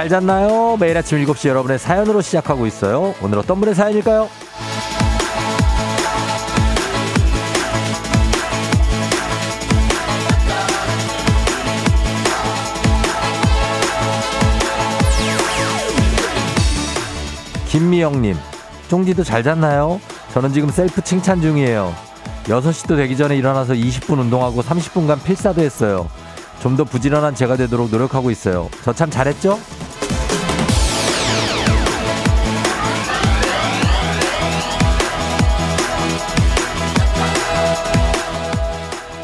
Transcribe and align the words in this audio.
잘 0.00 0.08
잤나요? 0.08 0.78
매일 0.80 0.96
아침 0.96 1.22
7시 1.22 1.50
여러분의 1.50 1.78
사연으로 1.78 2.22
시작하고 2.22 2.66
있어요. 2.66 3.14
오늘 3.20 3.36
어떤 3.36 3.60
분의 3.60 3.74
사연일까요? 3.74 4.30
김미영님, 17.68 18.36
쫑디도 18.88 19.22
잘 19.24 19.42
잤나요? 19.42 20.00
저는 20.32 20.52
지금 20.52 20.70
셀프 20.70 21.02
칭찬 21.02 21.40
중이에요. 21.40 21.94
6시도 22.44 22.96
되기 22.96 23.16
전에 23.16 23.36
일어나서 23.36 23.74
20분 23.74 24.18
운동하고 24.18 24.62
30분간 24.62 25.22
필사도 25.22 25.60
했어요. 25.60 26.08
좀 26.62 26.76
더 26.76 26.84
부지런한 26.84 27.34
제가 27.34 27.56
되도록 27.56 27.90
노력하고 27.90 28.30
있어요. 28.30 28.68
저 28.84 28.92
참 28.92 29.10
잘했죠? 29.10 29.58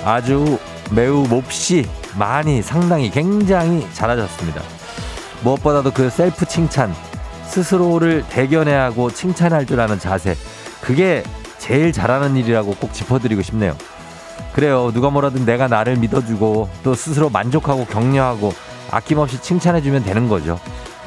아주 0.06 0.60
매우 0.92 1.26
몹시 1.26 1.84
많이 2.16 2.62
상당히 2.62 3.10
굉장히 3.10 3.84
잘하셨습니다. 3.92 4.62
무엇보다도 5.42 5.90
그 5.90 6.10
셀프 6.10 6.46
칭찬, 6.46 6.94
스스로를 7.48 8.24
대견해 8.28 8.72
하고 8.72 9.10
칭찬할 9.10 9.66
줄 9.66 9.80
아는 9.80 9.98
자세, 9.98 10.36
그게 10.80 11.24
제일 11.58 11.92
잘하는 11.92 12.36
일이라고 12.36 12.76
꼭 12.76 12.92
짚어드리고 12.92 13.42
싶네요. 13.42 13.76
그래요. 14.52 14.92
누가 14.94 15.10
뭐라든 15.10 15.44
내가 15.44 15.66
나를 15.66 15.96
믿어주고 15.96 16.68
또 16.84 16.94
스스로 16.94 17.28
만족하고 17.28 17.84
격려하고 17.86 18.54
아낌없이 18.92 19.42
칭찬해주면 19.42 20.04
되는 20.04 20.28
거죠. 20.28 20.60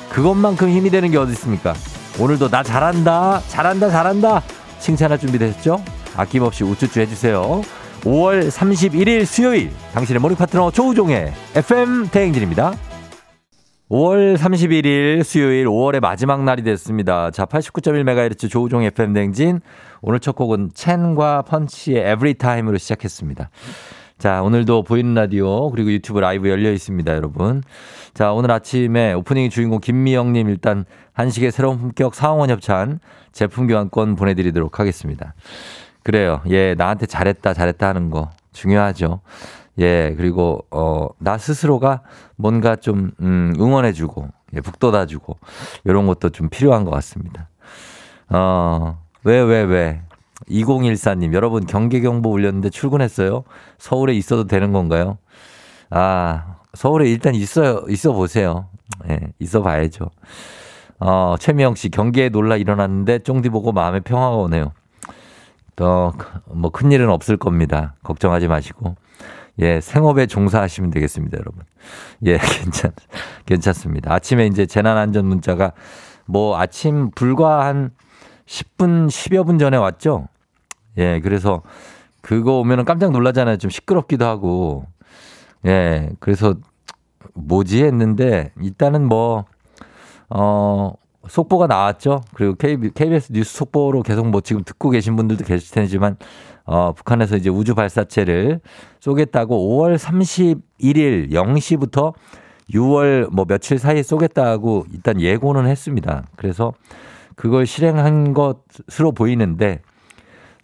그것만큼 0.09 0.69
힘이 0.69 0.89
되는 0.89 1.09
게 1.09 1.17
어디 1.17 1.31
있습니까? 1.31 1.73
오늘도 2.19 2.49
나 2.49 2.63
잘한다, 2.63 3.43
잘한다, 3.47 3.89
잘한다. 3.89 4.41
칭찬할 4.79 5.19
준비 5.19 5.39
되셨죠? 5.39 5.81
아낌없이 6.17 6.65
우쭈쭈 6.65 6.99
해주세요. 6.99 7.61
5월 8.01 8.47
31일 8.47 9.25
수요일 9.25 9.71
당신의 9.93 10.21
모닝 10.21 10.37
파트너 10.37 10.71
조우종의 10.71 11.33
FM 11.55 12.09
대행진입니다. 12.09 12.73
5월 13.89 14.37
31일 14.37 15.23
수요일 15.23 15.65
5월의 15.65 15.99
마지막 15.99 16.43
날이 16.43 16.63
됐습니다. 16.63 17.31
자, 17.31 17.45
89.1MHz 17.45 18.49
조우종 18.49 18.83
FM 18.83 19.13
대행진 19.13 19.59
오늘 20.01 20.19
첫 20.19 20.35
곡은 20.35 20.71
첸과 20.75 21.41
펀치의 21.41 22.09
에브리타임으로 22.11 22.77
시작했습니다. 22.77 23.49
자, 24.19 24.43
오늘도 24.43 24.83
보이는 24.83 25.13
라디오 25.13 25.69
그리고 25.71 25.91
유튜브 25.91 26.19
라이브 26.19 26.49
열려 26.49 26.71
있습니다, 26.71 27.15
여러분. 27.15 27.63
자, 28.13 28.31
오늘 28.31 28.51
아침에 28.51 29.13
오프닝 29.13 29.49
주인공 29.49 29.79
김미영 29.79 30.33
님 30.33 30.49
일단 30.49 30.85
한식의 31.13 31.51
새로운 31.51 31.79
품격 31.79 32.15
사원원 32.15 32.49
협찬 32.49 32.99
제품 33.31 33.67
교환권 33.67 34.15
보내 34.15 34.35
드리도록 34.35 34.79
하겠습니다. 34.79 35.33
그래요. 36.03 36.41
예, 36.49 36.75
나한테 36.75 37.05
잘했다, 37.05 37.53
잘했다 37.53 37.87
하는 37.87 38.09
거 38.09 38.29
중요하죠. 38.53 39.21
예, 39.79 40.13
그리고, 40.17 40.65
어, 40.71 41.07
나 41.19 41.37
스스로가 41.37 42.01
뭔가 42.35 42.75
좀, 42.75 43.11
음, 43.21 43.53
응원해주고, 43.57 44.27
예, 44.55 44.61
북돋아주고, 44.61 45.37
이런 45.85 46.07
것도 46.07 46.29
좀 46.29 46.49
필요한 46.49 46.83
것 46.83 46.91
같습니다. 46.91 47.49
어, 48.29 48.99
왜, 49.23 49.39
왜, 49.39 49.61
왜. 49.61 50.01
2014님, 50.49 51.33
여러분 51.33 51.65
경계경보 51.65 52.31
울렸는데 52.31 52.69
출근했어요? 52.69 53.43
서울에 53.77 54.13
있어도 54.13 54.47
되는 54.47 54.71
건가요? 54.71 55.17
아, 55.89 56.55
서울에 56.73 57.09
일단 57.09 57.35
있어요, 57.35 57.83
있어 57.89 58.13
보세요. 58.13 58.67
예, 59.09 59.19
있어 59.39 59.61
봐야죠. 59.61 60.09
어, 60.99 61.35
최미영 61.39 61.75
씨, 61.75 61.89
경계에 61.89 62.29
놀라 62.29 62.57
일어났는데 62.57 63.19
쫑디 63.19 63.49
보고 63.49 63.71
마음에 63.71 63.99
평화가 63.99 64.35
오네요. 64.35 64.71
또, 65.79 66.11
뭐, 66.47 66.71
큰일은 66.71 67.09
없을 67.09 67.37
겁니다. 67.37 67.95
걱정하지 68.03 68.49
마시고. 68.49 68.97
예, 69.59 69.79
생업에 69.79 70.25
종사하시면 70.25 70.89
되겠습니다, 70.91 71.37
여러분. 71.37 71.63
예, 72.25 72.37
괜찮, 72.59 72.91
괜찮습니다. 73.45 74.13
아침에 74.13 74.45
이제 74.45 74.65
재난안전 74.65 75.25
문자가 75.25 75.71
뭐 76.25 76.59
아침 76.59 77.11
불과 77.11 77.65
한 77.65 77.91
10분, 78.45 79.07
10여 79.07 79.45
분 79.45 79.57
전에 79.57 79.77
왔죠? 79.77 80.27
예, 80.97 81.21
그래서 81.21 81.61
그거 82.19 82.59
오면은 82.59 82.83
깜짝 82.83 83.11
놀라잖아요. 83.11 83.55
좀 83.55 83.71
시끄럽기도 83.71 84.25
하고. 84.25 84.85
예, 85.65 86.09
그래서 86.19 86.55
뭐지 87.35 87.85
했는데 87.85 88.51
일단은 88.59 89.07
뭐, 89.07 89.45
어, 90.29 90.91
속보가 91.27 91.67
나왔죠. 91.67 92.21
그리고 92.33 92.55
KBS 92.55 93.33
뉴스 93.33 93.57
속보로 93.57 94.03
계속 94.03 94.27
뭐 94.27 94.41
지금 94.41 94.63
듣고 94.63 94.89
계신 94.89 95.15
분들도 95.15 95.43
계실 95.43 95.73
테지만, 95.73 96.17
어, 96.65 96.93
북한에서 96.93 97.35
이제 97.37 97.49
우주 97.49 97.75
발사체를 97.75 98.61
쏘겠다고 98.99 99.55
5월 99.55 99.97
31일 99.97 101.31
0시부터 101.31 102.13
6월 102.71 103.29
뭐 103.33 103.45
며칠 103.45 103.79
사이에 103.79 104.03
쏘겠다고 104.03 104.85
일단 104.93 105.19
예고는 105.19 105.65
했습니다. 105.67 106.23
그래서 106.35 106.73
그걸 107.35 107.65
실행한 107.65 108.33
것으로 108.33 109.11
보이는데, 109.11 109.81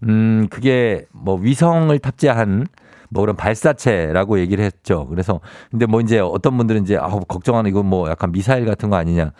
음, 0.03 0.47
그게 0.49 1.05
뭐 1.11 1.35
위성을 1.35 1.97
탑재한 1.99 2.67
뭐 3.15 3.21
그런 3.21 3.37
발사체라고 3.37 4.39
얘기를 4.39 4.63
했죠. 4.63 5.07
그래서 5.07 5.39
근데 5.71 5.85
뭐 5.85 6.01
이제 6.01 6.19
어떤 6.19 6.57
분들은 6.57 6.83
이제 6.83 6.97
아 6.97 7.07
걱정하는 7.07 7.69
이건 7.69 7.85
뭐 7.85 8.09
약간 8.09 8.33
미사일 8.33 8.65
같은 8.65 8.89
거 8.89 8.97
아니냐 8.97 9.31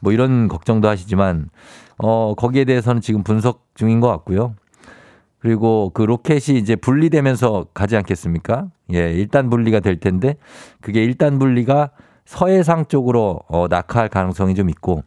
뭐 0.00 0.12
이런 0.14 0.48
걱정도 0.48 0.88
하시지만 0.88 1.50
어 1.98 2.34
거기에 2.34 2.64
대해서는 2.64 3.02
지금 3.02 3.22
분석 3.22 3.66
중인 3.74 4.00
것 4.00 4.08
같고요. 4.08 4.54
그리고 5.40 5.90
그 5.92 6.02
로켓이 6.02 6.58
이제 6.58 6.74
분리되면서 6.74 7.66
가지 7.74 7.96
않겠습니까? 7.96 8.68
예, 8.94 9.12
일단 9.12 9.50
분리가 9.50 9.80
될 9.80 10.00
텐데 10.00 10.36
그게 10.80 11.04
일단 11.04 11.38
분리가 11.38 11.90
서해상 12.24 12.86
쪽으로 12.86 13.40
어 13.48 13.66
낙하할 13.68 14.08
가능성이 14.08 14.54
좀 14.54 14.70
있고 14.70 15.02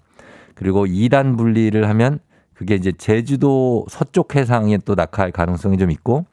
그리고 0.53 0.85
2단 0.85 1.37
분리를 1.37 1.89
하면 1.89 2.19
그게 2.53 2.75
이제 2.75 2.91
제주도 2.91 3.87
서쪽 3.89 4.35
해상에 4.35 4.77
또 4.77 4.93
낙하할 4.93 5.31
가능성이 5.31 5.79
좀 5.79 5.89
있고 5.89 6.27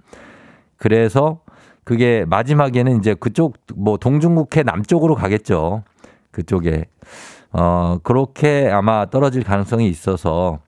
그래서 0.76 1.40
그게 1.88 2.26
마지막에는 2.26 2.98
이제 2.98 3.14
그쪽 3.14 3.56
뭐 3.74 3.96
동중국해 3.96 4.62
남쪽으로 4.62 5.14
가겠죠. 5.14 5.84
그쪽에. 6.30 6.84
어, 7.50 7.96
그렇게 8.02 8.68
아마 8.70 9.06
떨어질 9.06 9.42
가능성이 9.42 9.88
있어서 9.88 10.58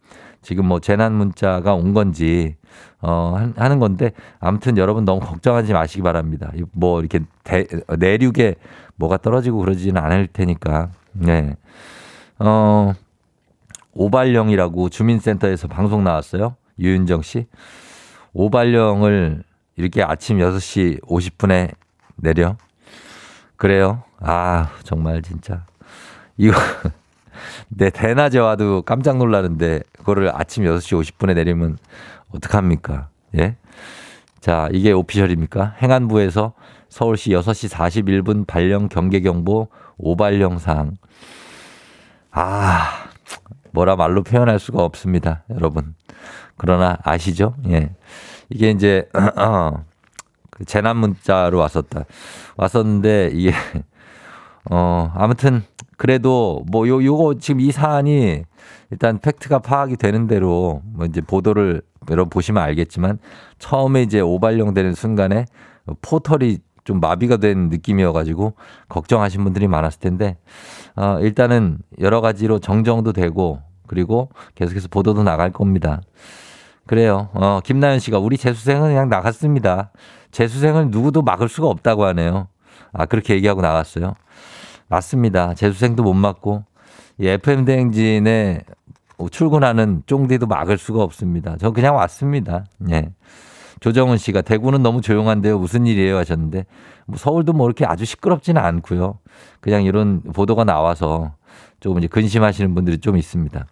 지금 0.41 0.65
뭐 0.65 0.81
재난 0.81 1.13
문자가 1.13 1.75
온 1.75 1.93
건지 1.93 2.57
어, 3.03 3.35
하는 3.55 3.79
건데 3.79 4.13
아무튼 4.39 4.79
여러분 4.79 5.05
너무 5.05 5.21
걱정하지 5.21 5.75
마시기 5.75 6.01
바랍니다. 6.01 6.53
뭐 6.73 7.01
이렇게 7.01 7.21
대, 7.45 7.67
내륙에 7.99 8.55
뭐가 8.97 9.19
떨어지고 9.19 9.59
그러지는 9.59 10.03
않을 10.03 10.27
테니까. 10.29 10.89
네. 11.13 11.55
어, 12.39 12.95
오발령이라고 13.93 14.89
주민센터에서 14.89 15.69
방송 15.69 16.03
나왔어요. 16.03 16.57
유윤정 16.79 17.21
씨. 17.21 17.47
오발령을 18.33 19.50
이렇게 19.81 20.03
아침 20.03 20.39
6시 20.39 21.01
50분에 21.03 21.75
내려. 22.17 22.57
그래요. 23.57 24.03
아, 24.21 24.69
정말 24.85 25.23
진짜. 25.23 25.65
이거, 26.37 26.55
내 27.69 27.89
대낮에 27.89 28.39
와도 28.39 28.83
깜짝 28.83 29.17
놀라는데, 29.17 29.81
그거를 29.99 30.31
아침 30.35 30.65
6시 30.65 31.01
50분에 31.01 31.35
내리면 31.35 31.79
어떡합니까? 32.29 33.09
예? 33.39 33.57
자, 34.41 34.69
이게 34.73 34.93
오피셜입니까? 34.93 35.77
행안부에서 35.81 36.53
서울시 36.91 37.31
6시 37.31 37.71
41분 37.71 38.47
발령 38.47 38.89
경계경보 38.89 39.69
오발령 39.97 40.59
사항. 40.59 40.97
아, 42.33 43.09
뭐라 43.73 43.97
말로 43.97 44.23
표현할 44.23 44.59
수가 44.59 44.83
없습니다. 44.85 45.45
여러분. 45.51 45.95
그러나 46.59 46.99
아시죠? 47.03 47.55
예. 47.69 47.95
이게 48.51 48.71
이제, 48.71 49.09
어, 49.37 49.85
그 50.51 50.65
재난 50.65 50.97
문자로 50.99 51.59
왔었다. 51.59 52.05
왔었는데 52.57 53.31
이게, 53.33 53.53
어, 54.71 55.13
아무튼 55.15 55.63
그래도 55.97 56.65
뭐 56.71 56.87
요, 56.89 57.03
요거 57.03 57.37
지금 57.39 57.61
이 57.61 57.71
사안이 57.73 58.45
일단 58.91 59.19
팩트가 59.19 59.61
파악이 59.61 59.97
되는 59.97 60.27
대로 60.27 60.83
뭐 60.85 61.07
이제 61.07 61.21
보도를 61.21 61.83
여러분 62.11 62.31
보시면 62.31 62.63
알겠지만 62.63 63.19
처음에 63.59 64.03
이제 64.03 64.21
오발령 64.21 64.75
되는 64.75 64.95
순간에 64.95 65.47
포털이 66.03 66.59
좀 66.85 66.99
마비가 66.99 67.37
된 67.37 67.69
느낌이어가지고 67.69 68.55
걱정하신 68.89 69.45
분들이 69.45 69.69
많았을 69.69 70.01
텐데, 70.01 70.39
어, 70.97 71.19
일단은 71.21 71.79
여러 72.01 72.21
가지로 72.21 72.59
정정도 72.59 73.13
되고 73.13 73.61
그리고 73.87 74.31
계속해서 74.55 74.89
보도도 74.89 75.23
나갈 75.23 75.51
겁니다. 75.53 76.01
그래요. 76.91 77.29
어, 77.35 77.61
김나연 77.63 78.01
씨가 78.01 78.19
우리 78.19 78.37
재수생은 78.37 78.89
그냥 78.89 79.09
나갔습니다. 79.09 79.93
재수생을 80.33 80.91
누구도 80.91 81.23
막을 81.23 81.49
수가 81.49 81.69
없다고 81.69 82.05
하네요. 82.07 82.49
아, 82.93 83.07
그렇게 83.07 83.35
얘기하고 83.35 83.61
나갔어요. 83.61 84.15
맞습니다. 84.89 85.55
재수생도 85.55 86.03
못 86.03 86.15
맞고 86.15 86.65
이 87.19 87.29
FM 87.29 87.65
대행진에 87.65 88.63
출근하는 89.31 90.03
쫑디도 90.07 90.49
막을 90.49 90.79
수가 90.79 91.05
없습니다. 91.05 91.55
저 91.61 91.71
그냥 91.71 91.95
왔습니다. 91.95 92.65
예. 92.91 93.11
조정은 93.79 94.17
씨가 94.17 94.43
대구는 94.43 94.83
너무 94.83 95.01
조용한데요. 95.01 95.61
무슨 95.61 95.87
일이에요 95.87 96.17
하셨는데 96.17 96.67
뭐 97.07 97.19
서울도 97.19 97.53
뭐 97.53 97.69
이렇게 97.69 97.87
아주 97.87 98.05
시끄럽지는 98.05 98.61
않고요. 98.61 99.21
그냥 99.61 99.85
이런 99.85 100.23
보도가 100.23 100.65
나와서 100.65 101.35
조금 101.79 101.99
이제 101.99 102.09
근심하시는 102.09 102.75
분들이 102.75 102.99
좀 102.99 103.17
있습니다. 103.17 103.65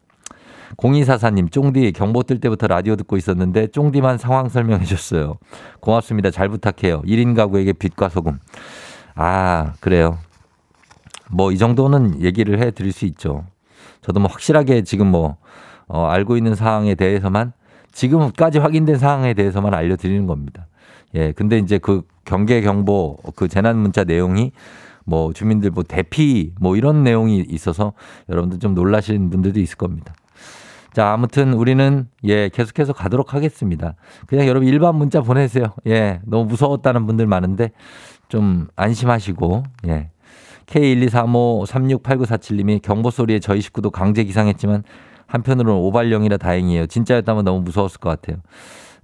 공이사사님, 0.76 1.48
쫑디 1.48 1.92
경보 1.92 2.24
뜰 2.24 2.40
때부터 2.40 2.66
라디오 2.66 2.96
듣고 2.96 3.16
있었는데 3.16 3.68
쫑디만 3.68 4.18
상황 4.18 4.48
설명해 4.48 4.84
줬어요. 4.84 5.38
고맙습니다. 5.80 6.30
잘 6.30 6.48
부탁해요. 6.48 7.02
1인 7.02 7.34
가구에게 7.34 7.72
빛과 7.72 8.08
소금. 8.08 8.38
아, 9.14 9.72
그래요. 9.80 10.18
뭐 11.30 11.52
이 11.52 11.58
정도는 11.58 12.22
얘기를 12.22 12.58
해 12.58 12.70
드릴 12.70 12.92
수 12.92 13.04
있죠. 13.06 13.44
저도 14.00 14.20
뭐 14.20 14.30
확실하게 14.30 14.82
지금 14.82 15.08
뭐 15.08 15.36
어, 15.86 16.06
알고 16.06 16.36
있는 16.36 16.54
사항에 16.54 16.94
대해서만 16.94 17.52
지금까지 17.92 18.58
확인된 18.58 18.96
사항에 18.96 19.34
대해서만 19.34 19.74
알려드리는 19.74 20.26
겁니다. 20.26 20.66
예, 21.14 21.32
근데 21.32 21.58
이제 21.58 21.78
그 21.78 22.02
경계 22.24 22.60
경보 22.60 23.18
그 23.34 23.48
재난 23.48 23.78
문자 23.78 24.04
내용이 24.04 24.52
뭐 25.04 25.32
주민들 25.32 25.70
뭐 25.70 25.82
대피 25.82 26.52
뭐 26.60 26.76
이런 26.76 27.02
내용이 27.02 27.44
있어서 27.48 27.94
여러분들 28.28 28.58
좀 28.58 28.74
놀라시는 28.74 29.30
분들도 29.30 29.58
있을 29.60 29.76
겁니다. 29.76 30.14
자, 30.98 31.12
아무튼 31.12 31.52
우리는 31.52 32.08
예, 32.24 32.48
계속해서 32.48 32.92
가도록 32.92 33.32
하겠습니다. 33.32 33.94
그냥 34.26 34.48
여러분 34.48 34.66
일반 34.66 34.96
문자 34.96 35.20
보내세요. 35.20 35.66
예, 35.86 36.18
너무 36.24 36.46
무서웠다는 36.46 37.06
분들 37.06 37.28
많은데 37.28 37.70
좀 38.26 38.66
안심하시고 38.74 39.62
예. 39.86 40.10
K123536894님이 40.66 42.82
경보 42.82 43.12
소리에 43.12 43.38
저희 43.38 43.60
식구도 43.60 43.92
강제 43.92 44.24
기상했지만 44.24 44.82
한편으로는 45.28 45.80
오발령이라 45.80 46.38
다행이에요. 46.38 46.86
진짜였다면 46.86 47.44
너무 47.44 47.60
무서웠을 47.60 48.00
것 48.00 48.10
같아요. 48.10 48.38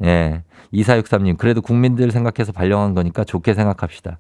예. 0.03 0.43
2463님, 0.73 1.39
그래도 1.39 1.63
국민들 1.63 2.11
생각해서 2.11 2.51
발령한 2.51 2.95
거니까 2.95 3.23
좋게 3.23 3.55
생각합시다. 3.55 4.19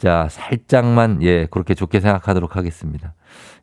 자, 0.00 0.28
살짝만, 0.30 1.22
예, 1.22 1.46
그렇게 1.50 1.74
좋게 1.74 2.00
생각하도록 2.00 2.56
하겠습니다. 2.56 3.12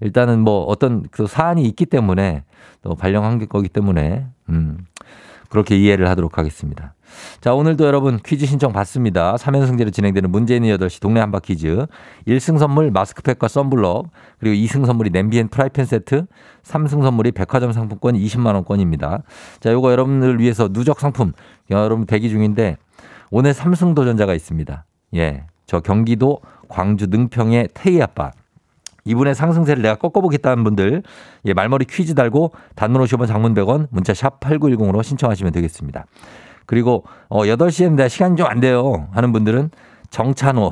일단은 0.01 0.39
뭐 0.41 0.61
어떤 0.65 1.03
그 1.09 1.25
사안이 1.25 1.63
있기 1.63 1.87
때문에 1.87 2.43
또 2.83 2.95
발령한 2.95 3.47
거기 3.49 3.67
때문에, 3.67 4.27
음, 4.49 4.85
그렇게 5.49 5.75
이해를 5.75 6.07
하도록 6.09 6.37
하겠습니다. 6.37 6.93
자, 7.41 7.55
오늘도 7.55 7.87
여러분 7.87 8.19
퀴즈 8.23 8.45
신청 8.45 8.71
받습니다. 8.71 9.35
3연승제로 9.37 9.91
진행되는 9.91 10.29
문재인의 10.29 10.77
8시 10.77 11.01
동네 11.01 11.21
한 11.21 11.39
바퀴즈. 11.39 11.87
1승 12.27 12.59
선물 12.59 12.91
마스크팩과 12.91 13.47
썬블럭, 13.47 14.11
그리고 14.37 14.55
2승 14.55 14.85
선물이 14.85 15.09
냄비 15.09 15.39
and 15.39 15.47
프라이팬 15.47 15.85
세트, 15.85 16.27
3승 16.63 17.01
선물이 17.01 17.31
백화점 17.31 17.71
상품권 17.71 18.13
20만원권입니다. 18.13 19.23
자, 19.59 19.71
요거 19.71 19.91
여러분들 19.91 20.39
위해서 20.39 20.67
누적 20.67 20.99
상품, 20.99 21.31
여러분 21.71 22.05
대기 22.05 22.29
중인데, 22.29 22.77
오늘 23.31 23.53
3승 23.53 23.95
도전자가 23.95 24.35
있습니다. 24.35 24.85
예. 25.15 25.47
저 25.67 25.79
경기도 25.81 26.39
광주 26.69 27.05
능평의 27.07 27.69
태희 27.73 28.01
아빠. 28.01 28.31
이분의 29.05 29.35
상승세를 29.35 29.81
내가 29.83 29.95
꺾어보겠다는 29.95 30.63
분들, 30.65 31.03
예, 31.45 31.53
말머리 31.53 31.85
퀴즈 31.85 32.13
달고 32.15 32.51
단문 32.75 33.01
50원 33.03 33.27
장문 33.27 33.53
100원 33.53 33.87
문자 33.89 34.13
샵 34.13 34.39
8910으로 34.41 35.01
신청하시면 35.03 35.53
되겠습니다. 35.53 36.05
그리고 36.65 37.05
어 37.29 37.43
8시에는 37.43 37.91
내가 37.95 38.09
시간이 38.09 38.35
좀 38.35 38.47
안 38.47 38.59
돼요 38.59 39.07
하는 39.13 39.31
분들은 39.31 39.69
정찬호 40.09 40.71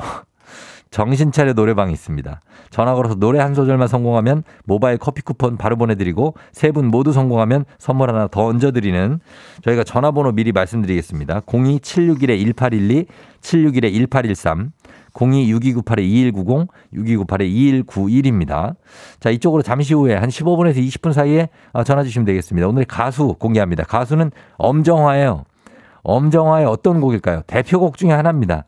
정신 0.92 1.31
차려 1.31 1.53
노래방이 1.53 1.91
있습니다. 1.94 2.39
전화 2.69 2.94
걸어서 2.94 3.15
노래 3.15 3.39
한 3.39 3.53
소절만 3.53 3.88
성공하면 3.88 4.44
모바일 4.65 4.98
커피 4.98 5.21
쿠폰 5.21 5.57
바로 5.57 5.75
보내드리고 5.77 6.36
세 6.51 6.71
분 6.71 6.88
모두 6.88 7.12
성공하면 7.13 7.63
선물 7.80 8.09
하나 8.09 8.27
더 8.27 8.45
얹어드리는 8.45 9.19
저희가 9.63 9.83
전화번호 9.86 10.31
미리 10.33 10.51
말씀드리겠습니다. 10.53 11.41
02761-1812, 11.41 13.07
761-1813, 13.41 14.71
026298-2190, 15.15 16.67
6298-2191입니다. 16.94 18.75
자, 19.19 19.29
이쪽으로 19.29 19.63
잠시 19.63 19.94
후에 19.94 20.15
한 20.15 20.29
15분에서 20.29 20.77
20분 20.77 21.13
사이에 21.13 21.50
어, 21.73 21.83
전화 21.83 22.03
주시면 22.03 22.25
되겠습니다. 22.25 22.67
오늘 22.67 22.85
가수 22.85 23.35
공개합니다. 23.39 23.83
가수는 23.83 24.31
엄정화예요. 24.57 25.45
엄정화의 26.03 26.65
어떤 26.65 27.01
곡일까요? 27.01 27.41
대표곡 27.47 27.97
중에 27.97 28.12
하나입니다. 28.12 28.65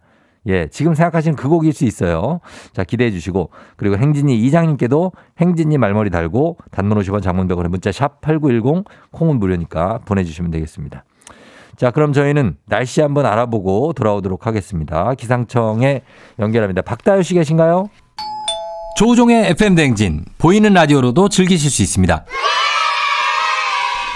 예, 0.47 0.67
지금 0.67 0.95
생각하시는 0.95 1.35
그 1.35 1.49
곡일 1.49 1.73
수 1.73 1.83
있어요. 1.85 2.39
자, 2.71 2.83
기대해 2.83 3.11
주시고. 3.11 3.49
그리고 3.75 3.97
행진이 3.97 4.38
이장님께도 4.45 5.11
행진이 5.39 5.77
말머리 5.77 6.09
달고 6.09 6.57
단문 6.71 6.97
50원 6.99 7.21
장문 7.21 7.47
100원에 7.47 7.67
문자 7.67 7.91
샵 7.91 8.21
8910 8.21 8.85
콩은 9.11 9.39
무료니까 9.39 9.99
보내 10.05 10.23
주시면 10.23 10.51
되겠습니다. 10.51 11.03
자, 11.77 11.91
그럼 11.91 12.12
저희는 12.12 12.57
날씨 12.65 13.01
한번 13.01 13.27
알아보고 13.27 13.94
돌아오도록 13.94 14.47
하겠습니다. 14.47 15.13
기상청에 15.13 16.01
연결합니다. 16.39 16.81
박다효 16.81 17.21
씨 17.21 17.35
계신가요? 17.35 17.89
조우종의 18.97 19.51
FM 19.51 19.75
댕진 19.75 20.25
보이는 20.39 20.74
라디오로도 20.74 21.29
즐기실 21.29 21.69
수 21.69 21.83
있습니다. 21.83 22.25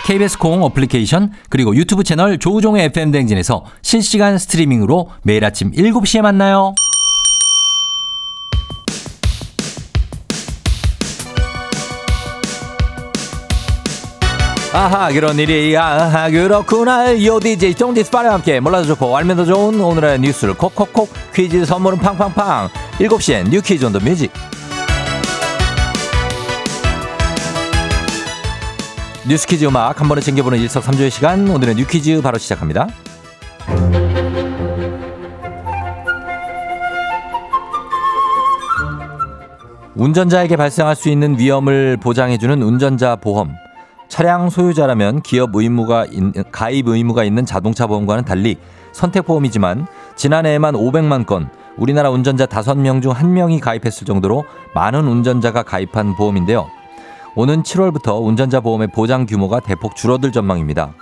KBS 0.08 0.40
콩 0.40 0.64
어플리케이션 0.64 1.32
그리고 1.50 1.76
유튜브 1.76 2.04
채널 2.04 2.40
조우종의 2.40 2.86
FM 2.86 3.12
댕진에서 3.12 3.64
실시간 3.84 4.40
스트리밍으로 4.40 5.10
매일 5.22 5.46
아침 5.46 5.72
7시에 5.72 6.22
만나요. 6.22 6.74
아하 14.74 15.12
그런 15.12 15.38
일이 15.38 15.76
아하 15.78 16.30
그렇구나. 16.30 17.22
요 17.26 17.40
DJ 17.40 17.74
쫑디스파와 17.76 18.34
함께 18.34 18.60
몰라도 18.62 18.88
좋고 18.88 19.18
알면 19.18 19.36
더 19.38 19.46
좋은 19.46 19.80
오늘의 19.82 20.20
뉴스를 20.20 20.54
콕콕콕 20.54 21.10
퀴즈 21.34 21.66
선물은 21.66 22.00
팡팡팡. 22.00 22.70
7시엔 23.00 23.50
뉴 23.50 23.62
퀴즈 23.62 23.84
on 23.86 23.92
the 23.92 24.00
music. 24.00 24.32
뉴스 29.28 29.46
퀴즈 29.46 29.66
음악 29.66 30.00
한 30.00 30.08
번에 30.08 30.22
챙겨보는 30.22 30.58
일석삼조의 30.60 31.12
시간. 31.12 31.50
오늘의 31.50 31.76
뉴 31.76 31.86
퀴즈 31.86 32.22
바로 32.22 32.38
시작합니다. 32.38 32.88
운전자에게 39.96 40.56
발생할 40.56 40.96
수 40.96 41.10
있는 41.10 41.38
위험을 41.38 41.98
보장해주는 41.98 42.62
운전자 42.62 43.16
보험 43.16 43.56
차량 44.12 44.50
소유자라면 44.50 45.22
기업 45.22 45.56
의무가 45.56 46.06
있는, 46.06 46.34
가입 46.52 46.90
의무가 46.90 47.24
있는 47.24 47.46
자동차 47.46 47.88
보험과는 47.88 48.26
달리 48.26 48.58
선택 48.92 49.26
보험이지만 49.26 49.88
지난해에만 50.18 50.74
500만 50.74 51.26
건 51.26 51.50
우리나라 51.78 52.10
운전자 52.10 52.46
5명 52.46 53.02
중 53.02 53.14
1명이 53.14 53.62
가입했을 53.62 54.06
정도로 54.06 54.44
많은 54.76 55.08
운전자가 55.08 55.64
가입한 55.64 56.18
보험인데요. 56.18 56.68
오는 57.38 57.64
7월부터 57.64 58.22
운전자 58.22 58.60
보험의 58.60 58.90
보장 58.94 59.26
규모가 59.26 59.62
대폭 59.62 59.96
줄어들 59.96 60.34
전망입니다. 60.34 60.94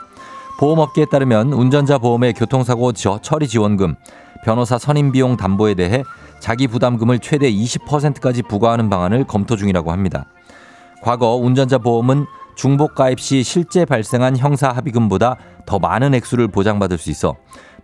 보험업계에 0.60 1.06
따르면 1.06 1.52
운전자 1.52 1.98
보험의 1.98 2.34
교통사고 2.34 2.92
처리 2.92 3.48
지원금, 3.48 3.96
변호사 4.46 4.78
선임 4.78 5.12
비용 5.12 5.36
담보에 5.36 5.74
대해 5.74 6.04
자기 6.40 6.68
부담금을 6.68 7.18
최대 7.18 7.52
20%까지 7.52 8.44
부과하는 8.44 8.88
방안을 8.92 9.24
검토 9.24 9.56
중이라고 9.56 9.92
합니다. 9.92 10.26
과거 11.02 11.36
운전자 11.36 11.80
보험은 11.80 12.28
중복 12.60 12.94
가입 12.94 13.22
시 13.22 13.42
실제 13.42 13.86
발생한 13.86 14.36
형사 14.36 14.68
합의금보다 14.68 15.38
더 15.66 15.80
많은 15.80 16.14
액수를 16.14 16.50
보장받을 16.50 16.98
수 16.98 17.10
있어 17.10 17.38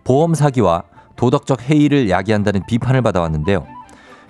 보험 0.04 0.34
사기와 0.34 0.82
도덕적 1.16 1.70
해이를 1.70 2.10
야기한다는 2.10 2.60
비판을 2.68 3.00
받아왔는데요. 3.00 3.64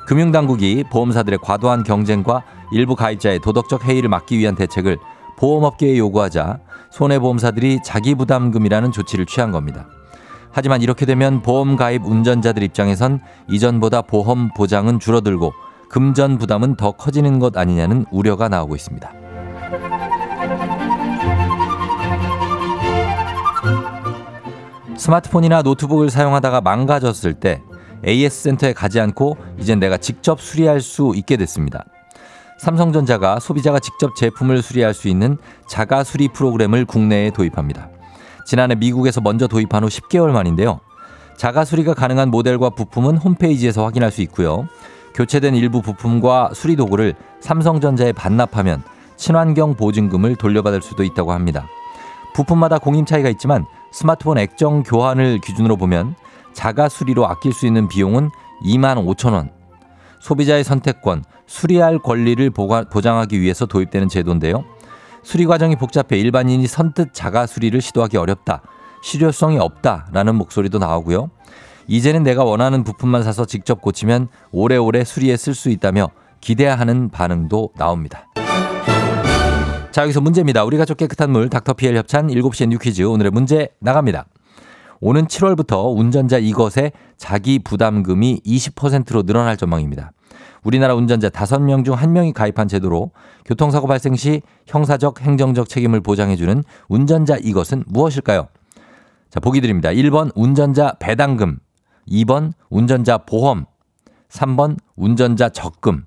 금융당국이 0.07 0.85
보험사들의 0.89 1.41
과도한 1.43 1.83
경쟁과 1.83 2.45
일부 2.71 2.95
가입자의 2.95 3.41
도덕적 3.41 3.87
해이를 3.87 4.09
막기 4.09 4.39
위한 4.39 4.55
대책을 4.55 4.99
보험업계에 5.37 5.99
요구하자 5.99 6.61
손해보험사들이 6.93 7.81
자기부담금이라는 7.85 8.93
조치를 8.93 9.27
취한 9.27 9.51
겁니다. 9.51 9.89
하지만 10.53 10.81
이렇게 10.81 11.07
되면 11.07 11.43
보험 11.43 11.75
가입 11.75 12.05
운전자들 12.05 12.63
입장에선 12.63 13.21
이전보다 13.49 14.03
보험 14.03 14.51
보장은 14.57 15.01
줄어들고 15.01 15.53
금전 15.89 16.39
부담은 16.39 16.77
더 16.77 16.93
커지는 16.93 17.41
것 17.41 17.57
아니냐는 17.57 18.07
우려가 18.13 18.49
나오고 18.49 18.77
있습니다. 18.77 19.26
스마트폰이나 24.97 25.63
노트북을 25.63 26.11
사용하다가 26.11 26.61
망가졌을 26.63 27.35
때 27.35 27.63
AS 28.07 28.43
센터에 28.43 28.73
가지 28.73 29.01
않고 29.01 29.37
이젠 29.59 29.79
내가 29.79 29.97
직접 29.97 30.41
수리할 30.41 30.81
수 30.81 31.13
있게 31.15 31.37
됐습니다. 31.37 31.85
삼성전자가 32.59 33.39
소비자가 33.39 33.79
직접 33.79 34.17
제품을 34.17 34.63
수리할 34.63 34.95
수 34.95 35.09
있는 35.09 35.37
자가 35.69 36.05
수리 36.05 36.29
프로그램을 36.29 36.87
국내에 36.87 37.31
도입합니다. 37.31 37.91
지난해 38.47 38.75
미국에서 38.75 39.21
먼저 39.21 39.47
도입한 39.47 39.85
후 39.85 39.89
10개월 39.89 40.31
만인데요. 40.31 40.81
자가 41.37 41.65
수리가 41.65 41.93
가능한 41.93 42.31
모델과 42.31 42.71
부품은 42.71 43.19
홈페이지에서 43.19 43.85
확인할 43.85 44.11
수 44.11 44.23
있고요. 44.23 44.67
교체된 45.15 45.55
일부 45.55 45.83
부품과 45.83 46.51
수리 46.55 46.77
도구를 46.77 47.15
삼성전자에 47.41 48.13
반납하면 48.13 48.83
친환경 49.17 49.75
보증금을 49.75 50.37
돌려받을 50.37 50.81
수도 50.81 51.03
있다고 51.03 51.33
합니다. 51.33 51.67
부품마다 52.35 52.79
공임 52.79 53.05
차이가 53.05 53.29
있지만 53.31 53.67
스마트폰 53.97 54.37
액정 54.37 54.83
교환을 54.83 55.39
기준으로 55.39 55.79
보면 55.79 56.17
자가 56.53 56.91
수리로 56.91 57.27
아낄 57.27 57.55
수 57.55 57.67
있는 57.67 57.89
비용은 57.89 58.29
2만 58.63 59.03
5천 59.03 59.33
원. 59.33 59.51
소비자의 60.21 60.65
선택권, 60.65 61.25
수리할 61.47 61.99
권리를 62.01 62.51
보장하기 62.51 63.41
위해서 63.41 63.65
도입되는 63.65 64.11
제도인데요. 64.11 64.67
수리 65.23 65.47
과정이 65.47 65.77
복잡해 65.77 66.21
일반인이 66.21 66.67
선뜻 66.67 67.15
자가 67.15 67.47
수리를 67.47 67.81
시도하기 67.81 68.19
어렵다. 68.19 68.61
실효성이 69.03 69.59
없다라는 69.59 70.35
목소리도 70.35 70.79
나오고요. 70.79 71.31
이제는 71.87 72.23
내가 72.23 72.45
원하는 72.45 72.85
부품만 72.85 73.23
사서 73.23 73.47
직접 73.47 73.81
고치면 73.81 74.29
오래오래 74.53 75.05
수리에 75.05 75.39
쓸 75.39 75.55
수 75.55 75.71
있다며 75.71 76.11
기대하는 76.43 77.09
반응도 77.09 77.71
나옵니다. 77.79 78.27
자, 79.97 80.03
여기서 80.03 80.21
문제입니다. 80.21 80.63
우리 80.63 80.77
가족 80.77 80.99
깨끗한 80.99 81.33
물 81.33 81.49
닥터피엘 81.49 81.97
협찬 81.97 82.27
7시에 82.27 82.69
뉴 82.69 82.77
퀴즈 82.77 83.01
오늘의 83.01 83.31
문제 83.31 83.71
나갑니다. 83.79 84.27
오는 85.01 85.27
7월부터 85.27 85.97
운전자 85.97 86.37
이것의 86.37 86.93
자기 87.17 87.59
부담금이 87.59 88.43
20%로 88.45 89.23
늘어날 89.23 89.57
전망입니다. 89.57 90.13
우리나라 90.65 90.95
운전자 90.95 91.31
5명 91.31 91.83
중 91.87 91.97
1명이 91.97 92.35
가입한 92.35 92.69
제도로 92.69 93.13
교통사고 93.47 93.87
발생 93.87 94.15
시 94.17 94.43
형사적 94.67 95.23
행정적 95.23 95.67
책임을 95.67 96.03
보장해주는 96.03 96.63
운전자 96.91 97.39
이것은 97.39 97.85
무엇일까요? 97.87 98.49
자, 99.31 99.41
보기 99.41 99.63
드립니다. 99.63 99.89
1번 99.89 100.31
운전자 100.35 100.93
배당금, 100.99 101.59
2번 102.07 102.53
운전자 102.69 103.17
보험, 103.17 103.65
3번 104.29 104.77
운전자 104.95 105.49
적금. 105.49 106.05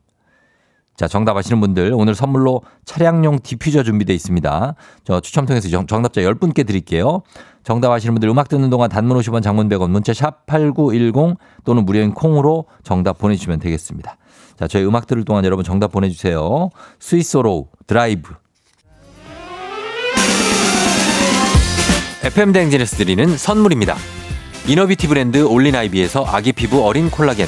자, 1.00 1.08
정답 1.08 1.38
아시는 1.38 1.62
분들 1.62 1.94
오늘 1.96 2.13
선물로 2.13 2.62
차량용 2.84 3.39
디퓨저 3.41 3.84
준비되어 3.84 4.13
있습니다. 4.13 4.75
저 5.06 5.22
추첨 5.22 5.46
통해서 5.46 5.70
정 5.70 6.01
답자 6.01 6.20
10분께 6.20 6.68
드릴게요. 6.68 7.22
정답 7.63 7.94
아시는 7.94 8.15
분들 8.15 8.27
음악 8.27 8.50
듣는 8.50 8.70
동안 8.70 8.89
단문 8.89 9.18
50원 9.18 9.41
장문 9.41 9.70
100원 9.70 9.91
문자 9.91 10.13
샵 10.13 10.46
8910 10.46 11.38
또는 11.63 11.86
무료인 11.86 12.13
콩으로 12.13 12.65
정답 12.84 13.18
보내주시면 13.18 13.60
되겠습니다. 13.60 14.18
자, 14.58 14.68
저희 14.68 14.84
음악 14.84 15.08
들을 15.08 15.24
동안 15.24 15.46
여러분 15.46 15.63
정답 15.63 15.94
보내주세요. 15.94 16.70
스위스로 17.00 17.70
드라이브. 17.88 18.34
FM 22.24 22.51
대행진에서 22.51 22.98
드리는 22.98 23.38
선물입니다. 23.38 23.96
inner 24.68 24.86
beauty 24.86 25.08
브랜드 25.08 25.46
올린아이비에서 25.46 26.25
아기 26.25 26.51
피부 26.51 26.86
어린 26.86 27.10
콜라겐 27.10 27.48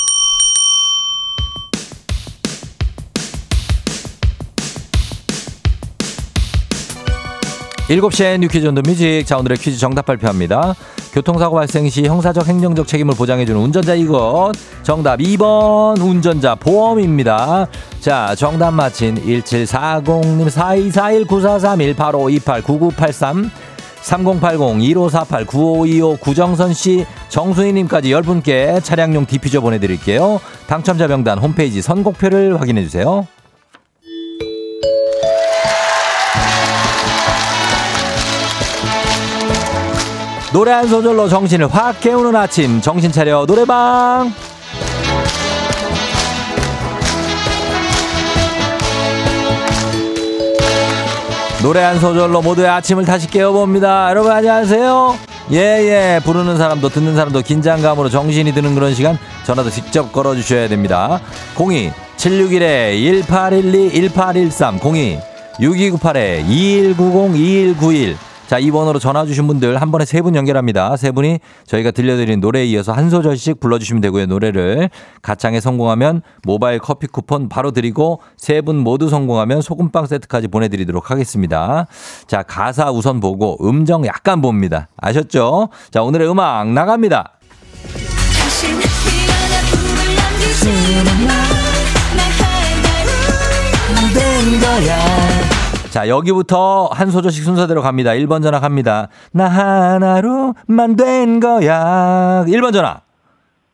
7시에 7.91 8.39
You 8.39 8.47
Quiz 8.47 8.65
on 8.67 8.73
the 8.73 8.83
Music. 8.83 9.25
자, 9.25 9.37
오늘의 9.37 9.57
퀴즈 9.57 9.77
정답 9.77 10.05
발표합니다. 10.05 10.75
교통사고 11.11 11.57
발생 11.57 11.89
시 11.89 12.05
형사적 12.05 12.47
행정적 12.47 12.87
책임을 12.87 13.15
보장해주는 13.15 13.59
운전자 13.59 13.95
이것. 13.95 14.53
정답 14.81 15.19
2번 15.19 16.01
운전자 16.01 16.55
보험입니다. 16.55 17.67
자, 17.99 18.33
정답 18.35 18.71
맞힌 18.71 19.15
1740님 19.15 20.47
4241943185289983 22.95 23.49
3080-1548-9525 24.03 26.19
구정선 26.21 26.73
씨, 26.73 27.05
정수희 27.27 27.73
님까지 27.73 28.09
10분께 28.09 28.81
차량용 28.81 29.25
디퓨저 29.25 29.59
보내드릴게요. 29.59 30.39
당첨자 30.65 31.07
명단 31.07 31.39
홈페이지 31.39 31.81
선곡표를 31.81 32.57
확인해 32.59 32.83
주세요. 32.83 33.27
노래 40.53 40.71
한 40.71 40.85
소절로 40.87 41.29
정신을 41.29 41.73
확 41.73 42.01
깨우는 42.01 42.35
아침. 42.35 42.81
정신 42.81 43.09
차려 43.09 43.45
노래방. 43.45 44.33
노래 51.61 51.81
한 51.81 51.99
소절로 51.99 52.41
모두의 52.41 52.67
아침을 52.67 53.05
다시 53.05 53.27
깨워봅니다. 53.27 54.09
여러분 54.09 54.31
안녕하세요. 54.31 55.15
예예. 55.51 56.19
부르는 56.25 56.57
사람도 56.57 56.89
듣는 56.89 57.15
사람도 57.15 57.43
긴장감으로 57.43 58.09
정신이 58.09 58.53
드는 58.53 58.75
그런 58.75 58.93
시간 58.93 59.17
전화도 59.45 59.69
직접 59.69 60.11
걸어주셔야 60.11 60.67
됩니다. 60.67 61.21
02 61.57 61.91
761에 62.17 63.25
1812 63.25 64.09
1813 64.11 64.79
02 64.83 65.19
6298에 65.59 66.49
2190 66.49 67.39
2191 67.39 68.30
자, 68.51 68.59
이 68.59 68.69
번호로 68.69 68.99
전화 68.99 69.25
주신 69.25 69.47
분들 69.47 69.81
한 69.81 69.91
번에 69.91 70.03
세 70.03 70.21
분 70.21 70.35
연결합니다. 70.35 70.97
세 70.97 71.11
분이 71.11 71.39
저희가 71.67 71.91
들려드린 71.91 72.41
노래에 72.41 72.65
이어서 72.65 72.91
한 72.91 73.09
소절씩 73.09 73.61
불러주시면 73.61 74.01
되고요. 74.01 74.25
노래를 74.25 74.89
가창에 75.21 75.61
성공하면 75.61 76.21
모바일 76.43 76.79
커피 76.79 77.07
쿠폰 77.07 77.47
바로 77.47 77.71
드리고 77.71 78.19
세 78.35 78.59
분 78.61 78.75
모두 78.75 79.07
성공하면 79.07 79.61
소금빵 79.61 80.05
세트까지 80.05 80.49
보내드리도록 80.49 81.11
하겠습니다. 81.11 81.87
자, 82.27 82.43
가사 82.43 82.91
우선 82.91 83.21
보고 83.21 83.57
음정 83.65 84.05
약간 84.05 84.41
봅니다. 84.41 84.89
아셨죠? 84.97 85.69
자, 85.89 86.03
오늘의 86.03 86.29
음악 86.29 86.67
나갑니다. 86.73 87.31
거야 94.61 95.40
자, 95.91 96.07
여기부터 96.07 96.87
한 96.93 97.11
소절씩 97.11 97.43
순서대로 97.43 97.81
갑니다. 97.81 98.11
1번 98.11 98.41
전화 98.41 98.61
갑니다. 98.61 99.09
나 99.33 99.49
하나로만 99.49 100.95
된 100.97 101.41
거야. 101.41 102.45
1번 102.47 102.71
전화. 102.71 103.01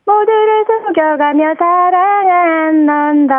모두를 0.04 0.66
속여가며 0.88 1.44
사랑한 1.60 2.86
넌 2.88 3.28
더 3.28 3.36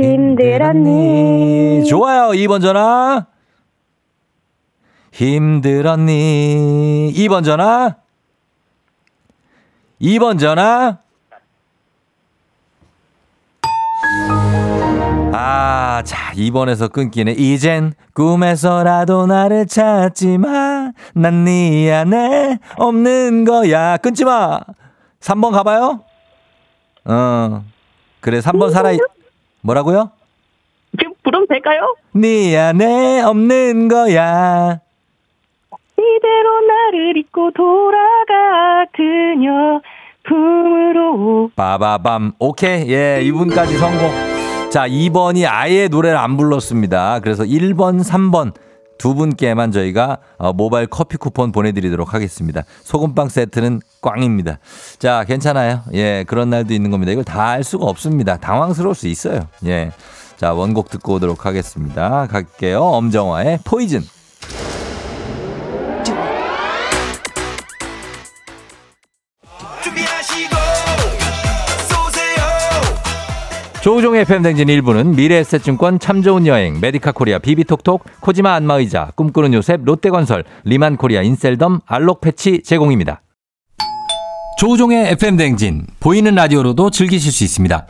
힘들었니? 0.00 1.84
좋아요. 1.84 2.28
2번 2.30 2.62
전화. 2.62 3.26
힘들었니? 5.12 7.12
2번 7.16 7.44
전화. 7.44 7.96
2번 10.00 10.38
전화. 10.38 10.98
아, 15.44 16.02
자, 16.04 16.32
2번에서 16.34 16.90
끊기네. 16.92 17.32
이젠 17.32 17.94
꿈에서라도 18.14 19.26
나를 19.26 19.66
찾지 19.66 20.38
마. 20.38 20.92
난 21.14 21.42
네 21.44 21.90
안에 21.92 22.58
없는 22.76 23.44
거야. 23.44 23.96
끊지 23.96 24.24
마. 24.24 24.60
3번 25.20 25.50
가봐요. 25.50 26.00
어. 27.06 27.64
그래, 28.20 28.38
3번 28.38 28.70
살아, 28.70 28.90
뭐라고요? 29.62 30.12
지금 30.96 31.12
부르면 31.24 31.48
될까요? 31.48 31.96
네 32.12 32.56
안에 32.56 33.22
없는 33.22 33.88
거야. 33.88 34.78
이대로 35.98 36.60
나를 36.68 37.16
잊고 37.16 37.50
돌아가 37.50 38.84
그녀 38.92 39.80
품으로 40.24 41.50
빠바밤. 41.56 42.32
오케이. 42.38 42.88
예, 42.92 43.20
이분까지 43.22 43.76
성공. 43.78 44.31
자, 44.72 44.88
2번이 44.88 45.46
아예 45.46 45.88
노래를 45.88 46.16
안 46.16 46.38
불렀습니다. 46.38 47.20
그래서 47.20 47.44
1번, 47.44 48.02
3번 48.02 48.54
두 48.96 49.14
분께만 49.14 49.70
저희가 49.70 50.16
어, 50.38 50.52
모바일 50.54 50.86
커피 50.86 51.18
쿠폰 51.18 51.52
보내드리도록 51.52 52.14
하겠습니다. 52.14 52.62
소금빵 52.82 53.28
세트는 53.28 53.80
꽝입니다. 54.00 54.60
자, 54.98 55.24
괜찮아요. 55.24 55.82
예, 55.92 56.24
그런 56.26 56.48
날도 56.48 56.72
있는 56.72 56.90
겁니다. 56.90 57.12
이걸 57.12 57.22
다 57.24 57.42
알 57.52 57.64
수가 57.64 57.84
없습니다. 57.84 58.38
당황스러울 58.38 58.94
수 58.94 59.08
있어요. 59.08 59.46
예. 59.66 59.92
자, 60.38 60.54
원곡 60.54 60.88
듣고 60.88 61.14
오도록 61.14 61.44
하겠습니다. 61.44 62.26
갈게요. 62.28 62.80
엄정화의 62.80 63.58
포이즌. 63.64 64.00
조우종의 73.82 74.20
FM대행진 74.20 74.68
1부는 74.68 75.16
미래에셋증권 75.16 75.98
참 75.98 76.22
좋은 76.22 76.46
여행, 76.46 76.78
메디카 76.80 77.10
코리아 77.10 77.40
비비톡톡, 77.40 78.04
코지마 78.20 78.54
안마의자, 78.54 79.10
꿈꾸는 79.16 79.54
요셉, 79.54 79.82
롯데건설, 79.82 80.44
리만 80.62 80.96
코리아 80.96 81.22
인셀덤, 81.22 81.80
알록 81.84 82.20
패치 82.20 82.62
제공입니다. 82.62 83.22
조우종의 84.58 85.08
FM대행진, 85.14 85.88
보이는 85.98 86.32
라디오로도 86.32 86.90
즐기실 86.90 87.32
수 87.32 87.42
있습니다. 87.42 87.88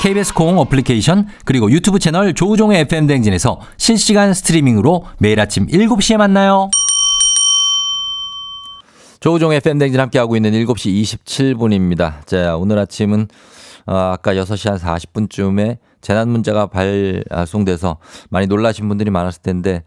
KBS 0.00 0.32
콩 0.32 0.58
어플리케이션 0.58 1.28
그리고 1.44 1.70
유튜브 1.70 1.98
채널 1.98 2.32
조우종의 2.32 2.80
FM대행진에서 2.80 3.60
실시간 3.76 4.32
스트리밍으로 4.32 5.04
매일 5.18 5.38
아침 5.40 5.66
7시에 5.66 6.16
만나요. 6.16 6.70
조우종의 9.20 9.60
팬댕진 9.60 10.00
함께하고 10.00 10.36
있는 10.36 10.52
7시 10.52 11.02
27분입니다. 11.02 12.26
자, 12.26 12.56
오늘 12.56 12.78
아침은 12.78 13.28
어, 13.28 13.28
아까 13.86 14.34
6시 14.34 14.68
한 14.70 14.78
40분쯤에 14.78 15.78
재난 16.00 16.28
문자가 16.28 16.66
발송돼서 16.66 17.98
많이 18.30 18.46
놀라신 18.46 18.88
분들이 18.88 19.10
많았을 19.10 19.42
텐데, 19.42 19.82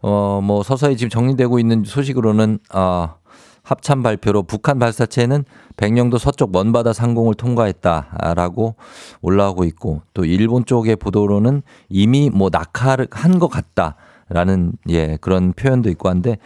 어, 0.00 0.40
뭐 0.42 0.62
서서히 0.62 0.96
지금 0.96 1.10
정리되고 1.10 1.58
있는 1.58 1.84
소식으로는, 1.84 2.58
어, 2.74 3.14
합참 3.62 4.02
발표로 4.02 4.44
북한 4.44 4.78
발사체는 4.78 5.44
백령도 5.76 6.16
서쪽 6.16 6.52
먼바다 6.52 6.94
상공을 6.94 7.34
통과했다라고 7.34 8.76
올라오고 9.20 9.64
있고 9.64 10.00
또 10.14 10.24
일본 10.24 10.64
쪽의 10.64 10.96
보도로는 10.96 11.62
이미 11.90 12.30
뭐 12.30 12.48
낙하를 12.50 13.08
한 13.10 13.38
것 13.38 13.48
같다. 13.48 13.96
라는 14.30 14.72
예 14.88 15.16
그런 15.20 15.52
표현도 15.52 15.88
있고 15.90 16.08
한데 16.08 16.38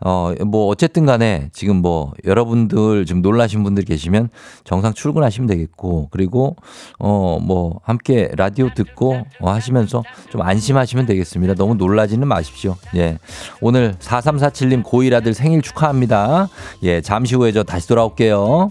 어 0.00 0.32
뭐 0.46 0.66
어쨌든 0.68 1.06
간에 1.06 1.48
지금 1.52 1.76
뭐 1.76 2.12
여러분들 2.24 3.06
지금 3.06 3.22
놀라신 3.22 3.62
분들 3.64 3.84
계시면 3.84 4.28
정상 4.64 4.92
출근하시면 4.92 5.46
되겠고 5.48 6.08
그리고 6.10 6.56
어 6.98 7.38
뭐 7.40 7.80
함께 7.84 8.30
라디오 8.36 8.68
듣고 8.74 9.22
어 9.40 9.50
하시면서 9.50 10.02
좀 10.30 10.42
안심하시면 10.42 11.06
되겠습니다. 11.06 11.54
너무 11.54 11.74
놀라지는 11.74 12.26
마십시오. 12.28 12.76
예 12.96 13.18
오늘 13.60 13.94
4347님 14.00 14.82
고1 14.84 15.14
아들 15.14 15.34
생일 15.34 15.62
축하합니다. 15.62 16.48
예 16.82 17.00
잠시 17.00 17.34
후에 17.36 17.52
저 17.52 17.62
다시 17.62 17.88
돌아올게요. 17.88 18.70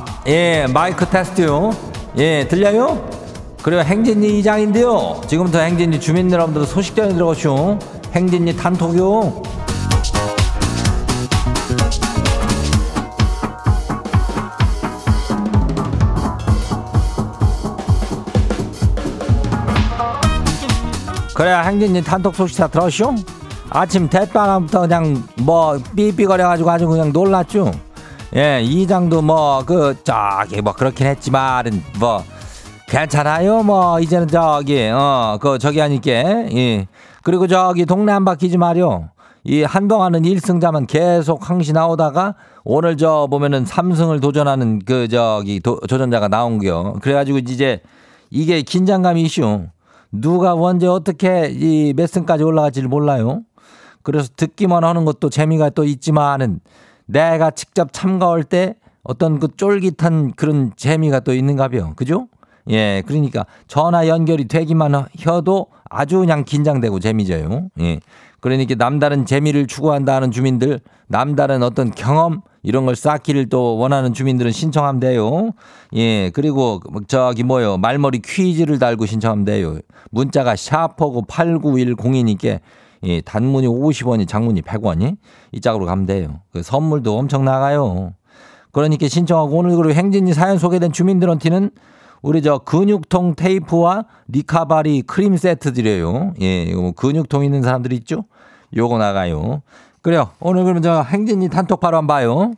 예, 0.27 0.67
마이크 0.71 1.05
테스트요. 1.07 1.71
예, 2.17 2.47
들려요? 2.47 3.09
그래요, 3.63 3.81
행진이 3.81 4.39
이장인데요. 4.39 5.21
지금부터 5.27 5.59
행진이 5.59 5.99
주민 5.99 6.31
여러분들 6.31 6.65
소식 6.65 6.95
전해 6.95 7.13
들어가시오. 7.13 7.79
행진이 8.13 8.55
단톡요. 8.55 9.41
그래, 21.33 21.51
행진이 21.51 22.03
단톡 22.03 22.35
소식 22.35 22.57
다 22.57 22.67
들었쇼? 22.67 23.15
아침 23.71 24.07
대바람부터 24.07 24.81
그냥 24.81 25.23
뭐 25.41 25.79
삐삐거려가지고 25.95 26.69
아주 26.69 26.87
그냥 26.87 27.11
놀랐죠? 27.11 27.71
예, 28.35 28.61
이장도 28.63 29.21
뭐, 29.21 29.63
그, 29.65 29.95
저기, 30.03 30.61
뭐, 30.61 30.71
그렇긴 30.73 31.05
했지만, 31.07 31.65
뭐, 31.99 32.23
괜찮아요. 32.87 33.61
뭐, 33.63 33.99
이제는 33.99 34.27
저기, 34.29 34.87
어, 34.87 35.37
그, 35.41 35.59
저기 35.59 35.79
하니까, 35.79 36.11
예. 36.11 36.87
그리고 37.23 37.47
저기, 37.47 37.85
동네 37.85 38.13
한 38.13 38.23
바퀴지 38.23 38.57
말이요. 38.57 39.09
이 39.43 39.63
한동안은 39.63 40.21
1승자만 40.21 40.87
계속 40.87 41.49
항시 41.49 41.73
나오다가, 41.73 42.35
오늘 42.63 42.95
저 42.95 43.27
보면은 43.29 43.65
3승을 43.65 44.21
도전하는 44.21 44.79
그, 44.85 45.09
저기, 45.09 45.59
도, 45.59 45.79
도전자가 45.89 46.29
나온겨. 46.29 46.99
그래가지고 47.01 47.39
이제, 47.39 47.81
이게 48.29 48.61
긴장감이 48.61 49.23
이슈. 49.23 49.65
누가 50.13 50.53
언제 50.53 50.87
어떻게 50.87 51.49
이 51.51 51.93
몇 51.93 52.07
승까지 52.07 52.43
올라갈지를 52.43 52.87
몰라요. 52.87 53.41
그래서 54.03 54.29
듣기만 54.37 54.83
하는 54.85 55.03
것도 55.03 55.29
재미가 55.29 55.71
또 55.71 55.83
있지만은, 55.83 56.61
내가 57.11 57.51
직접 57.51 57.91
참가할 57.91 58.43
때 58.43 58.75
어떤 59.03 59.39
그 59.39 59.49
쫄깃한 59.55 60.33
그런 60.35 60.71
재미가 60.75 61.21
또 61.21 61.33
있는가벼. 61.33 61.93
그죠? 61.95 62.27
예, 62.69 63.03
그러니까 63.05 63.45
전화 63.67 64.07
연결이 64.07 64.47
되기만 64.47 64.93
해도 65.25 65.67
아주 65.89 66.19
그냥 66.19 66.43
긴장되고 66.45 66.99
재미져요. 66.99 67.69
예. 67.79 67.99
그러니까 68.39 68.75
남다른 68.75 69.25
재미를 69.25 69.67
추구한다는 69.67 70.31
주민들, 70.31 70.79
남다른 71.07 71.63
어떤 71.63 71.91
경험 71.91 72.41
이런 72.63 72.85
걸 72.85 72.95
쌓기를 72.95 73.49
또 73.49 73.77
원하는 73.77 74.13
주민들은 74.13 74.51
신청하면 74.51 74.99
돼요. 74.99 75.51
예, 75.93 76.29
그리고 76.31 76.79
저기 77.07 77.43
뭐요 77.43 77.77
말머리 77.77 78.19
퀴즈를 78.19 78.79
달고 78.79 79.05
신청하면 79.05 79.45
돼요. 79.45 79.79
문자가 80.11 80.55
샤퍼고 80.55 81.23
8910이니까 81.23 82.59
예, 83.03 83.21
단문이 83.21 83.67
50원이 83.67 84.27
장문이 84.27 84.61
100원이 84.61 85.17
이 85.51 85.61
짝으로 85.61 85.85
가면 85.85 86.05
돼요. 86.05 86.41
그 86.51 86.61
선물도 86.61 87.17
엄청 87.17 87.45
나가요. 87.45 88.13
그러니까 88.71 89.07
신청하고 89.07 89.57
오늘 89.57 89.75
그리고 89.75 89.93
행진이 89.93 90.33
사연 90.33 90.57
소개된 90.57 90.91
주민들한테는 90.91 91.71
우리 92.21 92.41
저 92.41 92.59
근육통 92.59 93.35
테이프와 93.35 94.05
리카바리 94.27 95.01
크림 95.03 95.35
세트 95.37 95.73
드려요. 95.73 96.33
예, 96.41 96.63
이거 96.63 96.81
뭐 96.81 96.91
근육통 96.91 97.43
있는 97.43 97.63
사람들 97.63 97.91
있죠? 97.93 98.25
요거 98.75 98.97
나가요. 98.99 99.61
그래요. 100.01 100.29
오늘 100.39 100.63
그러면 100.63 100.81
저 100.81 101.01
행진이 101.01 101.49
단톡 101.49 101.79
바로 101.79 101.97
한번 101.97 102.15
봐요. 102.15 102.53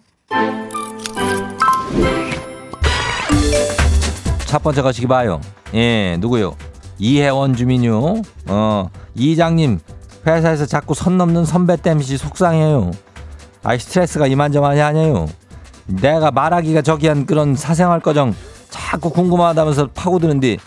첫 4.46 4.62
번째 4.62 4.82
거시기 4.82 5.08
봐요. 5.08 5.42
예, 5.74 6.18
누구요? 6.20 6.56
이혜원 7.00 7.56
주민요. 7.56 8.22
어, 8.48 8.90
이장님, 9.16 9.80
회사에서 10.26 10.66
자꾸 10.66 10.94
선 10.94 11.18
넘는 11.18 11.46
선배 11.46 11.76
땜시 11.76 12.18
속상해요. 12.18 12.92
아이, 13.64 13.80
스트레스가 13.80 14.28
이만저만이 14.28 14.82
아니에요. 14.82 15.28
내가 15.86 16.32
말하기가 16.32 16.82
저기한 16.82 17.26
그런 17.26 17.56
사생활 17.56 18.00
거정 18.00 18.34
자꾸 18.70 19.10
궁금하다면서 19.10 19.88
파고드는데, 19.94 20.58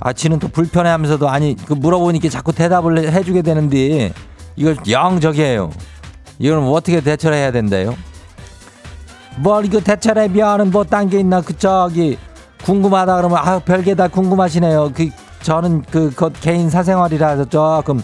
아, 0.00 0.12
지는 0.12 0.38
또 0.38 0.48
불편해 0.48 0.90
하면서도 0.90 1.28
아니, 1.28 1.54
그 1.66 1.74
물어보니까 1.74 2.28
자꾸 2.28 2.52
대답을 2.52 2.98
해- 2.98 3.12
해주게 3.12 3.42
되는데, 3.42 4.12
이걸 4.56 4.76
영 4.90 5.20
저기해요. 5.20 5.70
뭐 6.40 6.72
어떻게 6.72 7.00
대처를 7.00 7.36
해야 7.36 7.52
된다요? 7.52 7.94
뭘 9.36 9.64
이거 9.64 9.80
대처를 9.80 10.28
미안은 10.28 10.70
뭐딴 10.70 11.08
게 11.10 11.20
있나 11.20 11.40
그 11.40 11.56
저기 11.58 12.18
궁금하다 12.64 13.16
그러면 13.16 13.38
아 13.38 13.58
별게 13.58 13.94
다 13.94 14.08
궁금하시네요. 14.08 14.92
그 14.94 15.10
저는 15.42 15.82
그, 15.90 16.10
그 16.14 16.30
개인 16.40 16.70
사생활이라서 16.70 17.46
조금 17.46 18.00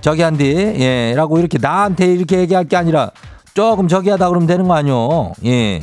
저기 0.00 0.22
한디 0.22 0.44
예 0.54 1.12
라고 1.14 1.38
이렇게 1.38 1.58
나한테 1.58 2.12
이렇게 2.12 2.38
얘기할 2.38 2.64
게 2.64 2.76
아니라 2.76 3.10
조금 3.54 3.88
저기 3.88 4.10
하다 4.10 4.28
그러면 4.28 4.46
되는 4.46 4.66
거 4.66 4.74
아니요. 4.74 5.32
예. 5.44 5.82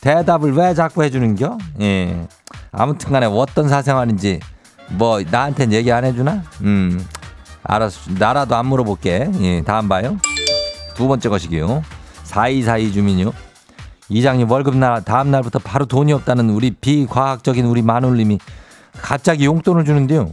대답을 0.00 0.52
왜 0.52 0.74
자꾸 0.74 1.02
해주는겨? 1.02 1.58
예. 1.80 2.26
아무튼 2.70 3.10
간에 3.10 3.26
어떤 3.26 3.68
사생활인지 3.68 4.40
뭐 4.90 5.20
나한테는 5.28 5.72
얘기 5.74 5.92
안 5.92 6.04
해주나? 6.04 6.42
음. 6.62 7.04
알았어. 7.64 8.12
나라도 8.18 8.56
안 8.56 8.66
물어볼게. 8.66 9.30
예. 9.40 9.62
다음 9.62 9.88
봐요. 9.88 10.16
두 10.94 11.08
번째 11.08 11.28
것이기요. 11.28 11.82
4242 12.24 12.92
주민요. 12.92 13.32
이장님 14.08 14.50
월급 14.50 14.76
날 14.76 15.04
다음 15.04 15.30
날부터 15.30 15.58
바로 15.58 15.84
돈이 15.84 16.12
없다는 16.12 16.50
우리 16.50 16.70
비과학적인 16.70 17.66
우리 17.66 17.82
마눌님이 17.82 18.38
갑자기 19.02 19.44
용돈을 19.44 19.84
주는데요. 19.84 20.30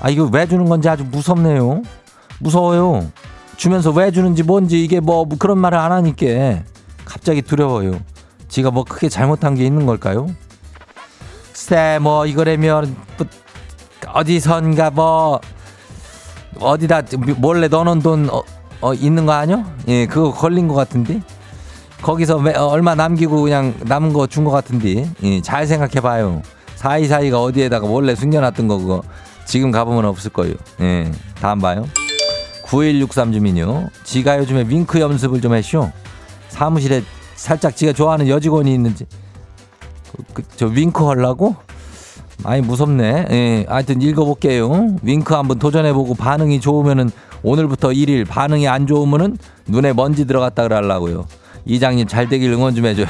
아 0.00 0.10
이거 0.10 0.28
왜 0.32 0.46
주는 0.46 0.64
건지 0.64 0.88
아주 0.88 1.04
무섭네요. 1.04 1.82
무서워요. 2.38 3.10
주면서 3.56 3.90
왜 3.90 4.10
주는지 4.10 4.42
뭔지 4.42 4.82
이게 4.82 5.00
뭐 5.00 5.26
그런 5.38 5.58
말을 5.58 5.78
안 5.78 5.92
하니까 5.92 6.62
갑자기 7.04 7.42
두려워요. 7.42 8.00
지가 8.48 8.70
뭐 8.70 8.84
크게 8.84 9.08
잘못한 9.08 9.54
게 9.54 9.64
있는 9.64 9.86
걸까요? 9.86 10.26
글쎄 11.52 11.98
뭐 12.00 12.26
이거라면 12.26 12.96
뭐 13.18 13.26
어디선가 14.08 14.90
뭐 14.90 15.40
어디다 16.58 17.02
몰래 17.36 17.68
넣어놓은 17.68 18.00
돈 18.00 18.28
어, 18.30 18.42
어, 18.80 18.94
있는 18.94 19.26
거 19.26 19.32
아니요? 19.32 19.64
예 19.88 20.06
그거 20.06 20.32
걸린 20.32 20.68
것 20.68 20.74
같은데 20.74 21.20
거기서 22.02 22.38
매- 22.40 22.54
어, 22.56 22.66
얼마 22.66 22.94
남기고 22.94 23.40
그냥 23.42 23.74
남은 23.84 24.12
거 24.12 24.26
준 24.26 24.44
것 24.44 24.50
같은데 24.50 25.08
예, 25.22 25.40
잘 25.40 25.66
생각해봐요. 25.66 26.42
사이사이가 26.76 27.40
어디에다가 27.40 27.86
원래 27.86 28.14
숨겨놨던 28.14 28.66
거 28.66 28.76
그거 28.78 29.02
지금 29.46 29.70
가보면 29.70 30.04
없을 30.06 30.30
거예요. 30.32 30.54
예, 30.80 31.10
다음 31.40 31.60
봐요. 31.60 31.84
9163 32.72 33.32
주민요. 33.32 33.90
지가 34.02 34.38
요즘에 34.38 34.64
윙크 34.66 34.98
연습을 34.98 35.42
좀 35.42 35.54
했쇼. 35.54 35.92
사무실에 36.48 37.02
살짝 37.34 37.76
지가 37.76 37.92
좋아하는 37.92 38.28
여직원이 38.28 38.72
있는지 38.72 39.04
그, 40.32 40.42
저 40.56 40.66
윙크 40.66 41.04
하려고? 41.06 41.54
아니 42.44 42.62
무섭네. 42.62 43.26
예, 43.30 43.66
하여튼 43.68 44.00
읽어볼게요. 44.00 44.96
윙크 45.02 45.34
한번 45.34 45.58
도전해보고 45.58 46.14
반응이 46.14 46.60
좋으면은 46.60 47.10
오늘부터 47.42 47.90
1일 47.90 48.26
반응이 48.26 48.66
안 48.66 48.86
좋으면은 48.86 49.36
눈에 49.66 49.92
먼지 49.92 50.26
들어갔다 50.26 50.62
그러려고요. 50.62 51.26
이장님 51.66 52.06
잘 52.06 52.28
되길 52.28 52.52
응원 52.52 52.74
좀 52.74 52.86
해줘요. 52.86 53.06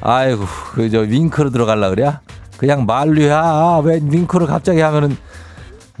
아이고 0.00 0.44
그저 0.72 1.00
윙크로 1.00 1.50
들어갈라 1.50 1.90
그래? 1.90 2.12
그냥 2.56 2.86
말로야 2.86 3.82
왜 3.84 4.00
윙크를 4.02 4.46
갑자기 4.46 4.80
하면은 4.80 5.16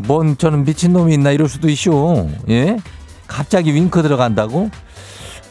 뭔 0.06 0.36
저는 0.36 0.64
미친 0.64 0.92
놈이 0.92 1.14
있나 1.14 1.30
이럴 1.30 1.48
수도 1.48 1.68
있쇼. 1.68 2.28
예? 2.50 2.76
갑자기 3.26 3.74
윙크 3.74 4.02
들어간다고? 4.02 4.70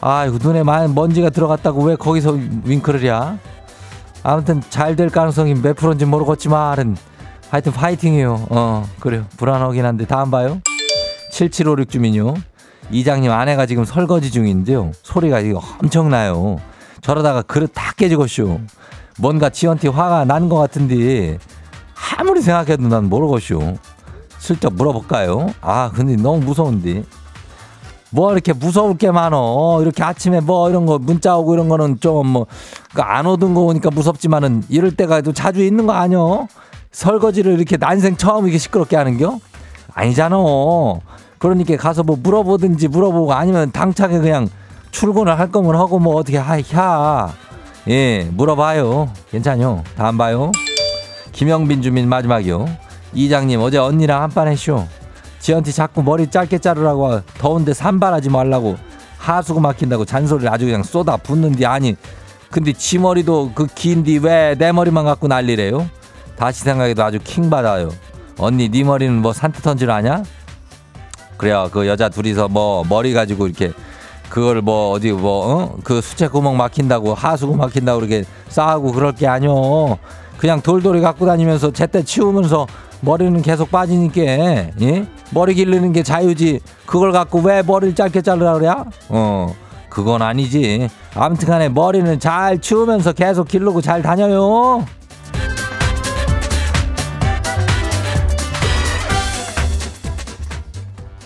아이고 0.00 0.38
눈에 0.42 0.62
많은 0.62 0.94
먼지가 0.94 1.30
들어갔다고 1.30 1.84
왜 1.84 1.96
거기서 1.96 2.36
윙크를 2.64 3.06
야? 3.06 3.38
아무튼 4.22 4.62
잘 4.70 4.94
될 4.96 5.08
가능성이 5.10 5.54
몇 5.54 5.76
프로인지 5.76 6.04
모르겠지만 6.04 6.96
하여튼 7.50 7.72
파이팅이에요. 7.72 8.46
어 8.50 8.88
그래요. 9.00 9.26
불안하긴 9.36 9.84
한데 9.84 10.06
다음 10.06 10.30
봐요. 10.30 10.60
7756 11.32 11.90
주민요. 11.90 12.34
이장님 12.90 13.30
아내가 13.30 13.66
지금 13.66 13.84
설거지 13.84 14.30
중인데요. 14.30 14.92
소리가 15.02 15.40
이거 15.40 15.62
엄청나요. 15.82 16.58
저러다가 17.00 17.42
그릇 17.42 17.70
다 17.74 17.92
깨지고쇼. 17.96 18.60
뭔가 19.18 19.50
지한테 19.50 19.88
화가 19.88 20.24
난 20.24 20.48
것 20.48 20.56
같은데 20.56 21.38
아무리 22.16 22.42
생각해도 22.42 22.88
난 22.88 23.08
모르겠쇼. 23.08 23.76
슬쩍 24.42 24.74
물어볼까요? 24.74 25.54
아 25.60 25.92
근데 25.94 26.16
너무 26.16 26.40
무서운데. 26.40 27.04
뭐 28.10 28.32
이렇게 28.32 28.52
무서울 28.52 28.98
게 28.98 29.10
많어. 29.12 29.78
이렇게 29.80 30.02
아침에 30.02 30.40
뭐 30.40 30.68
이런 30.68 30.84
거 30.84 30.98
문자 30.98 31.36
오고 31.36 31.54
이런 31.54 31.68
거는 31.68 32.00
좀 32.00 32.32
뭐 32.32 32.46
안 32.96 33.24
오던 33.26 33.54
거 33.54 33.60
오니까 33.62 33.90
무섭지만은 33.90 34.64
이럴 34.68 34.90
때가 34.96 35.20
또 35.20 35.32
자주 35.32 35.62
있는 35.64 35.86
거 35.86 35.92
아니여? 35.92 36.48
설거지를 36.90 37.52
이렇게 37.54 37.76
난생 37.76 38.16
처음 38.16 38.44
이렇게 38.46 38.58
시끄럽게 38.58 38.96
하는겨? 38.96 39.38
아니잖아. 39.94 40.36
그러니까 41.38 41.76
가서 41.76 42.02
뭐 42.02 42.16
물어보든지 42.20 42.88
물어보고 42.88 43.32
아니면 43.32 43.70
당차게 43.70 44.18
그냥 44.18 44.48
출근을 44.90 45.38
할 45.38 45.52
거면 45.52 45.76
하고 45.76 46.00
뭐 46.00 46.16
어떻게 46.16 46.36
하야. 46.36 47.32
예, 47.88 48.28
물어봐요. 48.32 49.08
괜찮요. 49.30 49.84
다음 49.96 50.18
봐요. 50.18 50.50
김영빈 51.30 51.80
주민 51.80 52.08
마지막이요. 52.08 52.66
이장님 53.14 53.60
어제 53.60 53.78
언니랑 53.78 54.22
한판 54.22 54.48
했쇼. 54.48 54.86
지한테 55.40 55.72
자꾸 55.72 56.02
머리 56.02 56.28
짧게 56.28 56.58
자르라고 56.58 57.20
더운데 57.38 57.74
산발하지 57.74 58.30
말라고 58.30 58.76
하수구 59.18 59.60
막힌다고 59.60 60.04
잔소리를 60.04 60.52
아주 60.52 60.66
그냥 60.66 60.82
쏟아 60.84 61.16
붓는디 61.16 61.66
아니 61.66 61.96
근데 62.50 62.72
지 62.72 62.98
머리도 62.98 63.52
그 63.54 63.66
긴디 63.66 64.18
왜 64.18 64.54
내 64.56 64.70
머리만 64.72 65.04
갖고 65.04 65.26
난리래요? 65.26 65.88
다시 66.36 66.62
생각해도 66.62 67.02
아주 67.02 67.18
킹 67.22 67.50
받아요. 67.50 67.90
언니 68.38 68.68
네 68.68 68.84
머리는 68.84 69.20
뭐 69.20 69.32
산뜻한 69.32 69.76
줄 69.78 69.90
아냐? 69.90 70.22
그래요. 71.36 71.68
그 71.72 71.86
여자 71.88 72.08
둘이서 72.08 72.48
뭐 72.48 72.84
머리 72.88 73.12
가지고 73.12 73.46
이렇게 73.46 73.72
그걸 74.28 74.62
뭐 74.62 74.90
어디 74.92 75.10
뭐그 75.12 76.00
수채 76.00 76.28
구멍 76.28 76.56
막힌다고 76.56 77.14
하수구 77.14 77.56
막힌다고 77.56 77.98
그렇게 78.00 78.24
싸우고 78.48 78.92
그럴 78.92 79.12
게 79.12 79.26
아니요. 79.26 79.98
그냥 80.38 80.60
돌돌이 80.62 81.00
갖고 81.00 81.26
다니면서 81.26 81.72
제때 81.72 82.02
치우면서 82.04 82.66
머리는 83.04 83.42
계속 83.42 83.70
빠지니까 83.70 84.22
예? 84.22 85.06
머리 85.30 85.54
기르는 85.54 85.92
게 85.92 86.02
자유지. 86.02 86.60
그걸 86.86 87.10
갖고 87.12 87.40
왜 87.40 87.62
머리를 87.62 87.94
짧게 87.94 88.22
자르라 88.22 88.54
그래? 88.54 88.72
어. 89.08 89.54
그건 89.88 90.22
아니지. 90.22 90.88
아무튼 91.14 91.48
간에 91.48 91.68
머리는 91.68 92.18
잘 92.20 92.58
치우면서 92.60 93.12
계속 93.12 93.48
기르고 93.48 93.80
잘 93.82 94.00
다녀요. 94.02 94.86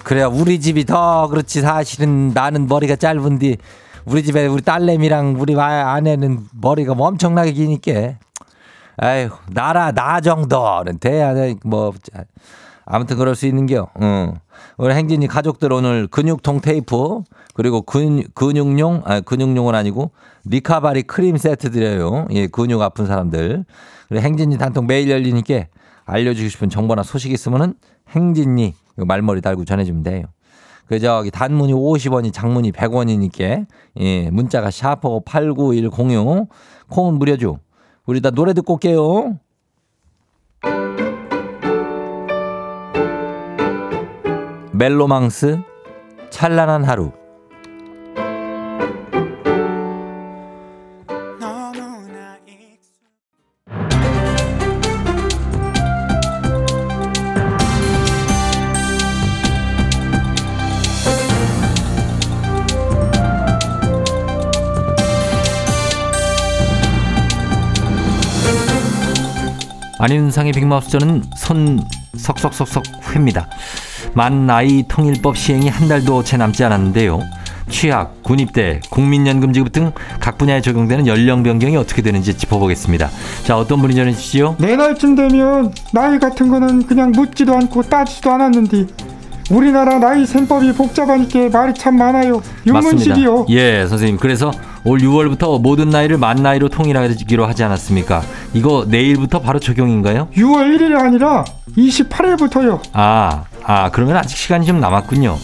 그래야 0.03 0.29
우리 0.29 0.61
집이 0.61 0.85
더 0.85 1.27
그렇지 1.29 1.61
사실은 1.63 2.29
나는 2.33 2.67
머리가 2.69 2.97
짧은데 2.97 3.57
우리 4.05 4.23
집에 4.23 4.47
우리 4.47 4.63
딸내미랑 4.63 5.37
우리 5.39 5.59
아- 5.59 5.93
아내는 5.95 6.45
머리가 6.61 6.95
엄청나게 6.97 7.53
기니까 7.53 8.15
아유 8.99 9.31
나라 9.53 9.93
나 9.93 10.21
정도는 10.21 10.99
돼야 10.99 11.35
돼뭐 11.35 11.93
아무튼 12.87 13.17
그럴 13.17 13.35
수 13.35 13.47
있는겨. 13.47 13.89
응. 14.01 14.35
우리 14.79 14.95
행진이 14.95 15.27
가족들 15.27 15.73
오늘 15.73 16.07
근육통 16.07 16.61
테이프 16.61 17.23
그리고 17.55 17.83
근, 17.83 18.23
근육용 18.35 19.03
아 19.05 19.21
근육용은 19.21 19.75
아니고 19.75 20.13
recovery 20.45 21.03
크림 21.03 21.37
세트 21.37 21.73
드려요. 21.73 22.27
예 22.31 22.47
근육 22.47 22.81
아픈 22.81 23.07
사람들. 23.07 23.65
그리고 24.09 24.23
행진이 24.25 24.57
단통 24.57 24.87
매일 24.87 25.11
열리니까 25.11 25.65
알려주고 26.05 26.49
싶은 26.49 26.71
정보나 26.71 27.03
소식 27.03 27.33
있으면은 27.33 27.75
행진이 28.11 28.75
말머리 28.95 29.41
달고 29.41 29.65
전해주면 29.65 30.05
돼요. 30.05 30.27
그 30.87 31.01
저기 31.01 31.33
단문이 31.33 31.73
50원이 31.73 32.33
장문이 32.33 32.71
100원이니까 32.71 33.67
예 33.99 34.31
문자가 34.31 34.71
샤프 34.71 35.23
89106 35.25 36.49
콩은 36.89 37.15
무료죠. 37.19 37.59
우리 38.07 38.21
다 38.21 38.31
노래 38.31 38.53
듣고 38.55 38.75
올게요. 38.75 39.39
멜로망스 44.73 45.59
찬란한 46.31 46.85
하루 46.85 47.13
안윤상의 69.99 70.53
빅마우스 70.53 70.91
저는 70.91 71.23
손 71.37 71.81
석석석석 72.17 72.85
회입니다. 73.11 73.49
만 74.15 74.47
나이 74.47 74.85
통일법 74.89 75.37
시행이 75.37 75.69
한 75.69 75.89
달도 75.89 76.23
채 76.25 76.37
남지 76.37 76.65
않았는데요. 76.65 77.21
취약, 77.69 78.23
군입대, 78.23 78.81
국민연금 78.91 79.53
지급 79.53 79.73
등 79.73 79.93
각 80.21 80.39
분야에 80.39 80.61
적용되는 80.61 81.07
연령 81.07 81.43
변경이 81.43 81.77
어떻게 81.77 82.03
되는지 82.03 82.37
짚어보겠습니다. 82.37 83.09
자, 83.45 83.57
어떤 83.59 83.81
분이 83.81 83.95
전해주시죠? 83.95 84.57
내 84.59 84.77
날쯤 84.77 85.15
되면 85.17 85.73
나이 85.93 86.19
같은 86.19 86.49
거는 86.49 86.87
그냥 86.87 87.11
묻지도 87.13 87.55
않고 87.55 87.83
따지지도 87.83 88.31
않았는데 88.33 88.87
우리나라 89.51 89.99
나이 89.99 90.27
셈법이 90.27 90.73
복잡하니까 90.73 91.49
말이 91.57 91.73
참 91.75 91.97
많아요. 91.97 92.43
윤문식이요. 92.67 93.47
예, 93.51 93.87
선생님. 93.87 94.17
그래서 94.19 94.51
올 94.85 94.99
6월부터 95.01 95.61
모든 95.61 95.91
나이를 95.91 96.19
만 96.19 96.37
나이로 96.43 96.69
통일하기로 96.69 97.47
하지 97.47 97.63
않았습니까? 97.65 98.23
이거 98.55 98.85
내일부터 98.89 99.41
바로 99.41 99.59
적용인가요? 99.61 100.29
6월 100.35 100.77
1일이 100.77 100.99
아니라 100.99 101.45
28일부터요. 101.77 102.81
아, 102.93 103.45
아, 103.65 103.91
그러면 103.91 104.17
아직 104.17 104.37
시간이 104.37 104.67
좀 104.67 104.81
남았군요. 104.81 105.37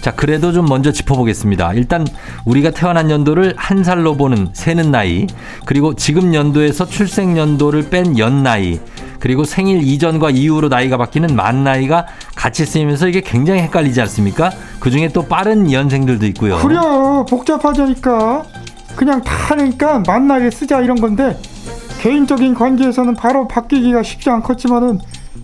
자, 0.00 0.12
그래도 0.12 0.52
좀 0.52 0.66
먼저 0.66 0.92
짚어보겠습니다. 0.92 1.72
일단 1.74 2.06
우리가 2.44 2.70
태어난 2.70 3.10
연도를 3.10 3.54
한 3.56 3.84
살로 3.84 4.16
보는 4.16 4.48
세는 4.52 4.90
나이, 4.90 5.26
그리고 5.66 5.94
지금 5.94 6.34
연도에서 6.34 6.86
출생 6.86 7.36
연도를 7.36 7.88
뺀 7.90 8.18
연 8.18 8.42
나이, 8.42 8.80
그리고 9.20 9.44
생일 9.44 9.82
이전과 9.82 10.30
이후로 10.30 10.68
나이가 10.68 10.96
바뀌는 10.96 11.36
만 11.36 11.62
나이가 11.62 12.06
같이 12.34 12.64
쓰이면서 12.64 13.06
이게 13.06 13.20
굉장히 13.20 13.60
헷갈리지 13.60 14.00
않습니까? 14.00 14.50
그 14.80 14.90
중에 14.90 15.08
또 15.08 15.26
빠른 15.26 15.70
연생들도 15.70 16.26
있고요. 16.28 16.56
그려 16.56 17.24
복잡하자니까 17.28 18.42
그냥 18.96 19.22
다 19.22 19.32
하니까 19.50 20.02
만나게 20.06 20.50
쓰자 20.50 20.80
이런 20.80 21.00
건데 21.00 21.38
개인적인 22.00 22.54
관계에서는 22.54 23.14
바로 23.14 23.46
바뀌기가 23.46 24.02
쉽지 24.02 24.30
않겠지만은 24.30 24.98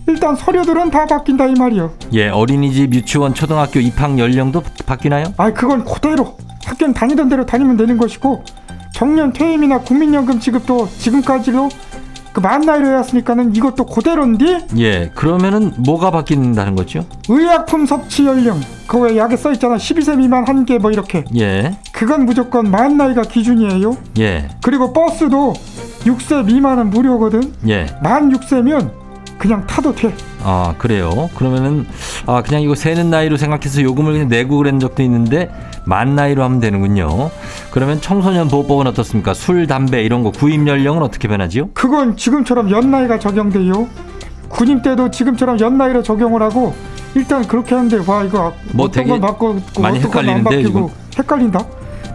일단 0.07 0.35
서류들은 0.35 0.89
다 0.89 1.05
바뀐다 1.05 1.45
이 1.47 1.53
말이요. 1.53 1.91
예, 2.13 2.29
어린이집, 2.29 2.93
유치원, 2.93 3.33
초등학교 3.33 3.79
입학 3.79 4.17
연령도 4.17 4.63
바뀌나요? 4.85 5.33
아 5.37 5.51
그건 5.53 5.85
그대로 5.85 6.35
학교는 6.65 6.93
다니던 6.93 7.29
대로 7.29 7.45
다니면 7.45 7.77
되는 7.77 7.97
것이고 7.97 8.43
정년 8.93 9.31
퇴임이나 9.31 9.81
국민연금 9.81 10.39
지급도 10.39 10.89
지금까지로 10.97 11.69
그 12.37 12.41
만 12.41 12.61
나이로 12.61 12.85
해왔으니까는 12.85 13.55
이것도 13.55 13.87
그대로인데 13.87 14.67
예, 14.77 15.09
그러면은 15.15 15.73
뭐가 15.77 16.11
바뀐다는 16.11 16.75
거죠? 16.75 17.03
의약품 17.27 17.87
섭취 17.87 18.27
연령 18.27 18.61
그 18.85 18.99
왜 18.99 19.17
약에 19.17 19.35
써 19.37 19.51
있잖아 19.53 19.75
12세 19.77 20.17
미만 20.17 20.47
한 20.47 20.63
개 20.63 20.77
뭐 20.77 20.91
이렇게 20.91 21.23
예, 21.35 21.75
그건 21.91 22.25
무조건 22.27 22.69
만 22.69 22.95
나이가 22.95 23.23
기준이에요. 23.23 23.97
예, 24.19 24.49
그리고 24.61 24.93
버스도 24.93 25.53
6세 26.05 26.45
미만은 26.45 26.91
무료거든. 26.91 27.53
예. 27.67 27.87
만 28.03 28.31
6세면 28.31 28.91
그냥 29.39 29.65
타도 29.65 29.95
돼. 29.95 30.13
아, 30.43 30.73
그래요? 30.77 31.29
그러면은, 31.35 31.85
아, 32.25 32.41
그냥 32.41 32.61
이거 32.61 32.73
세는 32.75 33.09
나이로 33.09 33.37
생각해서 33.37 33.81
요금을 33.81 34.13
그냥 34.13 34.27
내고 34.29 34.57
그런 34.57 34.79
적도 34.79 35.03
있는데, 35.03 35.51
만 35.87 36.15
나이로 36.15 36.43
하면 36.43 36.59
되는군요. 36.59 37.31
그러면 37.71 38.01
청소년 38.01 38.49
보호법은 38.49 38.87
어떻습니까? 38.87 39.33
술, 39.33 39.67
담배, 39.67 40.03
이런 40.03 40.21
거 40.21 40.31
구입 40.31 40.67
연령은 40.67 41.01
어떻게 41.01 41.27
변하지요? 41.29 41.69
그건 41.73 42.17
지금처럼 42.17 42.69
연나이가 42.69 43.17
적용돼요. 43.17 43.87
군임 44.49 44.81
때도 44.81 45.11
지금처럼 45.11 45.59
연나이로 45.59 46.03
적용을 46.03 46.41
하고 46.41 46.73
일단 47.15 47.45
그렇게 47.47 47.75
하는데 47.75 47.99
와 48.05 48.23
이거 48.23 48.53
뭐 48.73 48.85
어떤 48.85 49.03
되게 49.03 49.09
건 49.09 49.21
바꿔 49.21 49.55
많이 49.81 49.99
헷갈리는데, 49.99 50.43
바뀌고 50.43 50.91
헷갈린다. 51.17 51.65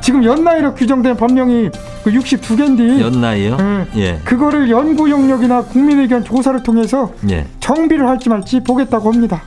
지금 0.00 0.24
연나이로 0.24 0.74
규정된 0.74 1.16
법령이 1.16 1.70
그 2.04 2.10
62개인데 2.10 3.00
연 3.00 3.20
나이요? 3.20 3.56
예. 3.96 4.00
예, 4.00 4.20
그거를 4.24 4.70
연구 4.70 5.08
용역이나 5.10 5.62
국민의견 5.62 6.24
조사를 6.24 6.62
통해서 6.62 7.12
예. 7.30 7.46
정비를 7.60 8.08
할지 8.08 8.28
말지 8.28 8.60
보겠다고 8.60 9.12
합니다. 9.12 9.42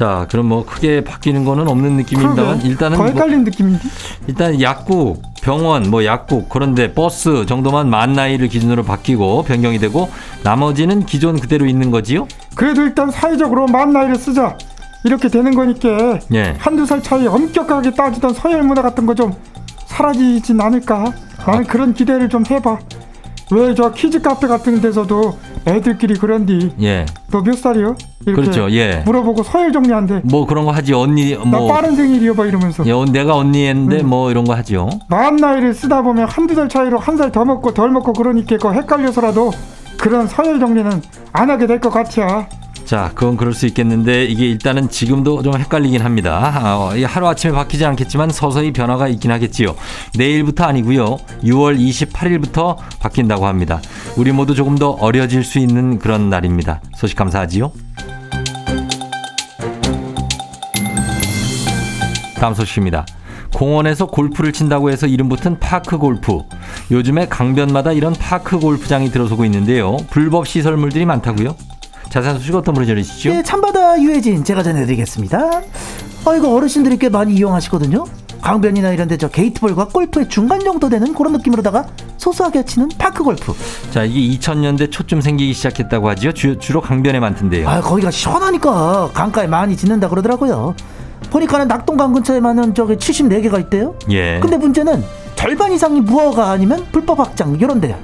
자, 0.00 0.26
그럼 0.30 0.46
뭐 0.46 0.64
크게 0.64 1.04
바뀌는 1.04 1.44
거는 1.44 1.68
없는 1.68 1.92
느낌입니다만. 1.98 2.62
일단은 2.62 2.96
더 2.96 3.02
뭐, 3.02 3.12
헷갈린 3.12 3.44
느낌인데. 3.44 3.80
일단 4.28 4.58
약국, 4.62 5.20
병원, 5.42 5.90
뭐 5.90 6.06
약국, 6.06 6.48
그런데 6.48 6.94
버스 6.94 7.44
정도만 7.44 7.90
만 7.90 8.14
나이를 8.14 8.48
기준으로 8.48 8.82
바뀌고 8.82 9.42
변경이 9.42 9.78
되고, 9.78 10.08
나머지는 10.42 11.04
기존 11.04 11.38
그대로 11.38 11.66
있는 11.66 11.90
거지요? 11.90 12.26
그래도 12.54 12.80
일단 12.80 13.10
사회적으로 13.10 13.66
만 13.66 13.92
나이를 13.92 14.16
쓰자 14.16 14.56
이렇게 15.04 15.28
되는 15.28 15.54
거니까 15.54 16.18
예. 16.32 16.54
한두 16.58 16.86
살 16.86 17.02
차이 17.02 17.26
엄격하게 17.26 17.90
따지던 17.90 18.32
서열 18.32 18.62
문화 18.62 18.80
같은 18.80 19.04
거 19.04 19.12
좀 19.14 19.34
사라지진 19.86 20.58
않을까 20.62 21.12
나는 21.46 21.64
그런 21.64 21.92
기대를 21.92 22.30
좀 22.30 22.44
해봐 22.46 22.78
왜 23.52 23.74
저 23.74 23.92
키즈 23.92 24.20
카페 24.22 24.46
같은 24.46 24.80
데서도 24.80 25.36
애들끼리 25.66 26.14
그런디 26.14 26.72
예. 26.82 27.06
너 27.30 27.42
몇 27.42 27.56
살이요? 27.58 27.96
이렇게 28.26 28.40
그렇죠. 28.42 28.70
예. 28.72 29.02
물어보고 29.04 29.42
서열 29.42 29.72
정리한대 29.72 30.22
뭐 30.24 30.46
그런 30.46 30.64
거 30.64 30.70
하지. 30.72 30.92
언니, 30.94 31.36
나 31.36 31.44
뭐. 31.44 31.68
빠른 31.72 31.94
생일이요 31.96 32.34
봐 32.34 32.46
이러면서 32.46 32.84
예, 32.86 33.12
내가 33.12 33.34
언니인데 33.36 34.00
음. 34.00 34.08
뭐 34.08 34.30
이런 34.30 34.44
거 34.44 34.54
하죠. 34.56 34.88
만 35.08 35.36
나이를 35.36 35.74
쓰다 35.74 36.02
보면 36.02 36.28
한두 36.28 36.54
살 36.54 36.68
차이로 36.68 36.98
한 36.98 37.16
살 37.16 37.30
더 37.32 37.44
먹고 37.44 37.72
덜 37.74 37.90
먹고 37.90 38.12
그러니까 38.12 38.56
그거 38.56 38.72
헷갈려서라도 38.72 39.50
그런 39.98 40.26
서열 40.26 40.58
정리는 40.60 41.02
안 41.32 41.50
하게 41.50 41.66
될 41.66 41.80
것 41.80 41.90
같아 41.90 42.48
자, 42.90 43.12
그건 43.14 43.36
그럴 43.36 43.54
수 43.54 43.68
있겠는데 43.68 44.24
이게 44.24 44.48
일단은 44.48 44.88
지금도 44.88 45.44
좀 45.44 45.54
헷갈리긴 45.56 46.02
합니다. 46.02 46.50
아, 46.52 46.92
이 46.96 47.04
하루 47.04 47.28
아침에 47.28 47.52
바뀌지 47.52 47.84
않겠지만 47.84 48.30
서서히 48.30 48.72
변화가 48.72 49.06
있긴 49.06 49.30
하겠지요. 49.30 49.76
내일부터 50.18 50.64
아니고요. 50.64 51.18
6월 51.44 51.78
28일부터 51.78 52.76
바뀐다고 52.98 53.46
합니다. 53.46 53.80
우리 54.16 54.32
모두 54.32 54.56
조금 54.56 54.76
더 54.76 54.90
어려질 54.90 55.44
수 55.44 55.60
있는 55.60 56.00
그런 56.00 56.30
날입니다. 56.30 56.80
소식 56.96 57.16
감사하지요. 57.16 57.70
다음 62.40 62.54
소식입니다. 62.54 63.06
공원에서 63.54 64.06
골프를 64.06 64.52
친다고 64.52 64.90
해서 64.90 65.06
이름 65.06 65.28
붙은 65.28 65.60
파크 65.60 65.96
골프. 65.96 66.40
요즘에 66.90 67.28
강변마다 67.28 67.92
이런 67.92 68.14
파크 68.14 68.58
골프장이 68.58 69.12
들어서고 69.12 69.44
있는데요. 69.44 69.96
불법 70.10 70.48
시설물들이 70.48 71.04
많다고요? 71.04 71.54
자세한 72.10 72.38
소식 72.38 72.54
어떤 72.54 72.74
분이 72.74 72.86
전해주시죠? 72.86 73.30
예, 73.30 73.42
참바다 73.42 74.00
유해진 74.02 74.44
제가 74.44 74.62
전해드리겠습니다. 74.62 75.38
아 76.26 76.34
이거 76.36 76.54
어르신들이 76.54 76.98
꽤 76.98 77.08
많이 77.08 77.34
이용하시거든요. 77.34 78.04
강변이나 78.42 78.90
이런 78.92 79.06
데 79.06 79.16
저 79.16 79.28
게이트볼과 79.28 79.88
골프의 79.88 80.28
중간 80.28 80.60
정도 80.60 80.88
되는 80.88 81.12
그런 81.14 81.32
느낌으로다가 81.34 81.86
소소하게 82.16 82.64
치는 82.64 82.88
파크 82.98 83.22
골프. 83.22 83.54
자, 83.90 84.02
이게 84.04 84.38
2000년대 84.38 84.90
초쯤 84.90 85.20
생기기 85.20 85.52
시작했다고 85.52 86.08
하죠. 86.10 86.32
주, 86.32 86.58
주로 86.58 86.80
강변에 86.80 87.20
많던데요. 87.20 87.68
아 87.68 87.80
거기가 87.80 88.10
시원하니까 88.10 89.10
강가에 89.12 89.46
많이 89.46 89.76
짓는다 89.76 90.08
그러더라고요. 90.08 90.74
보니까는 91.30 91.68
낙동강 91.68 92.12
근처에만은 92.14 92.74
저기 92.74 92.96
74개가 92.96 93.60
있대요. 93.60 93.94
예. 94.10 94.40
근데 94.40 94.56
문제는 94.56 95.04
절반 95.36 95.72
이상이 95.72 96.00
무허가 96.00 96.50
아니면 96.50 96.86
불법 96.92 97.20
확장 97.20 97.56
이런 97.60 97.80
데요. 97.80 97.96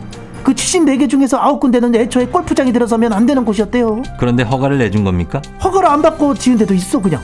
그 0.46 0.54
74개 0.54 1.10
중에서 1.10 1.40
9군데는 1.40 1.92
애초에 1.96 2.26
골프장이 2.26 2.72
들어서면 2.72 3.12
안 3.12 3.26
되는 3.26 3.44
곳이었대요. 3.44 4.04
그런데 4.16 4.44
허가를 4.44 4.78
내준 4.78 5.02
겁니까? 5.02 5.42
허가를 5.64 5.88
안 5.88 6.00
받고 6.00 6.34
지은 6.34 6.56
데도 6.58 6.72
있어 6.72 7.00
그냥. 7.00 7.20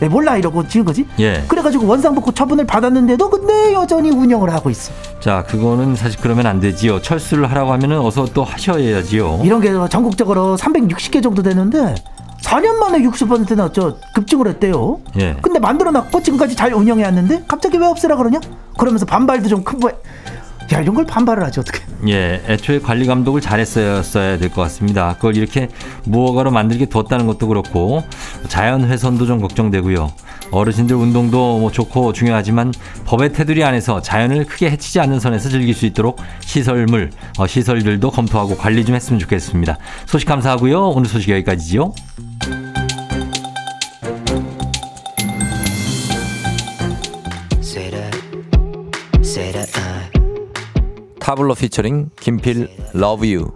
내 0.00 0.06
몰라 0.06 0.36
이러고 0.36 0.68
지은 0.68 0.84
거지. 0.84 1.06
예. 1.18 1.42
그래가지고 1.48 1.86
원상복구 1.86 2.34
처분을 2.34 2.66
받았는데도 2.66 3.30
근데 3.30 3.72
여전히 3.72 4.10
운영을 4.10 4.52
하고 4.52 4.68
있어. 4.68 4.92
자, 5.18 5.44
그거는 5.48 5.96
사실 5.96 6.20
그러면 6.20 6.44
안 6.46 6.60
되지요. 6.60 7.00
철수를 7.00 7.50
하라고 7.50 7.72
하면은 7.72 8.00
어서 8.00 8.26
또 8.34 8.44
하셔야지요. 8.44 9.40
이런 9.44 9.62
게 9.62 9.72
전국적으로 9.88 10.58
360개 10.58 11.22
정도 11.22 11.42
되는데 11.42 11.94
4년 12.42 12.74
만에 12.74 12.98
60%나 13.00 13.72
저 13.72 13.96
급증을 14.14 14.46
했대요. 14.46 15.00
예. 15.18 15.36
근데 15.40 15.58
만들어놨고 15.58 16.22
지금까지 16.22 16.54
잘 16.54 16.74
운영해 16.74 17.02
왔는데 17.04 17.44
갑자기 17.48 17.78
왜 17.78 17.86
없애라 17.86 18.16
그러냐? 18.16 18.40
그러면서 18.78 19.06
반발도 19.06 19.48
좀 19.48 19.64
큰 19.64 19.80
거야. 19.80 19.94
야 20.72 20.80
이런 20.80 20.94
걸 20.94 21.06
반발을 21.06 21.42
하지 21.42 21.60
어떻게? 21.60 21.80
예, 22.08 22.42
애초에 22.46 22.78
관리 22.80 23.06
감독을 23.06 23.40
잘했어야 23.40 24.02
될 24.38 24.50
것 24.50 24.62
같습니다. 24.62 25.14
그걸 25.14 25.36
이렇게 25.36 25.68
무허가로 26.04 26.50
만들게 26.50 26.86
뒀다는 26.86 27.26
것도 27.26 27.48
그렇고 27.48 28.04
자연 28.48 28.84
훼손도 28.84 29.26
좀 29.26 29.40
걱정되고요. 29.40 30.12
어르신들 30.50 30.94
운동도 30.96 31.58
뭐 31.58 31.70
좋고 31.72 32.12
중요하지만 32.12 32.72
법의 33.06 33.32
테두리 33.32 33.64
안에서 33.64 34.00
자연을 34.02 34.44
크게 34.46 34.70
해치지 34.70 35.00
않는 35.00 35.20
선에서 35.20 35.48
즐길 35.48 35.74
수 35.74 35.86
있도록 35.86 36.20
시설물, 36.40 37.10
어, 37.38 37.46
시설들도 37.46 38.10
검토하고 38.10 38.56
관리 38.56 38.84
좀 38.84 38.94
했으면 38.94 39.18
좋겠습니다. 39.20 39.78
소식 40.06 40.26
감사하고요. 40.26 40.88
오늘 40.90 41.08
소식 41.08 41.30
여기까지죠. 41.30 41.94
Say 42.42 42.67
타블로 51.28 51.54
피처링 51.56 52.08
김필 52.18 52.70
Love 52.94 53.26
You. 53.26 53.52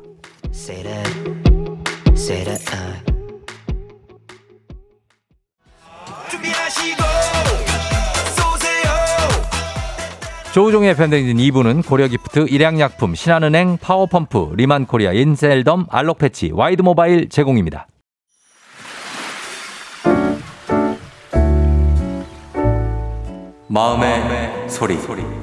say 0.52 0.82
that, 0.82 1.10
say 2.14 2.44
that. 2.44 2.70
준비하시고 6.30 7.02
쏘세요 8.36 8.92
조우종의 10.52 10.94
팬데믹 10.96 11.34
2부는 11.34 11.86
고려기프트, 11.86 12.48
일양약품, 12.50 13.14
신한은행, 13.14 13.78
파워펌프, 13.78 14.52
리만코리아, 14.54 15.14
인셀덤, 15.14 15.86
알록패치, 15.88 16.50
와이드모바일 16.52 17.30
제공입니다. 17.30 17.86
마음의, 23.68 24.68
소리. 24.68 24.98
성 24.98 25.41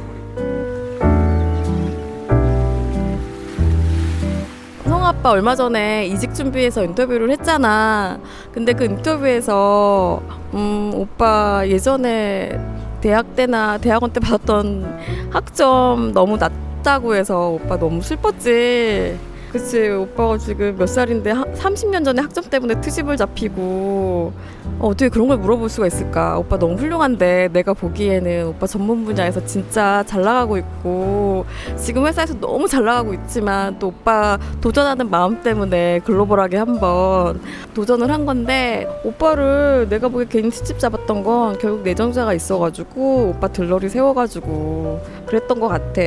아빠 5.10 5.32
얼마 5.32 5.56
전에 5.56 6.06
이직 6.06 6.36
준비해서 6.36 6.84
인터뷰를 6.84 7.32
했잖아. 7.32 8.19
근데 8.54 8.74
그 8.74 8.84
인터뷰에서 8.86 10.22
음, 10.54 10.91
오빠 10.93 11.63
예전에 11.67 12.60
대학 13.02 13.36
때나 13.36 13.80
대학원 13.80 14.12
때 14.13 14.19
받았던 14.19 15.30
학점 15.32 16.12
너무 16.13 16.38
낮다고 16.38 17.15
해서 17.15 17.50
오빠 17.50 17.80
너무 17.80 18.04
슬펐지. 18.04 19.29
그치 19.52 19.90
오빠가 19.90 20.38
지금 20.38 20.76
몇 20.78 20.86
살인데 20.88 21.32
하, 21.32 21.44
30년 21.44 22.06
전에 22.06 22.22
학점 22.22 22.44
때문에 22.44 22.80
트집을 22.82 23.18
잡히고 23.18 24.32
어, 24.80 24.88
어떻게 24.88 25.10
그런 25.10 25.28
걸 25.28 25.38
물어볼 25.38 25.70
수가 25.70 25.88
있을까? 25.88 26.38
오빠 26.38 26.58
너무 26.58 26.76
훌륭한데 26.76 27.50
내가 27.52 27.74
보기에는 27.74 28.48
오빠 28.48 28.68
전문 28.68 29.06
분야에서 29.06 29.44
진짜 29.46 30.04
잘 30.06 30.22
나가고 30.22 30.58
있고 30.58 31.46
지금 31.78 32.06
회사에서 32.06 32.36
너무 32.40 32.68
잘 32.68 32.86
나가고 32.86 33.14
있지만 33.16 33.78
또 33.80 33.88
오빠 33.88 34.38
도전하는 34.62 35.10
마음 35.10 35.42
때문에 35.42 36.00
글로벌하게 36.06 36.58
한번 36.58 37.42
도전을 37.74 38.12
한 38.12 38.26
건데 38.26 38.88
오빠를 39.04 39.88
내가 39.90 40.10
보기에 40.10 40.28
괜히 40.30 40.50
트집 40.52 40.80
잡았던 40.80 41.24
건 41.24 41.58
결국 41.58 41.82
내정자가 41.82 42.34
있어가지고 42.34 43.34
오빠 43.36 43.48
들러리 43.48 43.90
세워가지고 43.90 45.02
그랬던 45.26 45.60
것 45.60 45.68
같아. 45.68 46.02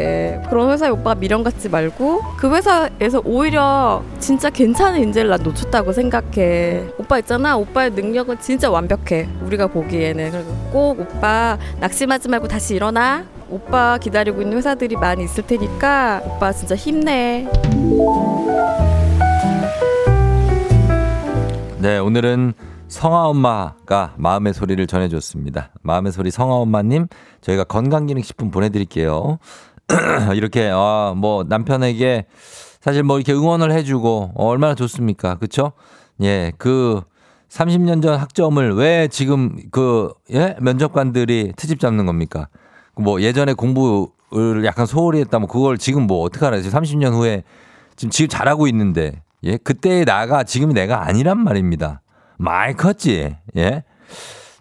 그런 0.48 0.70
회사에 0.70 0.90
오빠가 0.90 1.14
미련 1.14 1.42
갖지 1.42 1.68
말고 1.68 2.20
그 2.36 2.54
회사에서 2.54 3.22
오히려 3.34 4.04
진짜 4.18 4.50
괜찮은 4.50 5.00
인재를 5.00 5.30
난 5.30 5.42
놓쳤다고 5.42 5.94
생각해. 5.94 6.84
오빠 6.98 7.18
있잖아. 7.18 7.56
오빠의 7.56 7.92
능력은 7.92 8.38
진짜 8.40 8.70
완벽해. 8.70 9.26
우리가 9.40 9.68
보기에는. 9.68 10.30
그리고 10.30 10.54
꼭 10.70 11.00
오빠 11.00 11.56
낙심하지 11.80 12.28
말고 12.28 12.46
다시 12.46 12.74
일어나. 12.74 13.24
오빠 13.48 13.96
기다리고 13.96 14.42
있는 14.42 14.58
회사들이 14.58 14.96
많이 14.96 15.24
있을 15.24 15.46
테니까 15.46 16.20
오빠 16.26 16.52
진짜 16.52 16.76
힘내. 16.76 17.48
네, 21.78 21.98
오늘은 21.98 22.52
성아 22.88 23.28
엄마가 23.28 24.12
마음의 24.18 24.52
소리를 24.52 24.86
전해줬습니다. 24.86 25.70
마음의 25.80 26.12
소리 26.12 26.30
성아 26.30 26.52
엄마님, 26.52 27.06
저희가 27.40 27.64
건강기능식품 27.64 28.50
보내드릴게요. 28.50 29.38
이렇게, 30.36 30.70
아, 30.70 31.14
뭐, 31.16 31.44
남편에게 31.48 32.26
사실 32.82 33.04
뭐 33.04 33.18
이렇게 33.18 33.32
응원을 33.32 33.70
해주고, 33.70 34.32
어, 34.34 34.46
얼마나 34.48 34.74
좋습니까? 34.74 35.36
그쵸? 35.36 35.72
예, 36.20 36.52
그 36.58 37.00
30년 37.48 38.02
전 38.02 38.18
학점을 38.18 38.74
왜 38.74 39.06
지금 39.06 39.56
그, 39.70 40.12
예? 40.32 40.56
면접관들이 40.60 41.52
트집 41.56 41.78
잡는 41.78 42.06
겁니까? 42.06 42.48
뭐 42.96 43.20
예전에 43.20 43.54
공부를 43.54 44.64
약간 44.64 44.86
소홀히 44.86 45.20
했다면 45.20 45.46
그걸 45.46 45.78
지금 45.78 46.08
뭐 46.08 46.22
어떡하나. 46.22 46.60
지금 46.60 46.80
30년 46.80 47.12
후에 47.12 47.44
지금 47.94 48.10
지금 48.10 48.28
잘하고 48.28 48.66
있는데, 48.66 49.22
예? 49.44 49.58
그때의 49.58 50.04
나가 50.04 50.42
지금의 50.42 50.74
내가 50.74 51.06
아니란 51.06 51.38
말입니다. 51.38 52.02
많이 52.36 52.74
컸지. 52.74 53.36
예. 53.56 53.84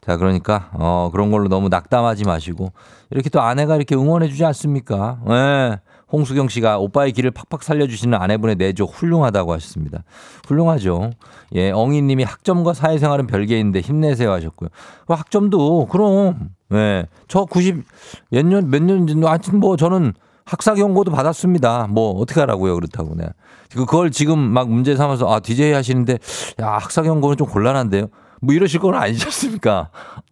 자, 0.01 0.17
그러니까, 0.17 0.69
어, 0.73 1.10
그런 1.12 1.31
걸로 1.31 1.47
너무 1.47 1.69
낙담하지 1.69 2.25
마시고, 2.25 2.71
이렇게 3.10 3.29
또 3.29 3.41
아내가 3.41 3.75
이렇게 3.75 3.95
응원해주지 3.95 4.45
않습니까? 4.45 5.19
예. 5.29 5.79
홍수경 6.12 6.50
씨가 6.50 6.78
오빠의 6.80 7.12
길을 7.13 7.32
팍팍 7.32 7.63
살려주시는 7.63 8.17
아내분의 8.17 8.56
내조 8.56 8.86
훌륭하다고 8.86 9.54
하셨습니다. 9.54 10.04
훌륭하죠. 10.47 11.12
예, 11.56 11.71
엉이 11.71 12.02
님이 12.02 12.24
학점과 12.24 12.74
사회생활은 12.74 13.28
별개인데 13.28 13.82
힘내세요 13.82 14.32
하셨고요. 14.32 14.69
그 15.08 15.13
학점도, 15.13 15.88
그럼, 15.88 16.50
예. 16.74 17.06
저 17.28 17.45
90, 17.45 17.84
몇 18.30 18.45
년, 18.45 18.69
몇 18.69 18.82
년, 18.84 19.08
전, 19.08 19.24
하여튼 19.24 19.60
뭐 19.60 19.78
저는 19.78 20.13
학사 20.45 20.74
경고도 20.74 21.12
받았습니다. 21.12 21.88
뭐 21.89 22.12
어떻게 22.19 22.39
하라고요 22.39 22.76
그렇다고 22.76 23.15
네. 23.15 23.26
그걸 23.74 24.12
지금 24.12 24.39
막 24.39 24.69
문제 24.69 24.95
삼아서 24.95 25.32
아 25.32 25.39
DJ 25.39 25.71
하시는데 25.71 26.17
야 26.60 26.71
학사 26.74 27.02
경고는 27.04 27.38
좀 27.38 27.47
곤란한데요. 27.47 28.08
뭐 28.41 28.54
이러실 28.56 28.80
건 28.80 28.95
아니셨습니까? 28.95 29.89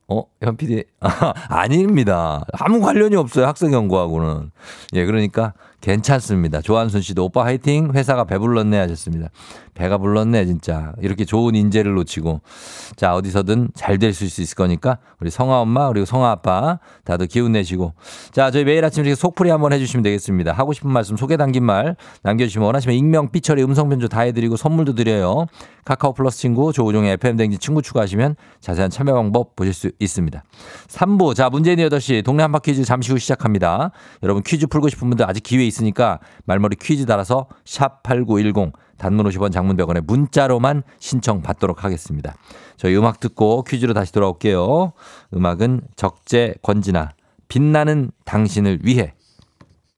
어, 0.10 0.24
현 0.42 0.58
PD. 0.58 0.84
아, 1.00 1.34
아닙니다. 1.48 2.44
아무 2.54 2.82
관련이 2.82 3.16
없어요. 3.16 3.46
학사 3.46 3.68
경고하고는. 3.70 4.52
예, 4.96 5.06
그러니까 5.06 5.54
괜찮습니다. 5.82 6.62
조한순 6.62 7.02
씨도 7.02 7.26
오빠 7.26 7.46
화이팅. 7.46 7.92
회사가 7.94 8.26
배불렀네 8.26 8.78
하셨습니다. 8.78 9.30
배가 9.74 9.98
불렀네, 9.98 10.46
진짜. 10.46 10.94
이렇게 11.02 11.26
좋은 11.26 11.56
인재를 11.56 11.94
놓치고. 11.94 12.42
자, 12.96 13.16
어디서든 13.16 13.70
잘 13.76 13.98
될 14.00 14.14
수 14.14 14.26
있을 14.26 14.56
거니까 14.56 14.98
우리 15.20 15.30
성아 15.30 15.60
엄마 15.62 15.88
그리고 15.90 16.06
성아 16.06 16.32
아빠 16.32 16.80
다들 17.04 17.28
기운 17.28 17.52
내시고. 17.52 17.94
자, 18.32 18.50
저희 18.52 18.64
매일 18.64 18.84
아침 18.86 19.04
이렇게 19.04 19.16
속풀이 19.16 19.50
한번 19.50 19.74
해주시면 19.74 20.04
되겠습니다. 20.04 20.52
하고 20.54 20.74
싶은 20.74 20.90
말씀 20.90 21.16
소개 21.18 21.38
담긴 21.38 21.64
말 21.64 21.96
남겨주시면 22.24 22.66
원하시면 22.66 22.96
익명, 22.96 23.32
삐처리, 23.32 23.64
음성 23.64 23.90
변조 23.90 24.08
다 24.08 24.22
해드리고 24.22 24.58
선물도 24.58 24.96
드려요. 24.96 25.46
카카오 25.86 26.14
플러스 26.14 26.38
친구 26.40 26.72
조우종의 26.72 27.14
FM 27.14 27.38
댕진 27.38 27.60
친구 27.60 27.82
추가하시면 27.82 28.36
자세한 28.62 28.90
참여 28.92 29.14
방법 29.14 29.56
보실 29.56 29.74
수 29.74 29.92
있습니다. 30.00 30.44
3부 30.88 31.36
자 31.36 31.50
문재인 31.50 31.80
8시 31.80 32.24
동네 32.24 32.44
한바 32.44 32.60
퀴즈 32.60 32.84
잠시 32.84 33.12
후 33.12 33.18
시작합니다. 33.18 33.92
여러분 34.24 34.44
퀴즈 34.44 34.68
풀고 34.68 34.90
싶은 34.90 35.10
분들 35.10 35.28
아직 35.28 35.42
기회 35.42 35.66
있으니까 35.66 36.20
말머리 36.46 36.76
퀴즈 36.76 37.06
달아서 37.06 37.48
샵8910 37.66 38.72
단문 39.00 39.26
50원 39.28 39.52
장문 39.52 39.78
100원에 39.78 40.06
문자로만 40.06 40.84
신청 41.00 41.42
받도록 41.42 41.84
하겠습니다. 41.84 42.36
저희 42.78 42.96
음악 42.96 43.20
듣고 43.20 43.64
퀴즈로 43.64 43.94
다시 43.94 44.12
돌아올게요. 44.14 44.94
음악은 45.34 45.82
적재 45.96 46.56
권진아 46.62 47.14
빛나는 47.48 48.12
당신을 48.26 48.80
위해 48.84 49.14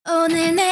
오늘 0.10 0.56
내 0.56 0.72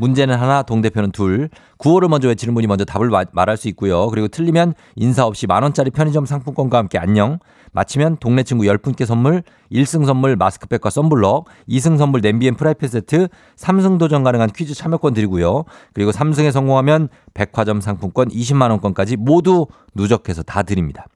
문제는 0.00 0.34
하나 0.36 0.62
동대표는 0.62 1.12
둘. 1.12 1.50
구호를 1.76 2.08
먼저 2.08 2.28
외치는 2.28 2.54
분이 2.54 2.66
먼저 2.66 2.84
답을 2.86 3.10
마- 3.10 3.24
말할 3.32 3.56
수 3.58 3.68
있고요. 3.68 4.08
그리고 4.08 4.28
틀리면 4.28 4.72
인사 4.96 5.26
없이 5.26 5.46
만 5.46 5.62
원짜리 5.62 5.90
편의점 5.90 6.24
상품권과 6.24 6.78
함께 6.78 6.98
안녕. 6.98 7.38
마치면 7.72 8.16
동네 8.16 8.42
친구 8.42 8.64
10분께 8.64 9.04
선물 9.06 9.42
1승 9.70 10.04
선물 10.06 10.34
마스크팩과 10.36 10.90
썬블럭 10.90 11.44
2승 11.68 11.98
선물 11.98 12.20
냄비앤 12.22 12.56
프라이팬 12.56 12.88
세트 12.88 13.28
3승 13.56 13.98
도전 13.98 14.24
가능한 14.24 14.50
퀴즈 14.56 14.74
참여권 14.74 15.14
드리고요. 15.14 15.64
그리고 15.92 16.10
3승에 16.10 16.50
성공하면 16.50 17.08
백화점 17.34 17.80
상품권 17.80 18.28
20만 18.28 18.70
원권까지 18.70 19.16
모두 19.18 19.66
누적해서 19.94 20.42
다 20.42 20.62
드립니다. 20.64 21.06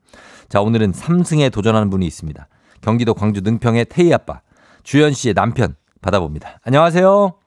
자 0.48 0.60
오늘은 0.60 0.92
3승에 0.92 1.50
도전하는 1.50 1.90
분이 1.90 2.06
있습니다. 2.06 2.46
경기도 2.82 3.14
광주 3.14 3.40
능평의 3.40 3.86
태희 3.86 4.12
아빠 4.12 4.40
주연 4.84 5.12
씨의 5.12 5.34
남편 5.34 5.74
받아봅니다. 6.02 6.60
안녕하세요. 6.62 7.43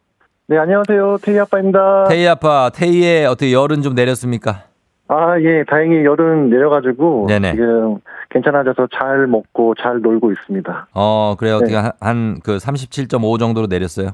네, 0.49 0.57
안녕하세요. 0.57 1.17
태희 1.23 1.37
아빠입니다. 1.39 2.05
태희 2.05 2.25
아빠, 2.25 2.69
태희의 2.73 3.25
어떻게 3.25 3.51
열은 3.51 3.81
좀 3.81 3.95
내렸습니까? 3.95 4.63
아, 5.09 5.37
예, 5.41 5.65
다행히 5.65 6.05
열은 6.05 6.49
내려가지고 6.49 7.25
네네. 7.27 7.51
지금 7.51 7.97
괜찮아져서 8.29 8.87
잘 8.97 9.27
먹고 9.27 9.75
잘 9.75 9.99
놀고 9.99 10.31
있습니다. 10.31 10.87
어, 10.93 11.35
그래요. 11.37 11.57
어떻게 11.57 11.73
네. 11.73 11.89
한그 11.99 12.57
37.5 12.57 13.39
정도로 13.39 13.67
내렸어요? 13.67 14.11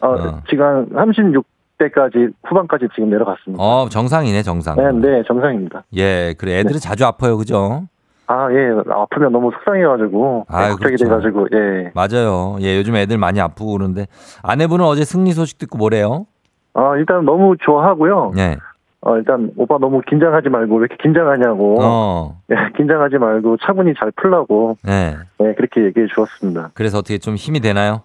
어, 0.00 0.08
어. 0.08 0.42
지금 0.50 0.88
36대까지 0.90 2.32
후반까지 2.44 2.88
지금 2.96 3.10
내려갔습니다. 3.10 3.62
어, 3.62 3.88
정상이네, 3.88 4.42
정상. 4.42 4.74
네, 4.76 4.90
네, 5.08 5.22
정상입니다. 5.28 5.84
예, 5.96 6.34
그래 6.38 6.58
애들은 6.58 6.80
자주 6.80 7.06
아파요, 7.06 7.36
그죠? 7.36 7.84
아, 8.32 8.48
예, 8.50 8.70
아프면 8.90 9.30
너무 9.30 9.50
속상해가지고 9.52 10.46
네, 10.48 10.56
아유, 10.56 10.70
걱정이 10.70 10.96
그렇죠. 10.96 11.04
돼가지고 11.04 11.48
예. 11.52 11.92
맞아요. 11.94 12.56
예, 12.62 12.78
요즘 12.78 12.96
애들 12.96 13.18
많이 13.18 13.38
아프고 13.40 13.72
그러는데 13.72 14.06
아내분은 14.42 14.82
어제 14.86 15.04
승리 15.04 15.32
소식 15.32 15.58
듣고 15.58 15.76
뭐래요? 15.76 16.24
아, 16.72 16.96
일단 16.96 17.26
너무 17.26 17.56
좋아하고요. 17.60 18.32
예. 18.38 18.56
어, 19.02 19.16
일단 19.16 19.50
오빠 19.56 19.76
너무 19.78 20.00
긴장하지 20.08 20.48
말고 20.48 20.76
왜 20.76 20.80
이렇게 20.80 20.96
긴장하냐고. 21.02 21.76
어. 21.82 22.38
예, 22.50 22.54
긴장하지 22.78 23.18
말고 23.18 23.58
차분히 23.58 23.92
잘 23.98 24.10
풀라고. 24.12 24.78
예. 24.88 25.16
네, 25.38 25.54
그렇게 25.54 25.84
얘기해 25.84 26.06
주었습니다. 26.14 26.70
그래서 26.72 26.98
어떻게 26.98 27.18
좀 27.18 27.34
힘이 27.34 27.60
되나요? 27.60 28.02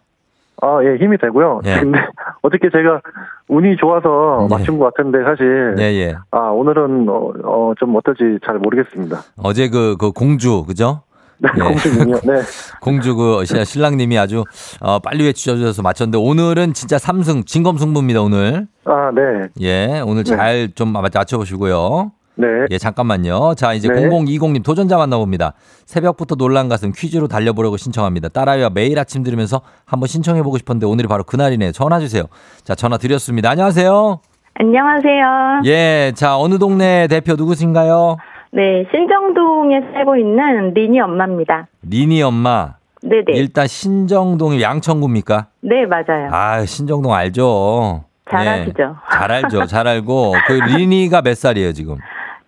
아, 0.62 0.80
예, 0.84 0.98
힘이 0.98 1.18
되고요. 1.18 1.62
예. 1.66 1.80
근데 1.82 2.00
어떻게 2.42 2.70
제가 2.72 3.02
운이 3.48 3.78
좋아서 3.78 4.48
예. 4.50 4.54
맞춘 4.54 4.80
것 4.80 4.94
같은데 4.94 5.24
사실 5.24 5.76
예, 5.80 5.84
예. 5.84 6.16
아, 6.32 6.50
오늘은 6.50 7.08
어, 7.10 7.32
어, 7.44 7.74
좀 7.80 7.96
어떨지 7.96 8.40
잘 8.46 8.58
모르겠습니다. 8.58 9.20
어제 9.44 9.70
그, 9.70 9.96
그 10.00 10.12
공주, 10.12 10.64
그죠? 10.66 11.02
네, 11.40 11.50
예. 11.56 11.62
공주님이요. 11.62 12.16
네. 12.24 12.42
공주 12.82 13.16
그 13.16 13.46
시- 13.46 13.64
신랑님이 13.64 14.18
아주 14.18 14.44
어, 14.82 14.98
빨리 14.98 15.24
외치셔서 15.26 15.84
맞췄는데 15.84 16.18
오늘은 16.18 16.74
진짜 16.74 16.98
삼승 16.98 17.44
진검승부입니다, 17.44 18.22
오늘. 18.22 18.66
아, 18.86 19.12
네. 19.14 19.48
예, 19.62 20.02
오늘 20.04 20.24
네. 20.24 20.36
잘좀 20.36 20.94
맞춰보시고요. 20.94 22.12
네. 22.38 22.48
예, 22.70 22.78
잠깐만요. 22.78 23.56
자, 23.56 23.74
이제 23.74 23.88
네. 23.88 24.08
0020님 24.08 24.64
도전자 24.64 24.98
만나봅니다. 24.98 25.54
새벽부터 25.86 26.36
놀란 26.36 26.70
가슴 26.70 26.92
퀴즈로 26.96 27.28
달려보려고 27.28 27.78
신청합니다. 27.78 28.30
딸아이와 28.30 28.70
매일 28.70 29.00
아침 29.00 29.24
들으면서 29.24 29.62
한번 29.86 30.08
신청해보고 30.08 30.58
싶었는데 30.60 30.86
오늘이 30.86 31.08
바로 31.08 31.24
그날이네요. 31.24 31.72
전화 31.72 32.00
주세요. 32.00 32.24
자, 32.64 32.76
전화 32.76 32.98
드렸습니다. 32.98 33.50
안녕하세요. 33.50 34.20
안녕하세요. 34.54 35.62
예, 35.66 36.12
자, 36.16 36.38
어느 36.38 36.58
동네 36.60 37.08
대표 37.08 37.34
누구신가요? 37.34 38.18
네, 38.52 38.86
신정동에 38.92 39.82
살고 39.94 40.16
있는 40.16 40.74
리니 40.74 41.00
엄마입니다. 41.02 41.68
리니 41.84 42.22
엄마. 42.24 42.76
네네. 43.02 43.26
일단 43.38 43.68
신정동이 43.68 44.62
양천구입니까? 44.62 45.48
네, 45.62 45.86
맞아요. 45.86 46.30
아, 46.32 46.66
신정동 46.66 47.14
알죠. 47.14 48.04
잘 48.30 48.46
예, 48.46 48.50
아시죠? 48.50 48.96
잘 49.12 49.32
알죠. 49.32 49.66
잘 49.68 49.88
알고. 49.88 50.34
그 50.48 50.54
리니가 50.54 51.22
몇 51.22 51.36
살이에요, 51.38 51.74
지금? 51.74 51.98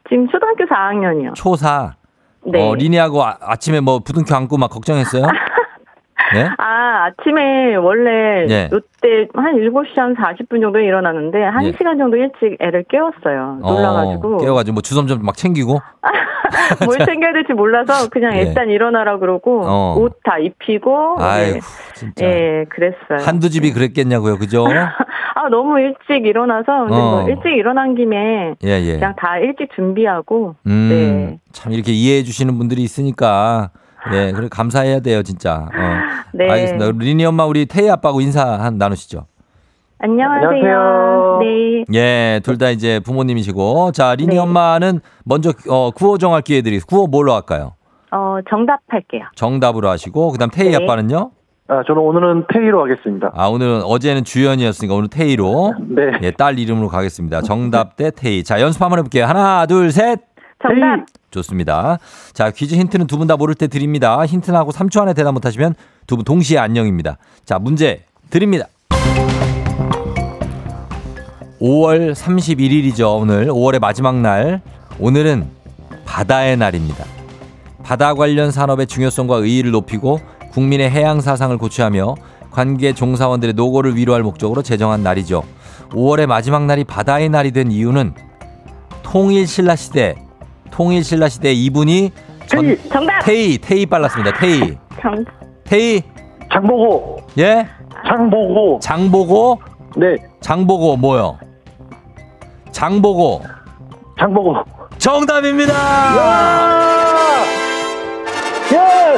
지금 0.10 0.28
초등학교 0.30 0.66
4학년이요. 0.66 1.36
초사. 1.36 1.94
네. 2.46 2.68
어, 2.68 2.74
리니하고 2.76 3.24
아, 3.24 3.38
아침에 3.42 3.80
뭐 3.80 4.00
부둥켜 4.00 4.36
안고 4.36 4.58
막 4.58 4.70
걱정했어요? 4.70 5.24
예? 6.36 6.50
아, 6.58 7.06
아침에 7.08 7.76
원래 7.76 8.46
예. 8.50 8.70
이때 8.72 9.28
한 9.34 9.56
7시 9.56 9.96
한 9.96 10.16
40분 10.16 10.62
정도에 10.62 10.86
일어났는데 10.86 11.42
한 11.44 11.66
예. 11.66 11.72
시간 11.72 11.98
정도 11.98 12.18
일찍 12.18 12.58
애를 12.60 12.84
깨웠어요. 12.90 13.60
놀라가지고. 13.62 14.36
어, 14.36 14.38
깨워가지고 14.38 14.74
뭐 14.74 14.82
주섬주섬 14.82 15.24
막 15.24 15.36
챙기고. 15.36 15.80
뭘 16.86 16.98
챙겨야 17.06 17.34
될지 17.34 17.54
몰라서 17.54 18.10
그냥 18.10 18.36
예. 18.36 18.42
일단 18.42 18.70
일어나라 18.70 19.18
그러고 19.18 19.62
어. 19.66 19.96
옷다 19.98 20.40
입히고 20.40 21.18
아이고, 21.20 21.58
예. 21.58 21.60
진짜. 21.96 22.26
예, 22.26 22.66
그랬어요. 22.70 23.26
한두 23.26 23.50
집이 23.50 23.74
그랬겠냐고요, 23.74 24.38
그죠? 24.38 24.66
아, 25.36 25.50
너무 25.50 25.80
일찍 25.80 26.26
일어나서 26.26 26.86
근데 26.86 26.96
어. 26.96 27.12
뭐 27.22 27.30
일찍 27.30 27.54
일어난 27.54 27.96
김에 27.96 28.56
예, 28.64 28.70
예. 28.82 28.94
그냥 28.94 29.16
다 29.18 29.38
일찍 29.38 29.70
준비하고 29.76 30.56
음, 30.68 30.90
네. 30.90 31.40
참 31.52 31.72
이렇게 31.72 31.92
이해해 31.92 32.24
주시는 32.24 32.58
분들이 32.58 32.82
있으니까. 32.84 33.72
예, 34.14 34.32
그래 34.32 34.48
감사해야 34.50 35.00
돼요, 35.02 35.24
진짜. 35.24 35.56
어. 35.66 35.70
네. 36.34 36.50
알겠습니다. 36.50 36.92
리니 36.98 37.26
엄마 37.26 37.46
우리 37.46 37.66
태희 37.66 37.90
아빠하고 37.90 38.22
인사 38.22 38.44
한 38.60 38.78
나누시죠. 38.78 39.26
안녕하세요. 40.02 40.50
안녕하세요. 40.50 41.40
네. 41.42 41.86
예, 41.94 42.40
둘 42.44 42.58
다 42.58 42.70
이제 42.70 43.00
부모님이시고. 43.02 43.92
자, 43.92 44.16
리니 44.16 44.36
네. 44.36 44.38
엄마는 44.40 45.02
먼저 45.26 45.52
어, 45.70 45.92
구호 45.92 46.18
정할 46.18 46.42
기회 46.42 46.62
드리겠습니다. 46.62 46.88
구호 46.90 47.08
뭘로 47.08 47.34
할까요? 47.34 47.74
어, 48.12 48.38
정답할게요. 48.50 49.24
정답으로 49.36 49.90
하시고 49.90 50.32
그다음 50.32 50.50
태희 50.50 50.70
네. 50.70 50.76
아빠는요? 50.78 51.32
아, 51.68 51.84
저는 51.86 52.02
오늘은 52.02 52.46
태희로 52.52 52.82
하겠습니다. 52.82 53.32
아, 53.36 53.48
오늘은 53.48 53.84
어제는 53.84 54.24
주연이었으니까 54.24 54.96
오늘 54.96 55.08
태희로. 55.10 55.74
네. 55.90 56.02
예, 56.24 56.32
딸 56.32 56.58
이름으로 56.58 56.88
가겠습니다. 56.88 57.42
정답 57.42 57.96
대 57.96 58.10
태희. 58.10 58.44
자, 58.44 58.60
연습 58.62 58.82
한번 58.82 59.00
해볼게요. 59.00 59.26
하나, 59.26 59.66
둘, 59.68 59.92
셋. 59.92 60.20
정답. 60.62 61.06
좋습니다. 61.32 62.00
자, 62.34 62.52
퀴즈 62.52 62.76
힌트는 62.76 63.08
두 63.08 63.18
분 63.18 63.28
다 63.28 63.38
모를 63.38 63.56
때 63.56 63.68
드립니다. 63.68 64.26
힌트 64.26 64.52
나고 64.52 64.72
3초 64.72 65.02
안에 65.02 65.14
대답 65.14 65.34
못하시면 65.34 65.76
두 66.08 66.16
분 66.18 66.26
동시에 66.26 66.58
안녕입니다. 66.58 67.18
자, 67.46 67.60
문제 67.60 68.04
드립니다. 68.30 68.66
5월 71.62 72.14
31일이죠. 72.14 73.20
오늘 73.22 73.48
5월의 73.48 73.80
마지막 73.80 74.16
날. 74.20 74.62
오늘은 75.00 75.48
바다의 76.06 76.58
날입니다. 76.58 77.06
바다 77.84 78.14
관련 78.14 78.52
산업의 78.52 78.88
중요성과 78.88 79.38
의의를 79.38 79.72
높이고 79.72 80.20
국민의 80.52 80.90
해양 80.90 81.22
사상을 81.22 81.58
고취하며 81.58 82.16
관계 82.52 82.94
종사원들의 82.94 83.54
노고를 83.54 83.96
위로할 83.96 84.24
목적으로 84.24 84.62
제정한 84.62 85.04
날이죠. 85.04 85.44
5월의 85.92 86.26
마지막 86.28 86.66
날이 86.66 86.84
바다의 86.84 87.30
날이 87.30 87.52
된 87.52 87.72
이유는 87.72 88.14
통일 89.04 89.48
신라 89.48 89.76
시대 89.76 90.16
통일 90.72 91.04
신라 91.04 91.30
시대 91.30 91.52
이분이 91.54 92.12
전 92.48 92.78
정답. 92.90 93.20
태희 93.22 93.58
태희 93.60 93.86
빨랐습니다. 93.86 94.38
태희 94.38 94.78
정, 95.02 95.26
태희 95.66 96.04
장보고, 96.52 97.22
예 97.38 97.68
장보고. 98.08 98.80
장보고 98.82 99.62
네, 99.98 100.16
장보고 100.42 100.98
뭐요? 100.98 101.38
장보고 102.72 103.44
장보고. 104.18 104.56
정답입니다. 104.98 105.74
예! 108.74 109.18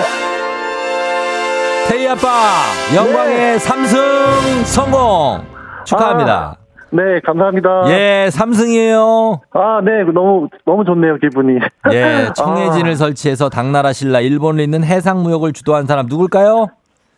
태희 1.89 2.07
아빠 2.07 2.63
영광의 2.95 3.59
삼승 3.59 4.63
성공 4.65 5.41
축하합니다. 5.85 6.57
네, 6.91 7.19
감사합니다. 7.25 7.83
예, 7.87 8.29
삼승이에요. 8.31 9.39
아, 9.51 9.81
네, 9.83 10.03
너무 10.13 10.49
너무 10.65 10.83
좋네요, 10.83 11.17
기분이. 11.17 11.59
예, 11.93 12.29
청해진을 12.35 12.91
아, 12.91 12.95
설치해서 12.95 13.49
당나라 13.49 13.93
신라 13.93 14.19
일본을 14.19 14.63
잇는 14.65 14.83
해상 14.83 15.23
무역을 15.23 15.53
주도한 15.53 15.85
사람 15.85 16.07
누굴까요? 16.07 16.67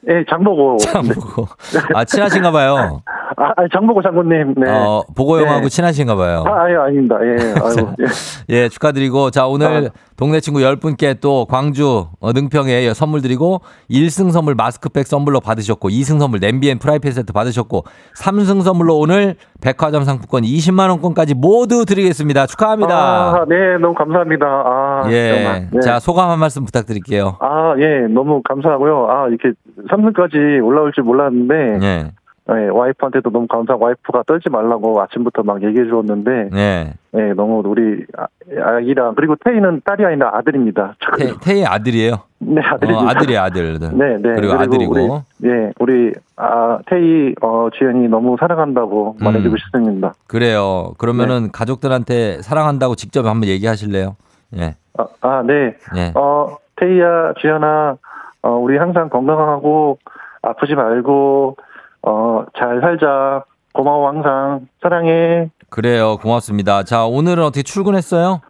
예, 0.10 0.26
장보고. 0.30 0.78
장보고. 0.84 1.48
아, 1.94 2.04
친하신가 2.04 2.52
봐요. 2.52 3.02
아, 3.38 3.54
장보고 3.74 4.02
장군님. 4.02 4.56
네. 4.58 4.70
어, 4.70 5.04
보고 5.16 5.40
형하고 5.40 5.62
네. 5.62 5.70
친하신가 5.70 6.16
봐요. 6.16 6.44
아, 6.46 6.64
아니, 6.64 6.76
아닙니다. 6.76 7.18
예, 7.24 7.54
아이고. 7.62 7.94
예. 8.02 8.06
예, 8.50 8.70
축하드리고 8.70 9.32
자, 9.32 9.48
오늘 9.48 9.88
아. 9.88 10.14
동네 10.18 10.40
친구 10.40 10.60
10분께 10.60 11.20
또 11.22 11.46
광주 11.46 12.08
어, 12.20 12.32
능평에 12.34 12.94
선물 12.94 13.22
드리고 13.22 13.62
1승 13.90 14.32
선물 14.32 14.56
마스크팩 14.56 15.08
선물로 15.08 15.40
받으셨고 15.40 15.90
2승 15.90 16.20
선물 16.20 16.40
냄비 16.40 16.70
and 16.70 16.78
프라이팬 16.78 17.12
세트 17.12 17.34
받으셨고 17.34 17.84
3승 18.18 18.62
선물로 18.62 18.98
오늘 18.98 19.36
백화점 19.62 20.04
상품권 20.04 20.44
20만 20.44 20.90
원권까지 20.90 21.34
모두 21.34 21.86
드리겠습니다. 21.86 22.46
축하합니다. 22.46 22.96
아, 22.96 23.46
네, 23.48 23.78
너무 23.80 23.94
감사합니다. 23.96 24.46
아, 24.46 25.04
예. 25.10 25.34
정말. 25.34 25.70
네. 25.72 25.80
자, 25.82 26.00
소감 26.00 26.30
한 26.30 26.40
말씀 26.40 26.66
부탁드릴게요. 26.66 27.38
아, 27.40 27.74
예, 27.80 28.08
너무 28.08 28.42
감사하고요. 28.44 29.08
아, 29.10 29.28
이렇게 29.30 29.54
3승까지 29.98 30.64
올라올 30.64 30.92
줄 30.94 31.04
몰랐는데, 31.04 31.80
예. 31.86 32.12
예, 32.50 32.68
와이프한테도 32.68 33.30
너무 33.30 33.48
감사하고, 33.48 33.86
와이프가 33.86 34.24
떨지 34.28 34.50
말라고 34.50 35.02
아침부터 35.02 35.44
막 35.44 35.64
얘기해 35.64 35.86
주었는데, 35.86 36.50
예. 36.54 36.94
예, 37.16 37.34
너무 37.34 37.62
우리 37.66 38.06
아- 38.18 38.28
아기랑, 38.76 39.16
그리고 39.16 39.36
태희는 39.46 39.82
딸이 39.86 40.04
아니라 40.06 40.32
아들입니다. 40.36 40.96
태, 41.18 41.32
태희 41.42 41.66
아들이에요. 41.66 42.16
네, 42.40 42.60
어, 42.60 42.74
아들입니다. 42.74 43.10
아들이에요, 43.12 43.40
아들. 43.42 43.80
네, 43.98 44.18
네. 44.18 44.34
그리고 44.36 44.54
아들이고. 44.56 44.92
우리, 44.92 45.50
예, 45.50 45.72
우리, 45.80 46.12
아, 46.36 46.80
태희, 46.88 47.36
어, 47.42 47.70
주연이 47.74 48.10
너무 48.10 48.36
사랑한다고 48.38 49.16
음. 49.22 49.24
말해주고 49.24 49.56
싶습니다. 49.58 50.14
그래요. 50.28 50.92
그러면은 50.98 51.44
네. 51.44 51.50
가족들한테 51.54 52.42
사랑한다고 52.42 52.96
직접 52.96 53.26
한번 53.26 53.48
얘기하실래요? 53.48 54.18
예. 54.58 54.76
아, 54.98 55.06
아, 55.22 55.44
네. 55.48 55.78
예. 55.96 56.12
어, 56.16 56.58
태희야, 56.76 57.34
주연아, 57.40 57.96
어, 58.44 58.50
우리 58.52 58.78
항상 58.78 59.10
건강하고, 59.10 59.98
아프지 60.42 60.76
말고, 60.76 61.56
어, 62.04 62.46
잘 62.58 62.82
살자. 62.82 63.46
고마워, 63.74 64.10
항상. 64.10 64.68
사랑해. 64.82 65.50
그래요. 65.70 66.18
고맙습니다. 66.18 66.84
자, 66.84 67.06
오늘은 67.06 67.44
어떻게 67.44 67.64
출근했어요? 67.64 68.42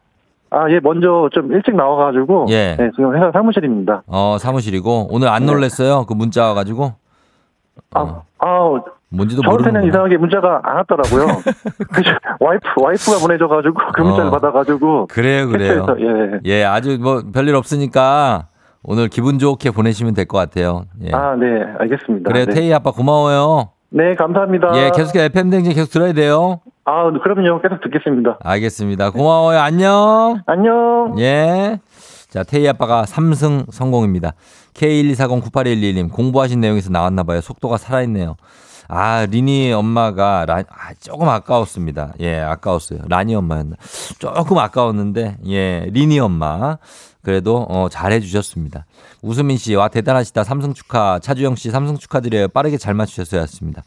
아, 0.50 0.70
예, 0.70 0.80
먼저 0.82 1.30
좀 1.32 1.52
일찍 1.54 1.76
나와가지고. 1.76 2.48
예. 2.50 2.76
네, 2.78 2.92
지금 2.96 3.16
회사 3.16 3.32
사무실입니다. 3.32 4.04
어, 4.08 4.38
사무실이고 4.40 5.08
오늘 5.10 5.30
안 5.30 5.46
놀랬어요? 5.46 6.06
그 6.06 6.14
문자 6.14 6.46
와 6.46 6.54
가지고. 6.54 6.94
아, 7.94 8.22
아, 8.40 8.82
뭔지도 9.10 9.42
저한테는 9.44 9.72
모르는 9.74 9.90
이상하게 9.90 10.18
문자가 10.18 10.62
안 10.64 10.76
왔더라고요. 10.78 11.26
와이프, 12.40 12.68
와이프가 12.82 13.20
보내줘가지고 13.22 13.74
그 13.94 14.02
문자를 14.02 14.28
어. 14.28 14.32
받아가지고. 14.32 15.08
그래요, 15.08 15.48
그래요. 15.48 15.86
예. 16.00 16.40
예, 16.46 16.64
아주 16.66 17.00
뭐 17.00 17.24
별일 17.34 17.56
없으니까 17.56 18.48
오늘 18.84 19.08
기분 19.08 19.40
좋게 19.40 19.72
보내시면 19.72 20.14
될 20.14 20.26
것 20.26 20.38
같아요. 20.38 20.86
예. 21.04 21.12
아, 21.14 21.36
네, 21.36 21.46
알겠습니다. 21.80 22.30
그래, 22.32 22.46
네. 22.46 22.54
태희 22.54 22.74
아빠 22.74 22.92
고마워요. 22.92 23.70
네, 23.90 24.16
감사합니다. 24.16 24.72
예, 24.76 24.92
계속 24.96 25.16
FM 25.16 25.50
댕진 25.52 25.74
계속 25.74 25.92
들어야 25.92 26.14
돼요. 26.14 26.60
아, 26.86 27.12
그럼요. 27.12 27.62
계속 27.62 27.80
듣겠습니다. 27.82 28.40
알겠습니다. 28.44 29.12
고마워요. 29.12 29.60
안녕. 29.60 30.42
안녕. 30.48 31.16
예. 31.20 31.80
자, 32.30 32.44
태희 32.44 32.68
아빠가 32.68 33.04
3승 33.04 33.72
성공입니다. 33.72 34.34
K124098111님 34.74 36.12
공부하신 36.12 36.60
내용에서 36.60 36.90
나왔나 36.90 37.24
봐요. 37.24 37.42
속도가 37.42 37.78
살아있네요. 37.78 38.36
아, 38.88 39.26
리니 39.26 39.72
엄마가 39.74 40.46
라, 40.46 40.58
아, 40.70 40.94
조금 41.00 41.30
아까웠습니다. 41.30 42.14
예, 42.20 42.40
아까웠어요. 42.40 43.00
라니 43.08 43.34
엄마였나. 43.36 43.76
조금 44.20 44.58
아까웠는데, 44.58 45.38
예, 45.48 45.88
리니 45.92 46.20
엄마. 46.20 46.78
그래도, 47.22 47.66
어, 47.70 47.88
잘해 47.90 48.20
주셨습니다. 48.20 48.86
우수민 49.22 49.56
씨, 49.58 49.74
와, 49.76 49.88
대단하시다. 49.88 50.44
삼승 50.44 50.74
축하. 50.74 51.20
차주영 51.20 51.56
씨, 51.56 51.72
삼승 51.72 51.98
축하드려요. 51.98 52.50
빠르게 52.50 52.78
잘 52.78 52.94
맞추셨어야 52.94 53.40
했습니다. 53.42 53.84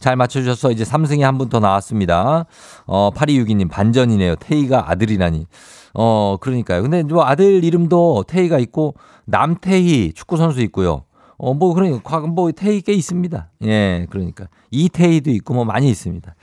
잘 0.00 0.16
맞춰주셔서 0.16 0.70
이제 0.70 0.84
삼승이 0.86 1.22
한 1.22 1.36
분 1.36 1.50
더 1.50 1.60
나왔습니다. 1.60 2.46
어, 2.86 3.10
8262님, 3.14 3.68
반전이네요. 3.70 4.36
태희가 4.36 4.90
아들이라니. 4.90 5.46
어, 5.94 6.36
그러니까요. 6.40 6.80
근데 6.80 7.02
뭐 7.02 7.24
아들 7.26 7.62
이름도 7.62 8.24
태희가 8.26 8.58
있고, 8.58 8.94
남태희 9.26 10.12
축구 10.14 10.38
선수 10.38 10.62
있고요. 10.62 11.02
어, 11.38 11.54
뭐, 11.54 11.72
그러니까, 11.72 12.00
과- 12.02 12.26
뭐, 12.26 12.50
태희 12.50 12.80
꽤 12.80 12.92
있습니다. 12.92 13.50
예, 13.64 14.06
그러니까. 14.10 14.48
이태희도 14.72 15.30
있고, 15.30 15.54
뭐, 15.54 15.64
많이 15.64 15.88
있습니다. 15.88 16.34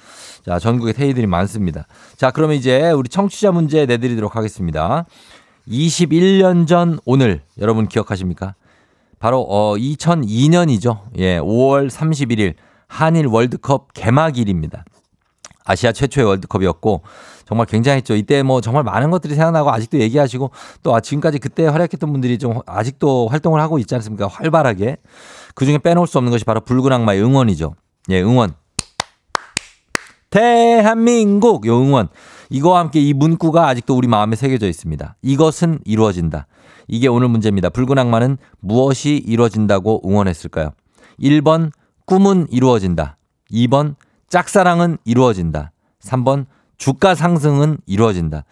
자, 0.45 0.57
전국에 0.59 0.93
태희들이 0.93 1.27
많습니다. 1.27 1.85
자, 2.15 2.31
그러면 2.31 2.55
이제 2.55 2.91
우리 2.91 3.09
청취자 3.09 3.51
문제 3.51 3.85
내드리도록 3.85 4.35
하겠습니다. 4.37 5.05
21년 5.67 6.65
전 6.67 6.99
오늘, 7.05 7.41
여러분 7.59 7.87
기억하십니까? 7.87 8.55
바로, 9.19 9.41
어, 9.41 9.75
2002년이죠. 9.75 10.99
예, 11.17 11.39
5월 11.39 11.89
31일 11.89 12.53
한일 12.87 13.27
월드컵 13.27 13.93
개막일입니다. 13.93 14.85
아시아 15.65 15.91
최초의 15.91 16.27
월드컵이었고 16.27 17.01
정말 17.45 17.67
굉장했죠. 17.67 18.15
이때 18.15 18.43
뭐 18.43 18.59
정말 18.59 18.83
많은 18.83 19.11
것들이 19.11 19.35
생각나고 19.35 19.71
아직도 19.71 19.99
얘기하시고 19.99 20.51
또 20.83 20.95
아, 20.95 20.99
지금까지 20.99 21.39
그때 21.39 21.67
활약했던 21.67 22.11
분들이 22.11 22.37
좀 22.37 22.59
아직도 22.65 23.27
활동을 23.27 23.61
하고 23.61 23.79
있지 23.79 23.93
않습니까? 23.95 24.27
활발하게. 24.27 24.97
그 25.53 25.65
중에 25.65 25.77
빼놓을 25.77 26.07
수 26.07 26.17
없는 26.17 26.31
것이 26.31 26.43
바로 26.43 26.61
붉은 26.61 26.91
악마의 26.91 27.23
응원이죠. 27.23 27.75
예, 28.09 28.21
응원. 28.21 28.53
대한민국 30.29 31.65
요 31.65 31.79
응원. 31.79 32.09
이거와 32.49 32.79
함께 32.79 32.99
이 32.99 33.13
문구가 33.13 33.67
아직도 33.67 33.95
우리 33.95 34.07
마음에 34.07 34.35
새겨져 34.35 34.67
있습니다. 34.67 35.15
이것은 35.21 35.79
이루어진다. 35.85 36.47
이게 36.87 37.07
오늘 37.07 37.29
문제입니다. 37.29 37.69
붉은 37.69 37.97
악마는 37.97 38.37
무엇이 38.59 39.15
이루어진다고 39.25 40.01
응원했을까요? 40.05 40.71
1번 41.19 41.71
꿈은 42.05 42.47
이루어진다. 42.51 43.17
2번 43.51 43.95
짝사랑은 44.29 44.97
이루어진다. 45.05 45.71
3번 46.03 46.45
주가 46.77 47.15
상승은 47.15 47.77
이루어진다. 47.85 48.43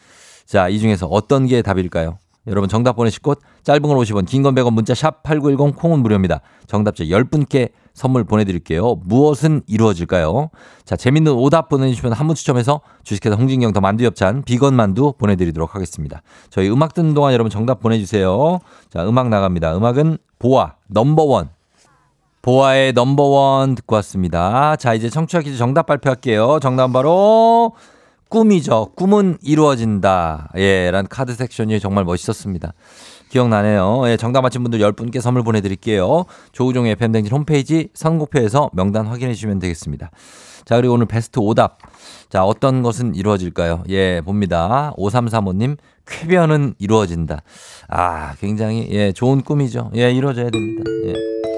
자, 0.45 0.69
이 0.69 0.79
중에서 0.79 1.07
어떤 1.07 1.45
게 1.47 1.61
답일까요? 1.61 2.17
여러분 2.45 2.67
정답 2.67 2.97
보내실 2.97 3.21
곳 3.21 3.39
짧은 3.63 3.81
건 3.83 3.97
50원, 3.97 4.25
긴 4.25 4.43
건 4.43 4.53
100원 4.53 4.73
문자 4.73 4.93
샵 4.93 5.23
8910 5.23 5.77
콩은 5.77 5.99
무료입니다. 5.99 6.41
정답자 6.67 7.05
10분께 7.05 7.69
선물 7.93 8.25
보내드릴게요. 8.25 8.95
무엇은 9.05 9.61
이루어질까요? 9.67 10.49
자, 10.83 10.97
재밌는 10.97 11.31
오답 11.31 11.69
보내주시면 11.69 12.11
한 12.11 12.27
분 12.27 12.35
추첨해서 12.35 12.81
주식회사 13.03 13.35
홍진경 13.37 13.71
더 13.71 13.79
만두 13.79 14.03
엽찬 14.03 14.43
비건 14.43 14.73
만두 14.75 15.13
보내드리도록 15.13 15.73
하겠습니다. 15.75 16.21
저희 16.49 16.69
음악 16.69 16.93
듣는 16.93 17.13
동안 17.13 17.31
여러분 17.33 17.49
정답 17.49 17.79
보내주세요. 17.79 18.59
자, 18.89 19.07
음악 19.07 19.29
나갑니다. 19.29 19.77
음악은 19.77 20.17
보아 20.39 20.73
넘버원 20.87 21.49
보아의 22.41 22.91
넘버원 22.91 23.75
듣고 23.75 23.95
왔습니다. 23.95 24.75
자, 24.75 24.93
이제 24.93 25.09
청취자 25.09 25.39
퀴즈 25.41 25.57
정답 25.57 25.85
발표할게요. 25.85 26.59
정답 26.61 26.91
바로 26.91 27.71
꿈이죠. 28.33 28.93
꿈은 28.95 29.37
이루어진다. 29.43 30.49
예, 30.57 30.89
란 30.89 31.05
카드 31.07 31.35
섹션이 31.35 31.79
정말 31.79 32.03
멋있었습니다. 32.03 32.73
기억나네요. 33.29 34.01
예, 34.07 34.17
정답 34.17 34.41
맞힌 34.41 34.63
분들 34.63 34.79
10분께 34.79 35.21
선물 35.21 35.43
보내드릴게요. 35.43 36.25
조우종의 36.51 36.95
팬댕진 36.95 37.31
홈페이지 37.31 37.89
선곡표에서 37.93 38.71
명단 38.73 39.05
확인해 39.05 39.35
주시면 39.35 39.59
되겠습니다. 39.59 40.09
자, 40.65 40.77
그리고 40.77 40.95
오늘 40.95 41.05
베스트 41.05 41.37
오답. 41.37 41.77
자, 42.29 42.43
어떤 42.43 42.81
것은 42.81 43.13
이루어질까요? 43.13 43.83
예, 43.89 44.19
봅니다. 44.25 44.93
5335님, 44.97 45.77
쾌변은 46.07 46.73
이루어진다. 46.79 47.43
아, 47.87 48.33
굉장히, 48.39 48.87
예, 48.89 49.11
좋은 49.11 49.41
꿈이죠. 49.43 49.91
예, 49.95 50.11
이루어져야 50.11 50.49
됩니다. 50.49 50.83
예. 51.05 51.52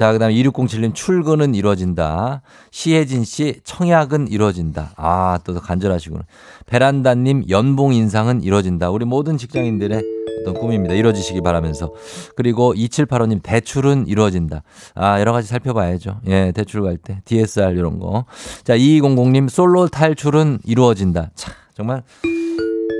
자, 0.00 0.12
그 0.12 0.18
다음에 0.18 0.32
2607님 0.32 0.94
출근은 0.94 1.54
이루어진다. 1.54 2.40
시혜진 2.70 3.22
씨 3.22 3.60
청약은 3.64 4.28
이루어진다. 4.28 4.94
아, 4.96 5.38
또 5.44 5.52
간절하시구나. 5.60 6.22
베란다님 6.64 7.44
연봉 7.50 7.92
인상은 7.92 8.42
이루어진다. 8.42 8.88
우리 8.88 9.04
모든 9.04 9.36
직장인들의 9.36 10.02
어떤 10.40 10.54
꿈입니다. 10.54 10.94
이루어지시기 10.94 11.42
바라면서. 11.42 11.92
그리고 12.34 12.72
2785님 12.72 13.40
대출은 13.42 14.06
이루어진다. 14.06 14.62
아, 14.94 15.20
여러 15.20 15.32
가지 15.32 15.48
살펴봐야죠. 15.48 16.20
예, 16.28 16.50
대출 16.52 16.80
갈 16.80 16.96
때. 16.96 17.20
DSR 17.26 17.72
이런 17.76 17.98
거. 17.98 18.24
자, 18.64 18.78
2200님 18.78 19.50
솔로 19.50 19.86
탈출은 19.86 20.60
이루어진다. 20.64 21.28
차, 21.34 21.52
정말 21.74 22.04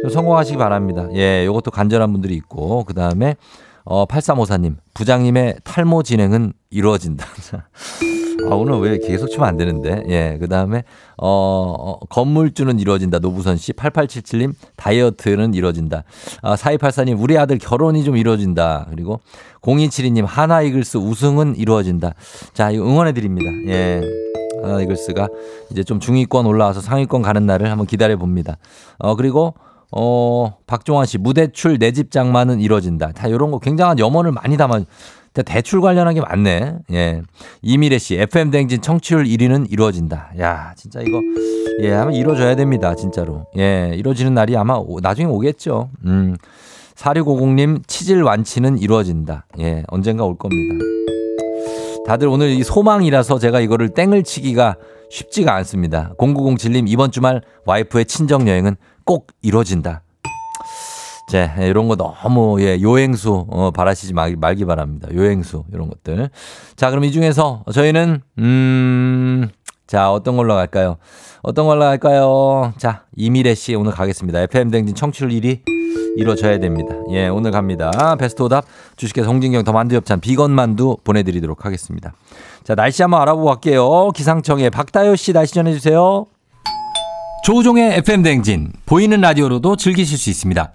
좀 0.02 0.10
성공하시기 0.10 0.58
바랍니다. 0.58 1.08
예, 1.14 1.46
요것도 1.46 1.70
간절한 1.70 2.12
분들이 2.12 2.34
있고. 2.34 2.84
그 2.84 2.92
다음에 2.92 3.36
어, 3.90 4.06
8354님, 4.06 4.76
부장님의 4.94 5.56
탈모 5.64 6.04
진행은 6.04 6.52
이루어진다. 6.70 7.26
아, 8.48 8.54
오늘 8.54 8.78
왜 8.78 8.98
계속 8.98 9.26
치면 9.26 9.48
안 9.48 9.56
되는데. 9.56 10.04
예, 10.08 10.38
그 10.38 10.48
다음에, 10.48 10.84
어, 11.16 11.74
어, 11.76 11.98
건물주는 12.08 12.78
이루어진다. 12.78 13.18
노부선 13.18 13.56
씨. 13.56 13.72
8877님, 13.72 14.54
다이어트는 14.76 15.54
이루어진다. 15.54 16.04
아, 16.40 16.54
4284님, 16.54 17.20
우리 17.20 17.36
아들 17.36 17.58
결혼이 17.58 18.04
좀 18.04 18.16
이루어진다. 18.16 18.86
그리고 18.90 19.18
0272님, 19.62 20.24
하나 20.24 20.62
이글스 20.62 20.98
우승은 20.98 21.56
이루어진다. 21.56 22.14
자, 22.54 22.70
이거 22.70 22.84
응원해드립니다. 22.84 23.50
예. 23.72 24.02
하나 24.62 24.80
이글스가 24.82 25.26
이제 25.70 25.82
좀 25.82 25.98
중위권 25.98 26.46
올라와서 26.46 26.80
상위권 26.80 27.22
가는 27.22 27.44
날을 27.44 27.68
한번 27.68 27.88
기다려 27.88 28.16
봅니다. 28.16 28.56
어, 28.98 29.16
그리고 29.16 29.54
어, 29.92 30.54
박종환 30.66 31.06
씨, 31.06 31.18
무대출 31.18 31.78
내 31.78 31.92
집 31.92 32.10
장만은 32.10 32.60
이루어진다. 32.60 33.12
다 33.12 33.26
이런 33.28 33.50
거 33.50 33.58
굉장한 33.58 33.98
염원을 33.98 34.32
많이 34.32 34.56
담아, 34.56 34.80
다 35.32 35.42
대출 35.42 35.80
관련한 35.80 36.14
게 36.14 36.20
많네. 36.20 36.74
예. 36.92 37.22
이미래 37.62 37.98
씨, 37.98 38.14
FM 38.16 38.50
댕진 38.50 38.80
청취율 38.82 39.24
1위는 39.24 39.70
이루어진다. 39.70 40.30
야, 40.40 40.72
진짜 40.76 41.00
이거, 41.00 41.18
예, 41.82 41.92
아마 41.92 42.12
이루어져야 42.12 42.56
됩니다. 42.56 42.94
진짜로. 42.94 43.46
예, 43.58 43.92
이루어지는 43.96 44.34
날이 44.34 44.56
아마 44.56 44.74
오- 44.76 45.00
나중에 45.00 45.26
오겠죠. 45.26 45.90
음. 46.06 46.36
4650님, 46.96 47.82
치질 47.86 48.22
완치는 48.22 48.78
이루어진다. 48.78 49.46
예, 49.60 49.82
언젠가 49.88 50.24
올 50.24 50.36
겁니다. 50.36 50.84
다들 52.06 52.28
오늘 52.28 52.50
이 52.50 52.62
소망이라서 52.62 53.38
제가 53.38 53.60
이거를 53.60 53.90
땡을 53.90 54.22
치기가 54.24 54.76
쉽지가 55.10 55.54
않습니다. 55.56 56.12
0907님, 56.18 56.88
이번 56.88 57.10
주말 57.10 57.40
와이프의 57.66 58.04
친정 58.06 58.48
여행은 58.48 58.76
꼭 59.10 59.26
이루어진다. 59.42 60.02
자, 61.28 61.56
이런 61.64 61.88
거 61.88 61.96
너무, 61.96 62.62
예, 62.62 62.80
요행수, 62.80 63.44
어, 63.50 63.72
바라시지 63.72 64.12
말, 64.14 64.36
말기 64.36 64.64
바랍니다. 64.64 65.08
요행수, 65.12 65.64
이런 65.72 65.90
것들. 65.90 66.30
자, 66.76 66.90
그럼 66.90 67.02
이 67.02 67.10
중에서 67.10 67.64
저희는, 67.72 68.22
음, 68.38 69.48
자, 69.88 70.12
어떤 70.12 70.36
걸로 70.36 70.54
갈까요? 70.54 70.98
어떤 71.42 71.66
걸로 71.66 71.80
갈까요? 71.80 72.72
자, 72.78 73.02
이미래 73.16 73.56
씨 73.56 73.74
오늘 73.74 73.90
가겠습니다. 73.90 74.42
FM댕진 74.42 74.94
청취율 74.94 75.30
1위 75.32 75.62
이루어져야 76.16 76.60
됩니다. 76.60 76.94
예, 77.10 77.26
오늘 77.26 77.50
갑니다. 77.50 77.90
베스트 78.16 78.42
오답 78.42 78.64
주식회사 78.94 79.28
홍진경 79.28 79.64
더 79.64 79.72
만두 79.72 79.96
엽찬 79.96 80.20
비건 80.20 80.52
만두 80.52 80.96
보내드리도록 81.02 81.64
하겠습니다. 81.64 82.12
자, 82.62 82.76
날씨 82.76 83.02
한번 83.02 83.22
알아보고 83.22 83.46
갈게요. 83.46 84.10
기상청의 84.10 84.70
박다효 84.70 85.16
씨 85.16 85.32
날씨 85.32 85.54
전해주세요. 85.54 86.26
조우종의 87.42 87.94
FM대행진, 87.98 88.72
보이는 88.84 89.18
라디오로도 89.20 89.76
즐기실 89.76 90.18
수 90.18 90.28
있습니다. 90.28 90.72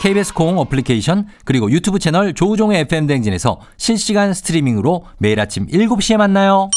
KBS 0.00 0.32
콩 0.32 0.58
어플리케이션, 0.58 1.26
그리고 1.44 1.70
유튜브 1.70 1.98
채널 1.98 2.32
조우종의 2.34 2.80
FM대행진에서 2.80 3.60
실시간 3.76 4.32
스트리밍으로 4.32 5.04
매일 5.18 5.38
아침 5.40 5.66
7시에 5.66 6.16
만나요. 6.16 6.70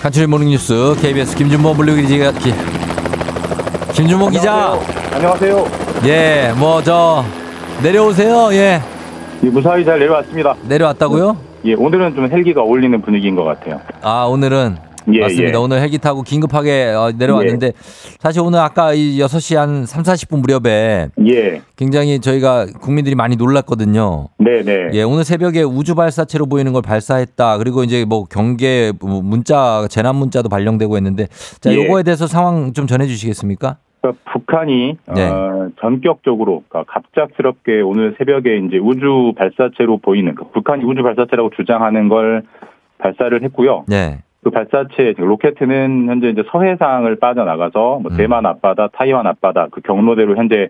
간추린 0.00 0.30
모닝뉴스 0.30 0.96
KBS 1.02 1.36
김준범 1.36 1.76
블루기지가 1.76 2.32
김준모 3.98 4.28
기자 4.30 4.78
안녕하세요. 5.12 5.66
예 6.06 6.52
뭐 6.56 6.80
저 6.84 7.24
내려오세요 7.82 8.50
예 8.52 8.80
예, 9.42 9.48
무사히 9.48 9.84
잘 9.84 9.98
내려왔습니다. 9.98 10.54
내려왔다고요? 10.68 11.36
예, 11.64 11.74
오늘은 11.74 12.14
좀 12.14 12.30
헬기가 12.30 12.62
어울리는 12.62 13.00
분위기인 13.02 13.34
것 13.34 13.42
같아요. 13.44 13.80
아 14.02 14.24
오늘은 14.24 14.76
예, 15.12 15.20
맞습니다. 15.20 15.52
예. 15.52 15.56
오늘 15.56 15.80
헬기 15.80 15.98
타고 15.98 16.22
긴급하게 16.22 16.92
어, 16.96 17.12
내려왔는데 17.16 17.72
사실 18.20 18.40
오늘 18.42 18.60
아까 18.60 18.92
이 18.94 19.18
6시 19.18 19.56
한 19.56 19.84
3, 19.86 20.02
40분 20.04 20.40
무렵에 20.42 21.08
예. 21.26 21.62
굉장히 21.76 22.20
저희가 22.20 22.66
국민들이 22.80 23.14
많이 23.16 23.34
놀랐거든요. 23.36 24.28
네 24.38 24.62
네. 24.62 24.90
예, 24.92 25.02
오늘 25.02 25.24
새벽에 25.24 25.62
우주 25.62 25.94
발사체로 25.96 26.46
보이는 26.46 26.72
걸 26.72 26.82
발사했다. 26.82 27.58
그리고 27.58 27.82
이제 27.82 28.04
뭐 28.04 28.24
경계 28.24 28.92
문자 29.00 29.86
재난 29.90 30.14
문자도 30.16 30.48
발령되고 30.48 30.96
했는데 30.96 31.26
자, 31.60 31.72
예. 31.72 31.76
요거에 31.76 32.02
대해서 32.04 32.26
상황 32.28 32.72
좀 32.72 32.86
전해 32.86 33.06
주시겠습니까? 33.08 33.78
그러니까 34.00 34.22
북한이 34.32 34.96
네. 35.14 35.28
어, 35.28 35.70
전격적으로 35.80 36.62
그러니까 36.68 36.92
갑작스럽게 36.92 37.80
오늘 37.80 38.14
새벽에 38.18 38.58
이제 38.58 38.78
우주 38.78 39.32
발사체로 39.36 39.98
보이는 39.98 40.34
그 40.34 40.44
북한이 40.50 40.84
우주 40.84 41.02
발사체라고 41.02 41.50
주장하는 41.50 42.08
걸 42.08 42.42
발사를 42.98 43.42
했고요. 43.42 43.84
네. 43.88 44.18
그 44.42 44.50
발사체 44.50 45.14
로켓은 45.16 46.08
현재 46.08 46.28
이제 46.28 46.44
서해상을 46.50 47.14
빠져나가서 47.16 47.98
뭐 48.00 48.12
음. 48.12 48.16
대만 48.16 48.46
앞바다, 48.46 48.88
타이완 48.92 49.26
앞바다 49.26 49.68
그 49.70 49.80
경로대로 49.80 50.36
현재 50.36 50.68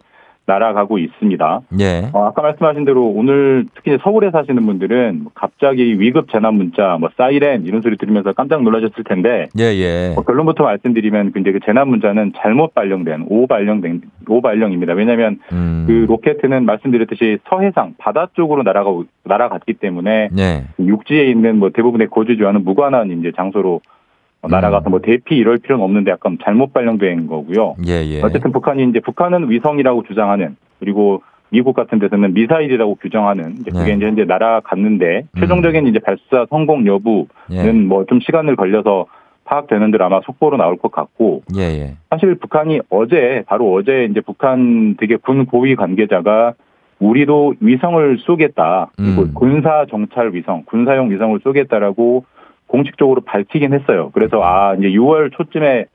날아가고 0.48 0.98
있습니다. 0.98 1.60
예. 1.78 2.08
어, 2.12 2.24
아까 2.24 2.42
말씀하신 2.42 2.84
대로 2.86 3.06
오늘 3.06 3.66
특히 3.74 3.96
서울에 4.02 4.30
사시는 4.30 4.64
분들은 4.66 5.20
뭐 5.24 5.32
갑자기 5.34 6.00
위급 6.00 6.30
재난 6.32 6.54
문자, 6.54 6.96
뭐 6.98 7.10
사이렌 7.16 7.66
이런 7.66 7.82
소리 7.82 7.96
들으면서 7.96 8.32
깜짝 8.32 8.62
놀라셨을 8.62 9.04
텐데 9.04 9.48
예, 9.58 9.64
예. 9.64 10.12
뭐 10.14 10.24
결론부터 10.24 10.64
말씀드리면 10.64 11.32
근데 11.32 11.52
그 11.52 11.60
재난 11.64 11.88
문자는 11.88 12.32
잘못 12.36 12.74
발령된 12.74 13.26
오 13.28 13.46
발령된 13.46 14.00
오 14.28 14.40
발령입니다. 14.40 14.94
왜냐하면 14.94 15.38
음. 15.52 15.84
그 15.86 16.06
로켓은 16.08 16.64
말씀드렸듯이 16.64 17.38
서해상 17.48 17.94
바다 17.98 18.28
쪽으로 18.32 18.62
날아가고 18.62 19.04
날아갔기 19.24 19.74
때문에 19.74 20.30
네. 20.32 20.64
육지에 20.80 21.26
있는 21.26 21.58
뭐 21.58 21.70
대부분의 21.70 22.08
거주지와는 22.08 22.64
무관한 22.64 23.10
이제 23.10 23.32
장소로 23.36 23.80
음. 23.84 23.97
날아가서 24.46 24.90
뭐 24.90 25.00
대피 25.00 25.36
이럴 25.36 25.58
필요는 25.58 25.84
없는데 25.84 26.10
약간 26.12 26.38
잘못 26.44 26.72
발령된 26.72 27.26
거고요. 27.26 27.74
예, 27.86 28.04
예. 28.04 28.22
어쨌든 28.22 28.52
북한이 28.52 28.84
이제 28.84 29.00
북한은 29.00 29.50
위성이라고 29.50 30.04
주장하는 30.04 30.56
그리고 30.78 31.22
미국 31.50 31.74
같은 31.74 31.98
데서는 31.98 32.34
미사일이라고 32.34 32.96
규정하는 32.96 33.56
이제 33.60 33.70
그게 33.70 33.86
네. 33.86 33.96
이제 33.96 34.06
현재 34.06 34.24
날아갔는데 34.24 35.22
음. 35.34 35.40
최종적인 35.40 35.86
이제 35.86 35.98
발사 35.98 36.46
성공 36.50 36.86
여부는 36.86 37.26
예. 37.50 37.72
뭐좀 37.72 38.20
시간을 38.20 38.54
걸려서 38.56 39.06
파악되는 39.44 39.90
대로 39.90 40.04
아마 40.04 40.20
속보로 40.24 40.58
나올 40.58 40.76
것 40.76 40.92
같고 40.92 41.42
예, 41.56 41.62
예. 41.62 41.96
사실 42.10 42.34
북한이 42.34 42.80
어제 42.90 43.44
바로 43.46 43.72
어제 43.72 44.06
이제 44.10 44.20
북한 44.20 44.96
되게 44.98 45.16
군 45.16 45.46
고위 45.46 45.74
관계자가 45.74 46.52
우리도 47.00 47.54
위성을 47.60 48.18
쏘겠다 48.18 48.90
그리고 48.96 49.22
음. 49.22 49.34
군사 49.34 49.86
정찰 49.88 50.34
위성 50.34 50.64
군사용 50.66 51.10
위성을 51.10 51.38
쏘겠다라고 51.42 52.24
공식적으로 52.68 53.22
밝히긴 53.22 53.72
했어요. 53.74 54.10
그래서 54.14 54.40
아 54.42 54.74
이제 54.78 54.88
6월 54.88 55.32
초쯤에 55.32 55.86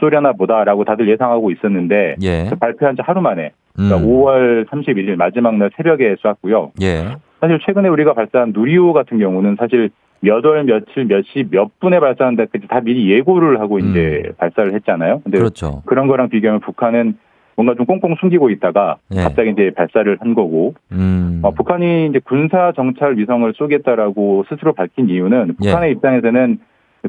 쏘려나 0.00 0.32
보다라고 0.32 0.84
다들 0.84 1.08
예상하고 1.10 1.50
있었는데 1.50 2.16
예. 2.22 2.46
그 2.48 2.56
발표한 2.56 2.96
지 2.96 3.02
하루 3.02 3.20
만에 3.20 3.50
그러니까 3.74 3.98
음. 3.98 4.06
5월 4.06 4.66
31일 4.68 5.16
마지막 5.16 5.56
날 5.56 5.70
새벽에 5.76 6.16
쐈고요. 6.22 6.72
예. 6.80 7.16
사실 7.40 7.58
최근에 7.66 7.88
우리가 7.88 8.14
발사한 8.14 8.52
누리호 8.54 8.92
같은 8.94 9.18
경우는 9.18 9.56
사실 9.58 9.90
몇 10.22 10.44
월 10.44 10.64
며칠 10.64 11.04
몇 11.06 11.22
시 11.24 11.44
몇 11.50 11.78
분에 11.80 11.98
발사한다 12.00 12.44
다 12.68 12.80
미리 12.80 13.10
예고를 13.10 13.60
하고 13.60 13.78
이제 13.78 14.32
발사를 14.38 14.72
했잖아요. 14.74 15.20
근데 15.24 15.38
음. 15.38 15.40
그렇죠. 15.40 15.82
그런 15.86 16.06
거랑 16.08 16.28
비교하면 16.28 16.60
북한은 16.60 17.16
뭔가 17.60 17.74
좀 17.74 17.84
꽁꽁 17.84 18.14
숨기고 18.18 18.48
있다가 18.48 18.96
예. 19.14 19.20
갑자기 19.20 19.50
이제 19.50 19.70
발사를 19.76 20.16
한 20.18 20.34
거고 20.34 20.74
음. 20.92 21.40
어, 21.42 21.50
북한이 21.50 22.06
이제 22.06 22.18
군사 22.24 22.72
정찰 22.74 23.18
위성을 23.18 23.52
쏘겠다라고 23.54 24.46
스스로 24.48 24.72
밝힌 24.72 25.10
이유는 25.10 25.56
예. 25.62 25.66
북한의 25.66 25.92
입장에서는 25.92 26.58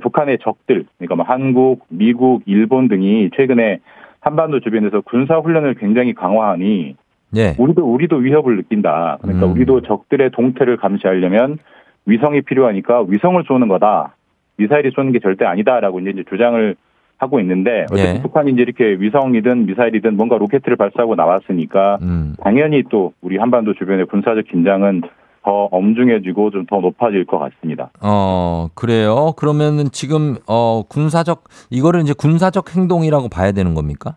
북한의 0.02 0.40
적들 0.42 0.86
그러니까 0.98 1.16
뭐 1.16 1.26
한국, 1.26 1.86
미국, 1.88 2.44
일본 2.48 2.90
등이 2.90 3.30
최근에 3.36 3.80
한반도 4.20 4.60
주변에서 4.60 5.02
군사 5.02 5.38
훈련을 5.38 5.76
굉장히 5.76 6.14
강화하니 6.14 6.96
예. 7.38 7.56
우리도 7.58 7.86
우리도 7.86 8.18
위협을 8.18 8.58
느낀다. 8.58 9.20
그러니까 9.22 9.46
음. 9.46 9.52
우리도 9.54 9.82
적들의 9.84 10.32
동태를 10.32 10.76
감시하려면 10.78 11.60
위성이 12.06 12.42
필요하니까 12.42 13.06
위성을 13.08 13.42
쏘는 13.48 13.70
거다. 13.70 14.16
미사일이 14.58 14.92
쏘는 14.92 15.14
게 15.14 15.20
절대 15.20 15.46
아니다라고 15.46 16.02
이제 16.02 16.24
주장을 16.30 16.76
하고 17.22 17.40
있는데 17.40 17.86
어쨌든 17.92 18.16
예. 18.18 18.22
북한이 18.22 18.52
이제 18.52 18.64
이렇게 18.64 18.84
위성이든 19.00 19.68
미사일이든 19.68 20.18
뭔가 20.18 20.38
로켓을 20.38 20.76
발사하고 20.76 21.16
나왔으니까 21.16 22.00
음. 22.02 22.36
당연히 22.44 22.84
또 22.90 23.14
우리 23.22 23.38
한반도 23.38 23.76
주변의 23.76 24.08
군사적 24.08 24.46
긴장은 24.48 25.04
더 25.44 25.66
엄중해지고 25.72 26.52
좀 26.52 26.66
더 26.68 26.80
높아질 26.80 27.26
것 27.26 27.40
같습니다. 27.40 27.90
어, 28.02 28.68
그래요. 28.76 29.34
그러면은 29.38 29.86
지금 29.92 30.38
어 30.48 30.84
군사적 30.88 31.44
이거를 31.70 32.02
이제 32.02 32.14
군사적 32.14 32.76
행동이라고 32.76 33.30
봐야 33.30 33.52
되는 33.52 33.74
겁니까? 33.74 34.16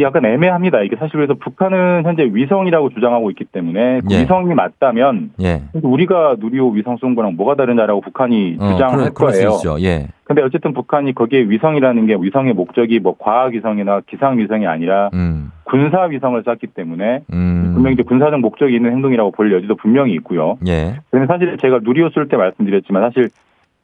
약간 0.00 0.24
애매합니다. 0.24 0.80
이게 0.82 0.96
사실 0.96 1.12
그래서 1.16 1.34
북한은 1.34 2.02
현재 2.04 2.24
위성이라고 2.32 2.90
주장하고 2.90 3.30
있기 3.30 3.44
때문에 3.44 4.00
그 4.00 4.14
예. 4.14 4.22
위성이 4.22 4.54
맞다면 4.54 5.30
예. 5.42 5.62
우리가 5.82 6.36
누리호 6.38 6.70
위성 6.70 6.96
쏜 6.96 7.14
거랑 7.14 7.36
뭐가 7.36 7.54
다르냐라고 7.56 8.00
북한이 8.00 8.56
어, 8.58 8.72
주장을 8.72 8.94
그래, 8.94 9.02
할 9.04 9.14
그럴 9.14 9.32
수 9.32 9.40
거예요. 9.40 9.56
있죠. 9.56 9.80
예. 9.80 10.08
근데 10.24 10.42
어쨌든 10.42 10.72
북한이 10.72 11.14
거기에 11.14 11.42
위성이라는 11.42 12.06
게 12.06 12.16
위성의 12.18 12.54
목적이 12.54 13.00
뭐 13.00 13.16
과학 13.18 13.52
위성이나 13.52 14.00
기상 14.06 14.38
위성이 14.38 14.66
아니라 14.66 15.10
음. 15.12 15.52
군사 15.64 16.02
위성을 16.04 16.42
쐈기 16.42 16.68
때문에 16.68 17.20
음. 17.32 17.72
분명히 17.74 17.94
이제 17.94 18.02
군사적 18.02 18.40
목적이 18.40 18.76
있는 18.76 18.92
행동이라고 18.92 19.30
볼 19.32 19.52
여지도 19.52 19.76
분명히 19.76 20.14
있고요. 20.14 20.56
예. 20.66 20.96
그런데 21.10 21.32
사실 21.32 21.56
제가 21.58 21.80
누리호 21.82 22.10
쏠 22.10 22.28
때 22.28 22.36
말씀드렸지만 22.36 23.02
사실 23.02 23.28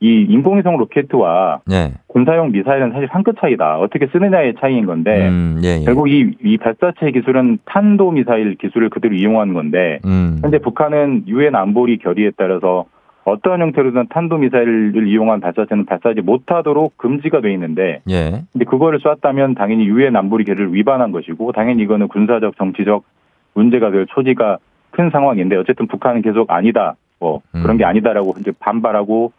이 0.01 0.26
인공위성 0.28 0.76
로켓과 0.76 1.62
예. 1.70 1.94
군사용 2.07 2.53
미사일은 2.53 2.92
사실 2.92 3.09
한 3.11 3.24
끗 3.24 3.36
차이다. 3.40 3.78
어떻게 3.80 4.07
쓰느냐의 4.07 4.55
차이인 4.61 4.86
건데 4.86 5.28
음, 5.28 5.61
예, 5.64 5.80
예. 5.80 5.84
결국 5.84 6.09
이, 6.09 6.34
이 6.42 6.57
발사체 6.57 7.11
기술은 7.11 7.59
탄도 7.64 8.12
미사일 8.12 8.55
기술을 8.55 8.90
그대로 8.90 9.14
이용하는 9.14 9.55
건데 9.55 9.99
음. 10.05 10.38
현재 10.40 10.59
북한은 10.59 11.24
유엔 11.26 11.57
안보리 11.57 11.99
결의에 11.99 12.30
따라서 12.36 12.84
어떠한 13.24 13.61
형태로든 13.61 14.07
탄도 14.09 14.38
미사일을 14.38 15.09
이용한 15.09 15.40
발사체는 15.40 15.84
발사하지 15.84 16.20
못하도록 16.22 16.96
금지가 16.96 17.40
돼 17.40 17.53
있는데 17.55 18.01
예. 18.09 18.42
근데 18.53 18.64
그거를 18.64 19.01
쐈다면 19.01 19.55
당연히 19.57 19.86
유엔 19.86 20.14
안보리 20.16 20.44
결의를 20.44 20.72
위반한 20.74 21.11
것이고 21.11 21.51
당연히 21.53 21.82
이거는 21.82 22.07
군사적 22.09 22.57
정치적 22.57 23.05
문제가 23.55 23.90
될 23.90 24.07
소지가 24.14 24.59
큰 24.92 25.11
상황인데 25.11 25.57
어쨌든 25.57 25.88
북한은 25.88 26.22
계속 26.22 26.51
아니다 26.53 26.94
뭐 27.18 27.42
음. 27.55 27.62
그런 27.62 27.76
게 27.76 27.84
아니다라고 27.84 28.34
이제 28.38 28.53
반발하고 28.61 29.32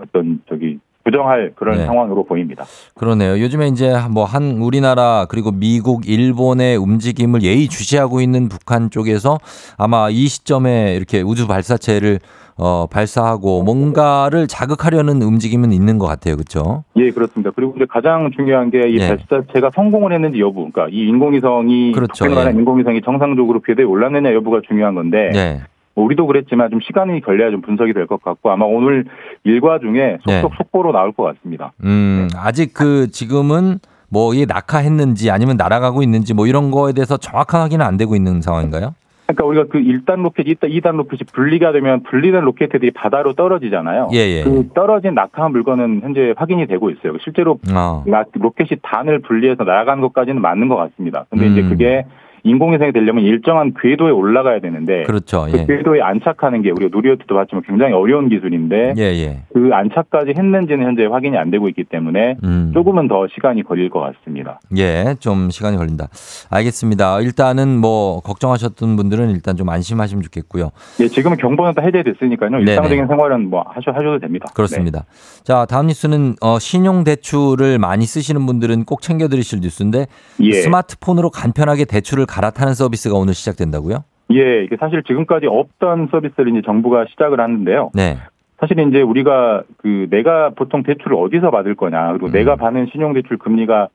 어떤 0.00 0.40
저기 0.48 0.78
부정할 1.04 1.52
그런 1.54 1.78
네. 1.78 1.86
상황으로 1.86 2.24
보입니다. 2.24 2.64
그러네요. 2.94 3.40
요즘에 3.40 3.68
이제 3.68 3.94
뭐 4.10 4.24
한 4.26 4.58
우리나라 4.60 5.24
그리고 5.28 5.50
미국, 5.52 6.06
일본의 6.06 6.76
움직임을 6.76 7.42
예의 7.42 7.68
주시하고 7.68 8.20
있는 8.20 8.48
북한 8.50 8.90
쪽에서 8.90 9.38
아마 9.78 10.10
이 10.10 10.26
시점에 10.26 10.94
이렇게 10.96 11.22
우주 11.22 11.46
발사체를 11.46 12.18
어, 12.60 12.86
발사하고 12.90 13.62
뭔가를 13.62 14.48
자극하려는 14.48 15.22
움직임은 15.22 15.72
있는 15.72 15.98
것 15.98 16.06
같아요. 16.08 16.34
그렇죠? 16.34 16.82
예, 16.96 17.10
그렇습니다. 17.10 17.52
그리고 17.54 17.72
이제 17.76 17.86
가장 17.88 18.30
중요한 18.34 18.70
게이 18.70 18.98
예. 18.98 19.08
발사체가 19.08 19.70
성공을 19.76 20.12
했는지 20.12 20.40
여부, 20.40 20.68
그러니까 20.70 20.88
이 20.90 21.06
인공위성이 21.06 21.92
그렇죠. 21.92 22.24
말하는 22.26 22.54
예. 22.54 22.58
인공위성이 22.58 23.00
정상적으로 23.02 23.60
궤도에 23.60 23.84
올랐느냐 23.84 24.34
여부가 24.34 24.60
중요한 24.66 24.96
건데 24.96 25.30
네. 25.32 25.60
뭐 25.98 26.04
우리도 26.04 26.26
그랬지만 26.28 26.70
좀 26.70 26.78
시간이 26.80 27.20
걸려야 27.22 27.50
좀 27.50 27.60
분석이 27.60 27.92
될 27.92 28.06
것 28.06 28.22
같고 28.22 28.50
아마 28.52 28.64
오늘 28.64 29.04
일과 29.42 29.80
중에 29.80 30.18
속속 30.22 30.50
네. 30.52 30.56
속보로 30.58 30.92
나올 30.92 31.10
것 31.12 31.24
같습니다. 31.24 31.72
음, 31.82 32.28
아직 32.36 32.72
그 32.72 33.10
지금은 33.10 33.78
뭐 34.08 34.32
이게 34.32 34.46
낙하했는지 34.46 35.30
아니면 35.32 35.56
날아가고 35.56 36.02
있는지 36.04 36.34
뭐 36.34 36.46
이런 36.46 36.70
거에 36.70 36.92
대해서 36.92 37.16
정확한 37.16 37.60
확인은 37.62 37.84
안 37.84 37.96
되고 37.96 38.14
있는 38.14 38.40
상황인가요? 38.40 38.94
그러니까 39.26 39.44
우리가 39.44 39.64
그 39.70 39.78
1단 39.80 40.22
로켓, 40.22 40.44
2단 40.46 40.96
로켓이 40.96 41.20
분리가 41.34 41.72
되면 41.72 42.02
분리된 42.04 42.40
로켓들이 42.44 42.92
바다로 42.92 43.34
떨어지잖아요. 43.34 44.08
예, 44.14 44.18
예. 44.18 44.44
그 44.44 44.68
떨어진 44.74 45.12
낙하한 45.14 45.50
물건은 45.50 46.00
현재 46.02 46.32
확인이 46.36 46.66
되고 46.66 46.88
있어요. 46.90 47.14
실제로 47.24 47.58
어. 47.74 48.04
나- 48.06 48.24
로켓이 48.32 48.78
단을 48.82 49.18
분리해서 49.18 49.64
날아가는 49.64 50.00
것까지는 50.00 50.40
맞는 50.40 50.68
것 50.68 50.76
같습니다. 50.76 51.26
근데 51.28 51.46
음. 51.48 51.52
이제 51.52 51.62
그게 51.68 52.06
인공위성이 52.48 52.92
되려면 52.92 53.24
일정한 53.24 53.74
궤도에 53.80 54.10
올라가야 54.10 54.60
되는데 54.60 55.04
그렇죠. 55.04 55.46
그 55.50 55.58
예. 55.58 55.66
궤도에 55.66 56.00
안착하는 56.00 56.62
게 56.62 56.70
우리가 56.70 56.90
누리호트도 56.94 57.34
봤지만 57.34 57.62
굉장히 57.66 57.92
어려운 57.92 58.28
기술인데 58.28 58.94
예, 58.98 59.02
예. 59.02 59.42
그 59.52 59.70
안착까지 59.72 60.34
했는지는 60.36 60.86
현재 60.86 61.04
확인이 61.06 61.36
안 61.36 61.50
되고 61.50 61.68
있기 61.68 61.84
때문에 61.84 62.36
음. 62.44 62.72
조금은 62.74 63.08
더 63.08 63.26
시간이 63.34 63.62
걸릴 63.62 63.90
것 63.90 64.00
같습니다. 64.00 64.60
예, 64.76 65.14
좀 65.20 65.50
시간이 65.50 65.76
걸린다. 65.76 66.08
알겠습니다. 66.50 67.20
일단은 67.20 67.78
뭐 67.78 68.20
걱정하셨던 68.20 68.96
분들은 68.96 69.30
일단 69.30 69.56
좀 69.56 69.68
안심하시면 69.68 70.22
좋겠고요. 70.22 70.70
예, 71.00 71.08
지금은 71.08 71.36
경보는 71.36 71.74
다 71.74 71.82
해제됐으니까요. 71.82 72.50
네네. 72.50 72.62
일상적인 72.62 73.06
생활은 73.06 73.50
뭐 73.50 73.64
하셔, 73.68 73.90
하셔도 73.92 74.18
됩니다. 74.18 74.46
그렇습니다. 74.54 75.04
자, 75.44 75.66
다음 75.66 75.86
뉴스는 75.86 76.36
어, 76.40 76.58
신용 76.58 77.04
대출을 77.04 77.78
많이 77.78 78.04
쓰시는 78.06 78.46
분들은 78.46 78.84
꼭 78.84 79.02
챙겨 79.02 79.28
드리실 79.28 79.60
뉴스인데 79.60 80.06
예. 80.40 80.52
스마트폰으로 80.52 81.30
간편하게 81.30 81.84
대출을 81.84 82.26
갈아타는 82.38 82.74
서비스가 82.74 83.16
오늘 83.18 83.34
시작된다고요? 83.34 84.04
예, 84.32 84.62
이게 84.62 84.76
사실 84.78 85.02
지금까지 85.02 85.46
없던 85.46 86.08
서비스를 86.12 86.52
이제 86.52 86.62
정부가 86.64 87.06
시작을 87.10 87.40
하는데요. 87.40 87.90
네. 87.94 88.16
사실 88.60 88.78
이제 88.78 89.00
우리가 89.00 89.62
그 89.78 90.06
내가 90.10 90.50
보통 90.50 90.82
대출을 90.84 91.16
어디서 91.16 91.50
받을 91.50 91.74
거냐 91.74 92.10
그리고 92.12 92.26
음. 92.26 92.32
내가 92.32 92.54
받는 92.56 92.88
신용대출 92.92 93.38
금리가 93.38 93.88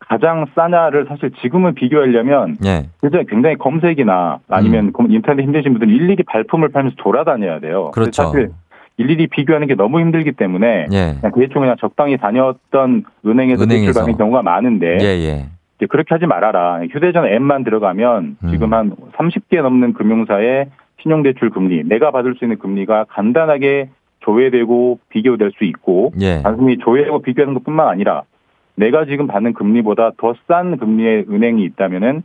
가장 0.00 0.46
싸냐를 0.56 1.06
사실 1.08 1.30
지금은 1.42 1.74
비교하려면 1.74 2.56
예. 2.64 2.86
굉장히, 3.00 3.26
굉장히 3.26 3.56
검색이나 3.56 4.38
아니면 4.48 4.92
검- 4.92 5.10
인터넷 5.10 5.42
힘드신 5.44 5.72
분들은 5.72 5.92
일일이 5.94 6.22
발품을 6.24 6.68
팔면서 6.70 6.96
돌아다녀야 6.98 7.60
돼요. 7.60 7.90
그렇죠. 7.92 8.24
사실 8.24 8.50
일일이 8.96 9.28
비교하는 9.28 9.66
게 9.68 9.74
너무 9.74 10.00
힘들기 10.00 10.32
때문에 10.32 10.86
예. 10.92 11.14
그냥 11.20 11.32
대충 11.34 11.62
그냥 11.62 11.76
적당히 11.80 12.16
다녔던 12.16 13.04
은행에서 13.24 13.64
대출 13.66 13.76
은행에서. 13.78 14.00
받는 14.00 14.18
경우가 14.18 14.42
많은데 14.42 14.98
예, 15.00 15.06
예. 15.06 15.46
이제 15.76 15.86
그렇게 15.86 16.14
하지 16.14 16.26
말아라. 16.26 16.82
휴대전화 16.90 17.28
앱만 17.28 17.64
들어가면 17.64 18.36
음. 18.42 18.50
지금 18.50 18.72
한 18.72 18.94
30개 19.16 19.60
넘는 19.62 19.94
금융사의 19.94 20.70
신용대출 21.02 21.50
금리, 21.50 21.82
내가 21.84 22.10
받을 22.10 22.34
수 22.34 22.44
있는 22.44 22.58
금리가 22.58 23.04
간단하게 23.08 23.90
조회되고 24.20 25.00
비교될 25.10 25.52
수 25.58 25.64
있고 25.64 26.12
예. 26.20 26.40
단순히 26.42 26.78
조회하고 26.78 27.20
비교하는 27.20 27.52
것뿐만 27.54 27.88
아니라 27.88 28.22
내가 28.76 29.04
지금 29.04 29.26
받는 29.26 29.52
금리보다 29.52 30.12
더 30.16 30.34
싼 30.48 30.78
금리의 30.78 31.26
은행이 31.28 31.62
있다면은 31.64 32.22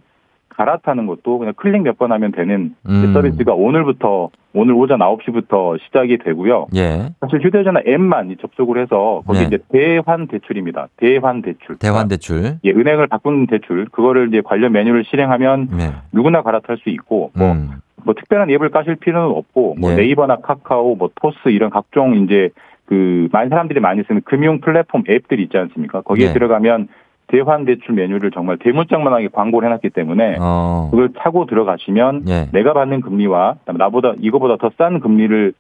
갈아타는 0.50 1.08
것도 1.08 1.40
그냥 1.40 1.54
클릭 1.56 1.82
몇 1.84 1.98
번 1.98 2.12
하면 2.12 2.32
되는 2.32 2.76
음. 2.88 3.14
서비스가 3.14 3.54
오늘부터 3.54 4.30
오늘 4.54 4.74
오전 4.74 5.00
9시부터 5.00 5.80
시작이 5.86 6.18
되고요. 6.18 6.68
예. 6.76 7.10
사실 7.22 7.40
휴대전화 7.42 7.82
앱만 7.88 8.36
접속을 8.42 8.82
해서 8.82 9.22
거기 9.28 9.40
네. 9.40 9.46
이제 9.46 9.60
대환 9.70 10.28
대출입니다. 10.28 10.88
대환 10.98 11.42
대출. 11.42 11.78
대환 11.78 12.08
대출. 12.08 12.58
예, 12.64 12.72
은행을 12.72 13.08
바꾸는 13.08 13.48
대출 13.48 13.86
그거를 13.92 14.30
이제 14.30 14.42
관련 14.44 14.72
메뉴를 14.72 15.06
실행하면 15.06 15.68
네. 15.78 15.92
누구나 16.12 16.42
갈아탈 16.42 16.78
수 16.78 16.90
있고 16.90 17.32
뭐, 17.36 17.52
음. 17.52 17.82
뭐 18.04 18.16
특별한 18.16 18.50
앱을 18.50 18.70
까실 18.70 18.96
필요는 18.96 19.36
없고 19.36 19.76
뭐 19.80 19.92
예. 19.92 19.96
네이버나 19.96 20.38
카카오 20.38 20.96
뭐 20.96 21.10
토스 21.22 21.50
이런 21.50 21.70
각종 21.70 22.24
이제 22.24 22.50
그 22.86 23.28
많은 23.32 23.50
사람들이 23.50 23.80
많이 23.80 24.02
쓰는 24.08 24.22
금융 24.26 24.62
플랫폼 24.62 25.04
앱들이 25.08 25.44
있지 25.44 25.58
않습니까? 25.58 26.02
거기에 26.02 26.28
네. 26.30 26.34
들어가면 26.34 26.88
대환 27.30 27.66
대출 27.66 27.94
메뉴를 27.96 28.32
정말 28.32 28.58
대문짝만하게 28.58 29.30
광고를 29.32 29.68
해놨기 29.70 29.90
때문에 29.92 30.38
어. 30.40 30.90
그걸 30.92 31.10
타고 31.14 31.46
들어가시면 31.46 32.24
예. 32.28 32.48
내가 32.52 32.74
받는 32.74 33.02
금리와 33.02 33.56
나보다 33.66 34.14
이거보다 34.20 34.58
더 34.58 34.70
싼 34.78 35.00
금리를 35.00 35.54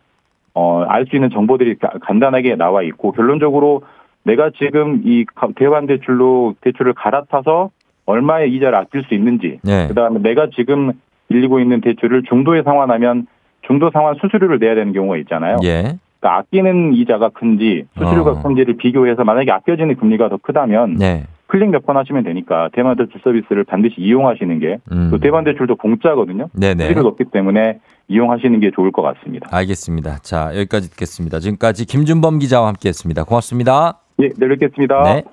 어, 0.55 0.84
알 0.88 1.05
수 1.05 1.15
있는 1.15 1.30
정보들이 1.30 1.76
가- 1.76 1.91
간단하게 2.01 2.55
나와 2.55 2.82
있고 2.84 3.11
결론적으로 3.11 3.84
내가 4.24 4.49
지금 4.57 5.01
이 5.05 5.26
가- 5.36 5.47
대환 5.55 5.86
대출로 5.88 6.55
대출을 6.61 6.93
갈아타서 6.93 7.70
얼마의 8.05 8.51
이자를 8.55 8.76
아낄 8.78 9.03
수 9.03 9.13
있는지 9.13 9.59
네. 9.63 9.88
그다음에 9.88 10.20
내가 10.22 10.47
지금 10.55 10.91
빌리고 11.30 11.59
있는 11.59 11.82
대출을 11.82 12.24
중도에 12.24 12.63
상환하면 12.63 13.28
중도 13.61 13.91
상환 13.91 14.15
수수료를 14.15 14.57
내야 14.57 14.74
되는 14.74 14.93
경우가 14.93 15.17
있잖아요. 15.17 15.57
예. 15.63 15.93
그러니까 16.20 16.38
아끼는 16.39 16.93
이자가 16.95 17.30
큰지 17.30 17.86
수수료가 17.97 18.32
어. 18.32 18.41
큰지를 18.41 18.78
비교해서 18.78 19.24
만약에 19.24 19.51
아껴지는 19.51 19.95
금리가 19.97 20.30
더 20.30 20.38
크다면 20.38 20.95
네. 20.95 21.26
클릭 21.50 21.70
몇 21.72 21.84
번 21.86 21.97
하시면 21.97 22.24
되니까 22.24 22.70
대환 22.74 22.95
대출 22.95 23.20
서비스를 23.24 23.64
반드시 23.64 23.95
이용하시는 23.97 24.60
게 24.60 24.78
음. 24.91 25.10
또 25.12 25.18
대환 25.20 25.43
대출도 25.43 25.76
공짜거든요. 25.78 26.50
네네. 26.54 26.84
수수료가 26.88 27.10
없기 27.10 27.26
때문에 27.34 27.80
이용하시는 28.08 28.60
게 28.60 28.72
좋을 28.76 28.91
것 28.91 29.02
같습니다. 29.02 29.47
알겠습니다. 29.52 30.20
자, 30.20 30.52
여기까지 30.56 30.89
듣겠습니다. 30.91 31.39
지금까지 31.39 31.86
김준범 31.86 32.39
기자와 32.39 32.68
함께 32.68 32.89
했습니다. 32.89 33.24
고맙습니다. 33.24 34.00
예, 34.22 34.30
내일 34.38 34.58
뵙겠습니다. 34.58 35.04
네. 35.04 35.24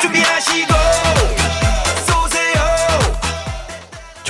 준비하시고 0.00 0.79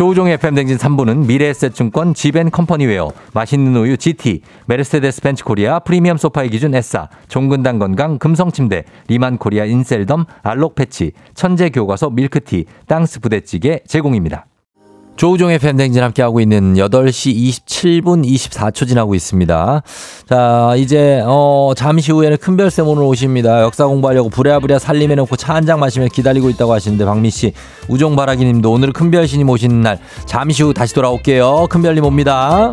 조우종의 0.00 0.32
FM 0.32 0.54
댕진 0.54 0.78
3부는 0.78 1.26
미래에셋증권 1.26 2.14
지벤컴퍼니웨어, 2.14 3.12
맛있는 3.34 3.76
우유 3.76 3.98
GT, 3.98 4.40
메르세데스 4.64 5.20
벤츠 5.20 5.44
코리아 5.44 5.78
프리미엄 5.78 6.16
소파의 6.16 6.48
기준 6.48 6.74
에싸, 6.74 7.10
종근당 7.28 7.78
건강 7.78 8.18
금성침대, 8.18 8.84
리만 9.08 9.36
코리아 9.36 9.66
인셀덤, 9.66 10.24
알록 10.42 10.74
패치, 10.74 11.12
천재 11.34 11.68
교과서 11.68 12.08
밀크티, 12.08 12.64
땅스 12.86 13.20
부대찌개 13.20 13.80
제공입니다. 13.86 14.46
조우종의 15.20 15.58
FM댕진 15.58 16.02
함께하고 16.02 16.40
있는 16.40 16.76
8시 16.76 17.34
27분 17.66 18.24
24초 18.24 18.88
지나고 18.88 19.14
있습니다. 19.14 19.82
자, 20.26 20.74
이제, 20.78 21.22
어, 21.26 21.72
잠시 21.76 22.10
후에는 22.10 22.38
큰별쌤 22.38 22.88
오늘 22.88 23.02
오십니다. 23.02 23.60
역사 23.60 23.86
공부하려고 23.86 24.30
부랴부랴 24.30 24.78
살림해놓고 24.78 25.36
차 25.36 25.50
한 25.52 25.66
잔 25.66 25.78
마시며 25.78 26.06
기다리고 26.10 26.48
있다고 26.48 26.72
하시는데, 26.72 27.04
박미씨, 27.04 27.52
우종바라기 27.88 28.46
님도 28.46 28.72
오늘 28.72 28.94
큰별신님 28.94 29.46
오시는 29.50 29.82
날, 29.82 29.98
잠시 30.24 30.62
후 30.62 30.72
다시 30.72 30.94
돌아올게요. 30.94 31.66
큰별님 31.68 32.02
옵니다. 32.02 32.72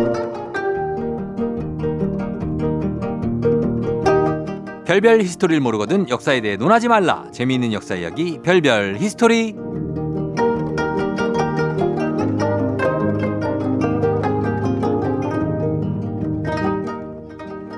별별 4.91 5.21
히스토리를 5.21 5.61
모르거든 5.61 6.09
역사에 6.09 6.41
대해 6.41 6.57
논하지 6.57 6.89
말라. 6.89 7.23
재미있는 7.31 7.71
역사 7.71 7.95
이야기, 7.95 8.39
별별 8.43 8.97
히스토리. 8.99 9.55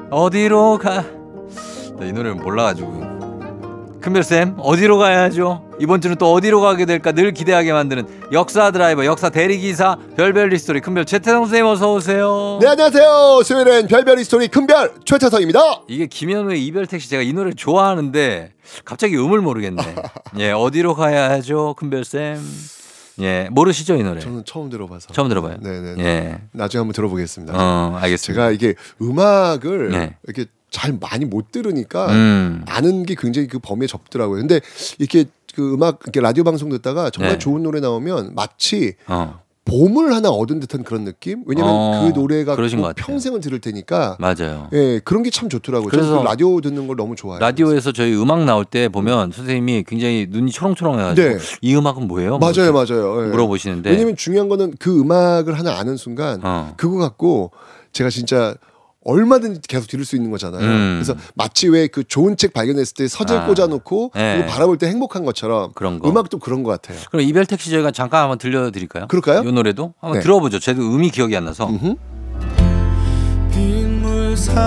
어디로 0.10 0.80
가? 0.80 1.04
나 2.00 2.08
이 2.08 2.12
노래를 2.12 2.34
몰라가지고. 2.34 4.00
큰별쌤, 4.02 4.56
어디로 4.58 4.98
가야죠? 4.98 5.63
이번 5.80 6.02
주는 6.02 6.16
또 6.18 6.34
어디로 6.34 6.62
가게 6.62 6.86
될까 6.86 7.12
늘 7.12 7.32
기대하게 7.32 7.74
만드는 7.74 8.08
역사 8.32 8.72
드라이버, 8.72 9.06
역사 9.06 9.30
대리기사, 9.30 9.98
별별 10.16 10.54
히스토리 10.54 10.82
큰별 10.82 11.06
최태성 11.06 11.44
선생님 11.46 11.66
어서 11.66 11.94
오세요. 11.94 12.60
네 12.62 12.68
안녕하세요. 12.68 13.42
수요일엔 13.44 13.88
별별 13.88 14.20
히스토리 14.20 14.48
큰별 14.50 14.94
최태성입니다. 15.06 15.84
이게 15.88 16.06
김현우의 16.06 16.64
이별 16.66 16.86
택시 16.86 17.10
제가 17.10 17.24
이 17.24 17.34
노래를 17.34 17.54
좋아하는데 17.56 18.52
갑자기 18.86 19.18
음을 19.18 19.42
모르겠네. 19.42 19.82
예, 20.40 20.52
어디로 20.52 20.96
가야죠, 20.96 21.76
큰별 21.78 22.06
쌤? 22.06 22.40
예, 23.20 23.48
모르시죠 23.52 23.96
이 23.96 24.04
노래? 24.04 24.20
저는 24.20 24.44
처음 24.46 24.70
들어봐서. 24.70 25.14
처음 25.14 25.30
들어봐요. 25.30 25.58
네네. 25.62 25.96
예. 26.00 26.42
나중에 26.52 26.80
한번 26.80 26.94
들어보겠습니다. 26.94 27.54
어, 27.56 27.96
알겠습니다. 27.98 28.42
제가 28.42 28.52
이게 28.52 28.76
음악을 29.02 29.90
네. 29.92 30.16
이렇게 30.24 30.46
잘 30.72 30.98
많이 31.00 31.26
못 31.26 31.52
들으니까 31.52 32.08
음. 32.12 32.64
아는 32.68 33.06
게 33.06 33.16
굉장히 33.16 33.48
그 33.48 33.60
범위에 33.60 33.86
접더라고요. 33.86 34.40
근데 34.40 34.60
이렇게 34.98 35.26
그 35.54 35.74
음악 35.74 36.00
이렇게 36.04 36.20
라디오 36.20 36.44
방송 36.44 36.70
듣다가 36.70 37.10
정말 37.10 37.34
네. 37.34 37.38
좋은 37.40 37.64
노래 37.64 37.80
나오면 37.80 38.34
마치 38.36 38.96
어, 39.08 39.40
봄을 39.66 40.14
하나 40.14 40.30
얻은 40.30 40.60
듯한 40.60 40.84
그런 40.84 41.06
느낌? 41.06 41.44
왜냐면 41.46 41.72
어, 41.72 42.02
그 42.14 42.20
노래가 42.20 42.56
뭐. 42.76 42.94
평생을 42.96 43.40
들을 43.40 43.60
테니까 43.60 44.18
맞아요. 44.20 44.68
예, 44.74 45.00
그런 45.06 45.24
게 45.24 45.30
참 45.30 45.48
좋더라고요. 45.50 45.90
그래서 45.90 46.10
그래서 46.10 46.24
라디오 46.24 46.60
듣는 46.60 46.86
걸 46.88 46.96
너무 46.98 47.16
좋아해요. 47.16 47.40
라디오에서 47.40 47.92
저희 47.94 48.14
음악 48.14 48.44
나올 48.44 48.66
때 48.66 48.90
보면 48.90 49.32
선생님이 49.32 49.86
굉장히 49.88 50.28
눈이 50.30 50.52
초롱초롱해가지고 50.52 51.28
네. 51.28 51.38
이 51.62 51.76
음악은 51.76 52.08
뭐예요? 52.08 52.38
뭐 52.38 52.52
맞아요, 52.52 52.74
맞아요. 52.74 53.24
예. 53.26 53.30
물어보시는데 53.30 53.90
왜냐면 53.90 54.16
중요한 54.18 54.50
거는 54.50 54.74
그 54.80 55.00
음악을 55.00 55.58
하나 55.58 55.80
아는 55.80 55.96
순간 55.98 56.42
어. 56.44 56.74
그거 56.76 56.98
갖고 56.98 57.52
제가 57.94 58.10
진짜 58.10 58.56
얼마든지 59.06 59.62
계속 59.68 59.88
들을 59.88 60.06
수 60.06 60.16
있는 60.16 60.32
거잖아요. 60.32 60.62
음. 60.64 61.02
그래서 61.04 61.16
마치 61.36 61.68
왜 61.68 61.88
그 61.88 62.04
좋은 62.04 62.38
책 62.38 62.54
발견했을 62.54 62.94
때 62.96 63.08
서재 63.08 63.36
아. 63.36 63.46
꽂아놓고 63.46 64.12
네. 64.16 64.46
바라볼 64.48 64.78
때 64.78 64.88
행복한 64.88 65.26
것처럼 65.26 65.72
그런 65.76 66.00
거. 66.00 66.10
음악도 66.10 66.40
그런 66.40 66.64
것 66.64 66.72
같아요. 66.72 66.98
그럼 67.12 67.26
이별 67.26 67.46
택시 67.46 67.70
저희가 67.70 67.92
잠깐 67.92 68.22
한번 68.22 68.38
들려드릴까요? 68.38 69.08
그럴까요? 69.08 69.44
이 69.48 69.52
노래도 69.52 69.94
한번 70.00 70.20
네. 70.20 70.24
들어보죠. 70.24 70.60
저도 70.60 70.82
음이 70.82 71.10
기억이 71.12 71.36
안 71.36 71.46
나서. 71.46 71.68
빗물 73.52 74.36
사이로 74.38 74.64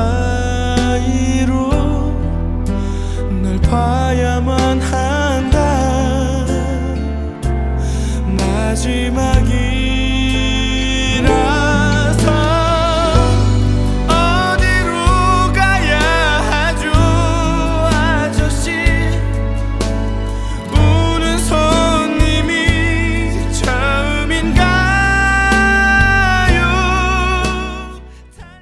널 3.42 3.60
봐야만 3.62 4.80
한다 4.80 6.46
마지막이 8.36 9.75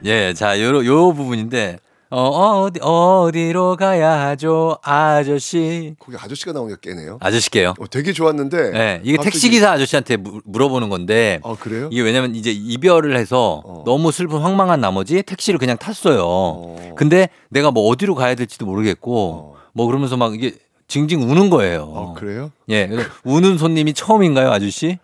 예, 0.04 0.34
자, 0.34 0.60
요, 0.60 0.84
요 0.84 1.12
부분인데, 1.14 1.78
어, 2.10 2.20
어 2.20 2.70
디, 2.70 2.78
어디로 2.80 3.76
가야 3.76 4.28
하죠, 4.28 4.76
아저씨. 4.82 5.94
거기 5.98 6.16
아저씨가 6.18 6.52
나오니까 6.52 6.78
깨네요. 6.80 7.18
아저씨게요. 7.20 7.74
어, 7.78 7.86
되게 7.88 8.12
좋았는데. 8.12 8.70
네, 8.70 9.00
이게 9.02 9.16
갑자기- 9.16 9.32
택시기사 9.32 9.70
아저씨한테 9.72 10.16
무- 10.18 10.40
물어보는 10.44 10.90
건데, 10.90 11.40
아, 11.42 11.56
그래요? 11.58 11.88
이게 11.90 12.02
왜냐면 12.02 12.34
이제 12.34 12.50
이별을 12.52 13.16
해서 13.16 13.62
너무 13.86 14.12
슬픈 14.12 14.38
황망한 14.40 14.80
나머지 14.80 15.22
택시를 15.22 15.58
그냥 15.58 15.78
탔어요. 15.78 16.76
근데 16.96 17.28
내가 17.48 17.70
뭐 17.70 17.88
어디로 17.88 18.14
가야 18.14 18.34
될지도 18.34 18.66
모르겠고, 18.66 19.56
뭐 19.72 19.86
그러면서 19.86 20.16
막 20.16 20.34
이게 20.34 20.52
징징 20.86 21.22
우는 21.22 21.48
거예요. 21.48 21.82
어, 21.82 22.14
그래요? 22.14 22.52
예, 22.70 22.90
우는 23.24 23.56
손님이 23.58 23.94
처음인가요, 23.94 24.50
아저씨? 24.52 24.98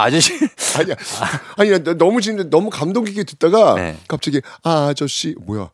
아저씨. 0.00 0.32
아니야. 0.78 0.94
아니, 1.56 1.70
나 1.82 1.94
너무 1.94 2.20
지금 2.20 2.48
너무 2.50 2.70
감동 2.70 3.04
깊게 3.04 3.24
듣다가 3.24 3.74
네. 3.74 3.96
갑자기 4.08 4.40
아, 4.62 4.88
아저씨 4.90 5.34
뭐야? 5.44 5.70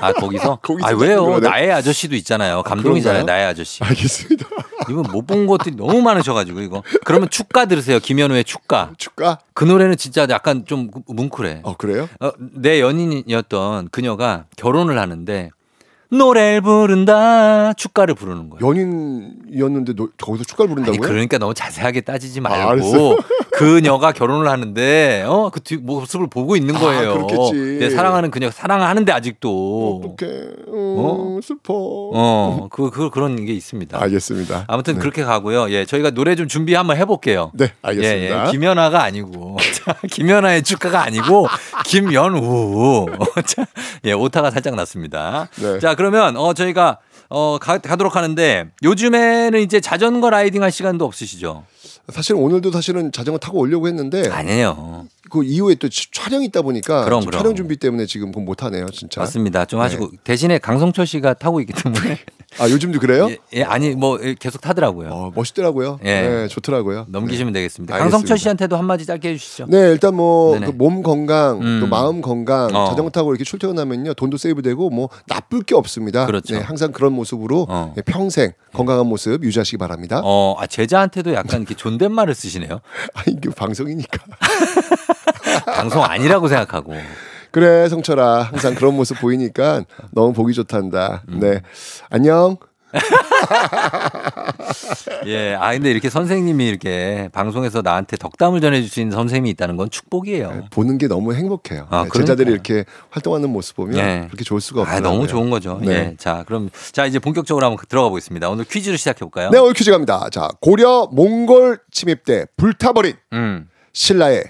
아, 0.00 0.12
거기서? 0.12 0.56
거기서 0.62 0.88
아, 0.88 0.90
왜요? 0.92 1.24
그러네. 1.24 1.48
나의 1.48 1.72
아저씨도 1.72 2.14
있잖아요. 2.16 2.62
감동이잖아요, 2.62 3.24
그런가요? 3.24 3.36
나의 3.36 3.46
아저씨. 3.50 3.82
알겠습니다. 3.84 4.46
이분 4.90 5.02
못 5.12 5.22
본 5.26 5.46
것들이 5.46 5.76
너무 5.76 6.02
많으셔 6.02 6.34
가지고, 6.34 6.60
이거. 6.60 6.82
그러면 7.04 7.30
축가 7.30 7.66
들으세요. 7.66 8.00
김현우의 8.00 8.44
축가. 8.44 8.90
축가? 8.98 9.38
그 9.54 9.64
노래는 9.64 9.96
진짜 9.96 10.26
약간 10.28 10.64
좀 10.66 10.90
뭉클해. 11.06 11.60
어, 11.62 11.76
그래요? 11.76 12.08
어, 12.20 12.30
내 12.38 12.80
연인이었던 12.80 13.88
그녀가 13.90 14.46
결혼을 14.56 14.98
하는데, 14.98 15.50
노래를 16.12 16.60
부른다. 16.60 17.72
축가를 17.72 18.14
부르는 18.14 18.50
거예요. 18.50 18.66
연인이었는데 18.66 19.94
너, 19.94 20.08
거기서 20.20 20.44
축가를 20.44 20.68
부른다고요? 20.68 21.00
아니, 21.00 21.08
그러니까 21.08 21.38
너무 21.38 21.54
자세하게 21.54 22.02
따지지 22.02 22.40
아, 22.40 22.42
말고 22.42 22.70
알았어요. 22.70 23.16
그녀가 23.52 24.12
결혼을 24.12 24.48
하는데 24.48 25.24
어그뒤 25.26 25.76
모습을 25.76 26.26
보고 26.26 26.56
있는 26.56 26.76
아, 26.76 26.80
거예요. 26.80 27.26
그렇겠지. 27.26 27.78
내 27.78 27.90
사랑하는 27.90 28.30
그녀 28.30 28.50
사랑하는데 28.50 29.12
아직도 29.12 30.02
어떡해. 30.04 30.32
어, 30.68 31.38
슬퍼. 31.42 31.72
어그 31.74 32.90
그, 32.90 33.10
그런 33.10 33.44
게 33.44 33.52
있습니다. 33.52 34.00
알겠습니다. 34.02 34.64
아무튼 34.68 34.94
네. 34.94 35.00
그렇게 35.00 35.22
가고요. 35.22 35.70
예, 35.70 35.84
저희가 35.84 36.10
노래 36.10 36.34
좀 36.34 36.48
준비 36.48 36.74
한번 36.74 36.96
해볼게요. 36.96 37.52
네, 37.54 37.72
알겠습니다. 37.82 38.42
예, 38.42 38.46
예. 38.46 38.50
김연아가 38.50 39.02
아니고 39.02 39.56
자, 39.84 39.96
김연아의 40.10 40.62
축가가 40.62 41.02
아니고 41.02 41.46
김연우. 41.86 43.06
자, 43.46 43.66
예, 44.04 44.12
오타가 44.12 44.50
살짝 44.50 44.74
났습니다. 44.74 45.48
네. 45.56 45.78
자, 45.78 45.94
그러면 46.02 46.36
어 46.36 46.52
저희가 46.52 46.98
어 47.28 47.58
가, 47.60 47.78
가도록 47.78 48.16
하는데 48.16 48.66
요즘에는 48.82 49.60
이제 49.60 49.80
자전거 49.80 50.30
라이딩 50.30 50.60
할 50.64 50.72
시간도 50.72 51.04
없으시죠? 51.04 51.64
사실 52.08 52.34
오늘도 52.34 52.72
사실은 52.72 53.12
자전거 53.12 53.38
타고 53.38 53.60
오려고 53.60 53.86
했는데 53.86 54.28
아니에요. 54.28 55.06
그 55.30 55.44
이후에 55.44 55.76
또 55.76 55.88
치- 55.88 56.10
촬영이 56.10 56.46
있다 56.46 56.62
보니까 56.62 57.04
그럼, 57.04 57.24
그럼. 57.24 57.38
촬영 57.40 57.54
준비 57.54 57.76
때문에 57.76 58.06
지금 58.06 58.32
못 58.32 58.64
하네요, 58.64 58.86
진짜. 58.90 59.20
맞습니다. 59.20 59.64
좀 59.64 59.78
하시고 59.80 60.10
대신에 60.24 60.58
강성철 60.58 61.06
씨가 61.06 61.34
타고 61.34 61.60
있기 61.60 61.72
때문에 61.72 62.18
아, 62.58 62.68
요즘도 62.68 63.00
그래요? 63.00 63.28
예, 63.30 63.38
예, 63.54 63.62
아니 63.62 63.90
뭐 63.94 64.18
예, 64.22 64.34
계속 64.38 64.60
타더라고요. 64.60 65.08
어, 65.10 65.32
멋있더라고요. 65.34 65.98
예. 66.04 66.22
네, 66.22 66.48
좋더라고요. 66.48 67.06
넘기시면 67.08 67.52
되겠습니다. 67.52 67.94
알겠습니다. 67.94 68.16
강성철 68.16 68.38
씨한테도 68.38 68.76
한마디 68.76 69.06
짧게 69.06 69.30
해주시죠. 69.30 69.66
네, 69.68 69.78
일단 69.90 70.14
뭐. 70.14 70.58
몸 70.74 71.02
건강, 71.02 71.60
음. 71.60 71.80
또 71.80 71.86
마음 71.86 72.20
건강, 72.20 72.74
어. 72.74 72.86
자전거 72.88 73.10
타고 73.10 73.32
이렇게 73.32 73.44
출퇴근하면요 73.44 74.14
돈도 74.14 74.36
세이브되고 74.36 74.90
뭐 74.90 75.08
나쁠 75.26 75.62
게 75.62 75.74
없습니다. 75.74 76.26
그렇죠. 76.26 76.54
네, 76.54 76.60
항상 76.60 76.92
그런 76.92 77.12
모습으로 77.12 77.66
네, 77.96 78.02
평생 78.02 78.52
건강한 78.72 79.06
모습 79.06 79.42
유지하시기 79.42 79.78
바랍니다. 79.78 80.20
어, 80.24 80.56
아, 80.58 80.66
제자한테도 80.66 81.34
약간 81.34 81.60
이렇게 81.60 81.74
존댓말을 81.74 82.34
쓰시네요. 82.34 82.80
아니 83.14 83.36
이게 83.36 83.50
방송이니까. 83.50 84.18
방송 85.66 86.02
아니라고 86.02 86.48
생각하고. 86.48 86.94
그래 87.52 87.88
성철아 87.88 88.42
항상 88.42 88.74
그런 88.74 88.96
모습 88.96 89.20
보이니까 89.20 89.84
너무 90.10 90.32
보기 90.32 90.54
좋단다. 90.54 91.22
음. 91.28 91.38
네, 91.38 91.60
안녕. 92.10 92.56
예, 95.26 95.54
아 95.54 95.72
근데 95.72 95.90
이렇게 95.90 96.10
선생님이 96.10 96.66
이렇게 96.66 97.28
방송에서 97.32 97.82
나한테 97.82 98.16
덕담을 98.16 98.62
있는 98.62 99.10
선생님이 99.12 99.50
있다는 99.50 99.76
건 99.76 99.90
축복이에요. 99.90 100.66
보는 100.70 100.98
게 100.98 101.08
너무 101.08 101.34
행복해요. 101.34 101.86
아, 101.90 102.04
네, 102.04 102.10
제자들이. 102.14 102.52
이렇게 102.52 102.84
활동하는 103.10 103.50
모습 103.50 103.76
보면 103.76 103.96
예. 103.96 104.24
그렇게 104.26 104.44
좋을 104.44 104.60
수가 104.60 104.80
아, 104.80 104.84
없더라고요. 104.84 105.10
너무 105.10 105.26
좋은 105.26 105.50
거죠. 105.50 105.78
네. 105.82 105.90
예, 105.90 106.14
자 106.18 106.44
그럼 106.46 106.68
자 106.92 107.06
이제 107.06 107.18
본격적으로 107.18 107.64
한번 107.64 107.82
들어가 107.88 108.08
보겠습니다. 108.10 108.50
오늘 108.50 108.64
퀴즈로 108.64 108.96
시작해 108.96 109.20
볼까요? 109.20 109.50
네, 109.50 109.58
오늘 109.58 109.72
퀴즈 109.74 109.90
갑니다. 109.90 110.28
자, 110.30 110.48
고려 110.60 111.08
몽골 111.12 111.78
침입 111.90 112.24
때 112.24 112.46
불타버린 112.56 113.14
음. 113.32 113.68
신라에 113.94 114.42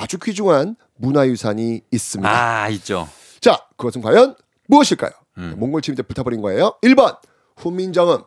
아주 0.00 0.18
귀중한 0.18 0.76
문화유산이 0.96 1.82
있습니다. 1.90 2.30
아 2.30 2.68
있죠. 2.70 3.06
자, 3.40 3.66
그것은 3.76 4.00
과연 4.00 4.34
무엇일까요? 4.66 5.10
음. 5.36 5.50
네, 5.50 5.56
몽골 5.56 5.82
침입 5.82 5.96
때 5.98 6.02
불타버린 6.02 6.40
거예요. 6.40 6.74
1번 6.82 7.18
훈민정음, 7.56 8.22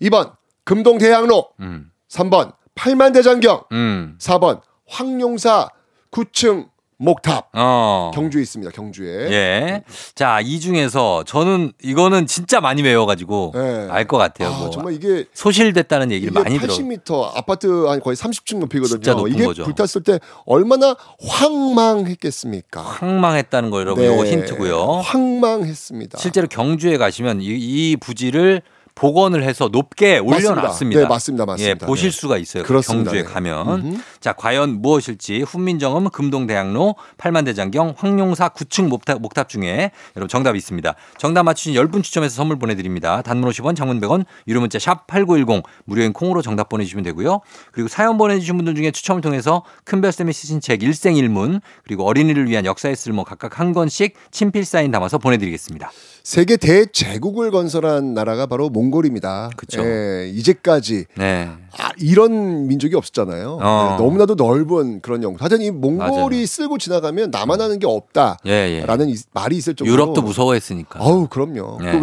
2번 0.00 0.34
금동대양로, 0.64 1.50
음. 1.60 1.90
3번 2.08 2.54
팔만대장경, 2.74 3.64
음. 3.72 4.16
4번 4.18 4.62
황룡사 4.88 5.68
9층 6.10 6.70
목탑. 6.96 7.48
어. 7.52 8.10
경주에 8.14 8.42
있습니다. 8.42 8.72
경주에. 8.72 9.30
예. 9.30 9.82
자, 10.14 10.40
이 10.40 10.60
중에서 10.60 11.24
저는 11.24 11.72
이거는 11.82 12.26
진짜 12.26 12.60
많이 12.60 12.82
외워 12.82 13.04
가지고 13.06 13.52
네. 13.54 13.88
알것 13.90 14.18
같아요. 14.18 14.48
아, 14.48 14.58
뭐 14.58 14.70
정말 14.70 14.94
이게 14.94 15.24
소실됐다는 15.34 16.12
얘기를 16.12 16.32
이게 16.32 16.40
많이 16.40 16.58
들어. 16.58 16.74
80m 16.74 17.36
아파트 17.36 17.86
한 17.86 18.00
거의 18.00 18.16
30층 18.16 18.58
높이거든요. 18.58 18.96
진짜 18.96 19.14
높은 19.14 19.32
이게 19.32 19.44
거죠. 19.44 19.64
불탔을 19.64 20.02
때 20.02 20.18
얼마나 20.46 20.96
황망했겠습니까? 21.28 22.80
황망했다는 22.82 23.70
거 23.70 23.80
여러분 23.80 24.04
네. 24.04 24.10
요거 24.10 24.24
힌트고요. 24.26 25.00
황망했습니다. 25.04 26.18
실제로 26.18 26.46
경주에 26.48 26.96
가시면 26.96 27.40
이, 27.42 27.46
이 27.46 27.96
부지를 27.96 28.62
복원을 28.94 29.42
해서 29.42 29.68
높게 29.68 30.20
맞습니다. 30.20 30.50
올려놨습니다. 30.50 31.00
네, 31.00 31.06
맞습니다. 31.06 31.46
맞습니다. 31.46 31.68
예, 31.68 31.74
보실 31.86 32.10
네. 32.10 32.16
수가 32.16 32.38
있어요. 32.38 32.62
그 32.62 32.68
그렇습니다. 32.68 33.10
경주에 33.10 33.26
네. 33.26 33.32
가면. 33.32 33.68
음흠. 33.68 34.00
자, 34.20 34.32
과연 34.32 34.80
무엇일지 34.80 35.42
훈민정음, 35.42 36.10
금동대학로, 36.10 36.94
팔만대장경, 37.18 37.94
황룡사 37.96 38.50
9층 38.50 38.88
목탑, 38.88 39.20
목탑 39.20 39.48
중에 39.48 39.90
여러분 40.16 40.28
정답이 40.28 40.56
있습니다. 40.58 40.94
정답 41.18 41.42
맞추신 41.42 41.74
10분 41.74 42.02
추첨해서 42.04 42.36
선물 42.36 42.58
보내드립니다. 42.58 43.22
단문 43.22 43.50
50원, 43.50 43.76
장문 43.76 44.00
100원, 44.00 44.24
유료 44.46 44.60
문자 44.60 44.78
샵 44.78 45.06
8910, 45.06 45.64
무료인 45.84 46.12
콩으로 46.12 46.40
정답 46.42 46.68
보내주시면 46.68 47.04
되고요. 47.04 47.40
그리고 47.72 47.88
사연 47.88 48.16
보내주신 48.16 48.56
분들 48.56 48.74
중에 48.76 48.92
추첨을 48.92 49.22
통해서 49.22 49.64
큰별쌤이 49.84 50.32
쓰신 50.32 50.60
책 50.60 50.82
일생일문, 50.82 51.60
그리고 51.82 52.06
어린이를 52.06 52.48
위한 52.48 52.64
역사의 52.64 52.94
쓸모 52.96 53.24
각각 53.24 53.58
한 53.58 53.72
권씩 53.72 54.14
친필 54.30 54.64
사인 54.64 54.90
담아서 54.90 55.18
보내드리겠습니다. 55.18 55.90
세계 56.24 56.56
대제국을 56.56 57.50
건설한 57.50 58.14
나라가 58.14 58.46
바로 58.46 58.70
몽골입니다. 58.70 59.50
그쵸. 59.58 59.84
예, 59.84 60.26
이제까지 60.30 61.04
네. 61.18 61.50
아, 61.78 61.90
이런 61.98 62.66
민족이 62.66 62.96
없었잖아요. 62.96 63.58
어. 63.60 63.88
네, 63.90 64.02
너무나도 64.02 64.34
넓은 64.34 65.02
그런 65.02 65.22
영토. 65.22 65.38
하여튼 65.38 65.60
이 65.60 65.70
몽골이 65.70 66.36
맞아요. 66.36 66.46
쓸고 66.46 66.78
지나가면 66.78 67.30
나만 67.30 67.60
하는 67.60 67.78
게 67.78 67.86
없다라는 67.86 68.38
예, 68.46 68.80
예. 68.80 68.86
말이 69.34 69.56
있을 69.58 69.74
정도로 69.74 69.92
유럽도 69.92 70.22
무서워했으니까. 70.22 70.98
어우, 70.98 71.28
그럼요. 71.28 71.78
네. 71.82 72.00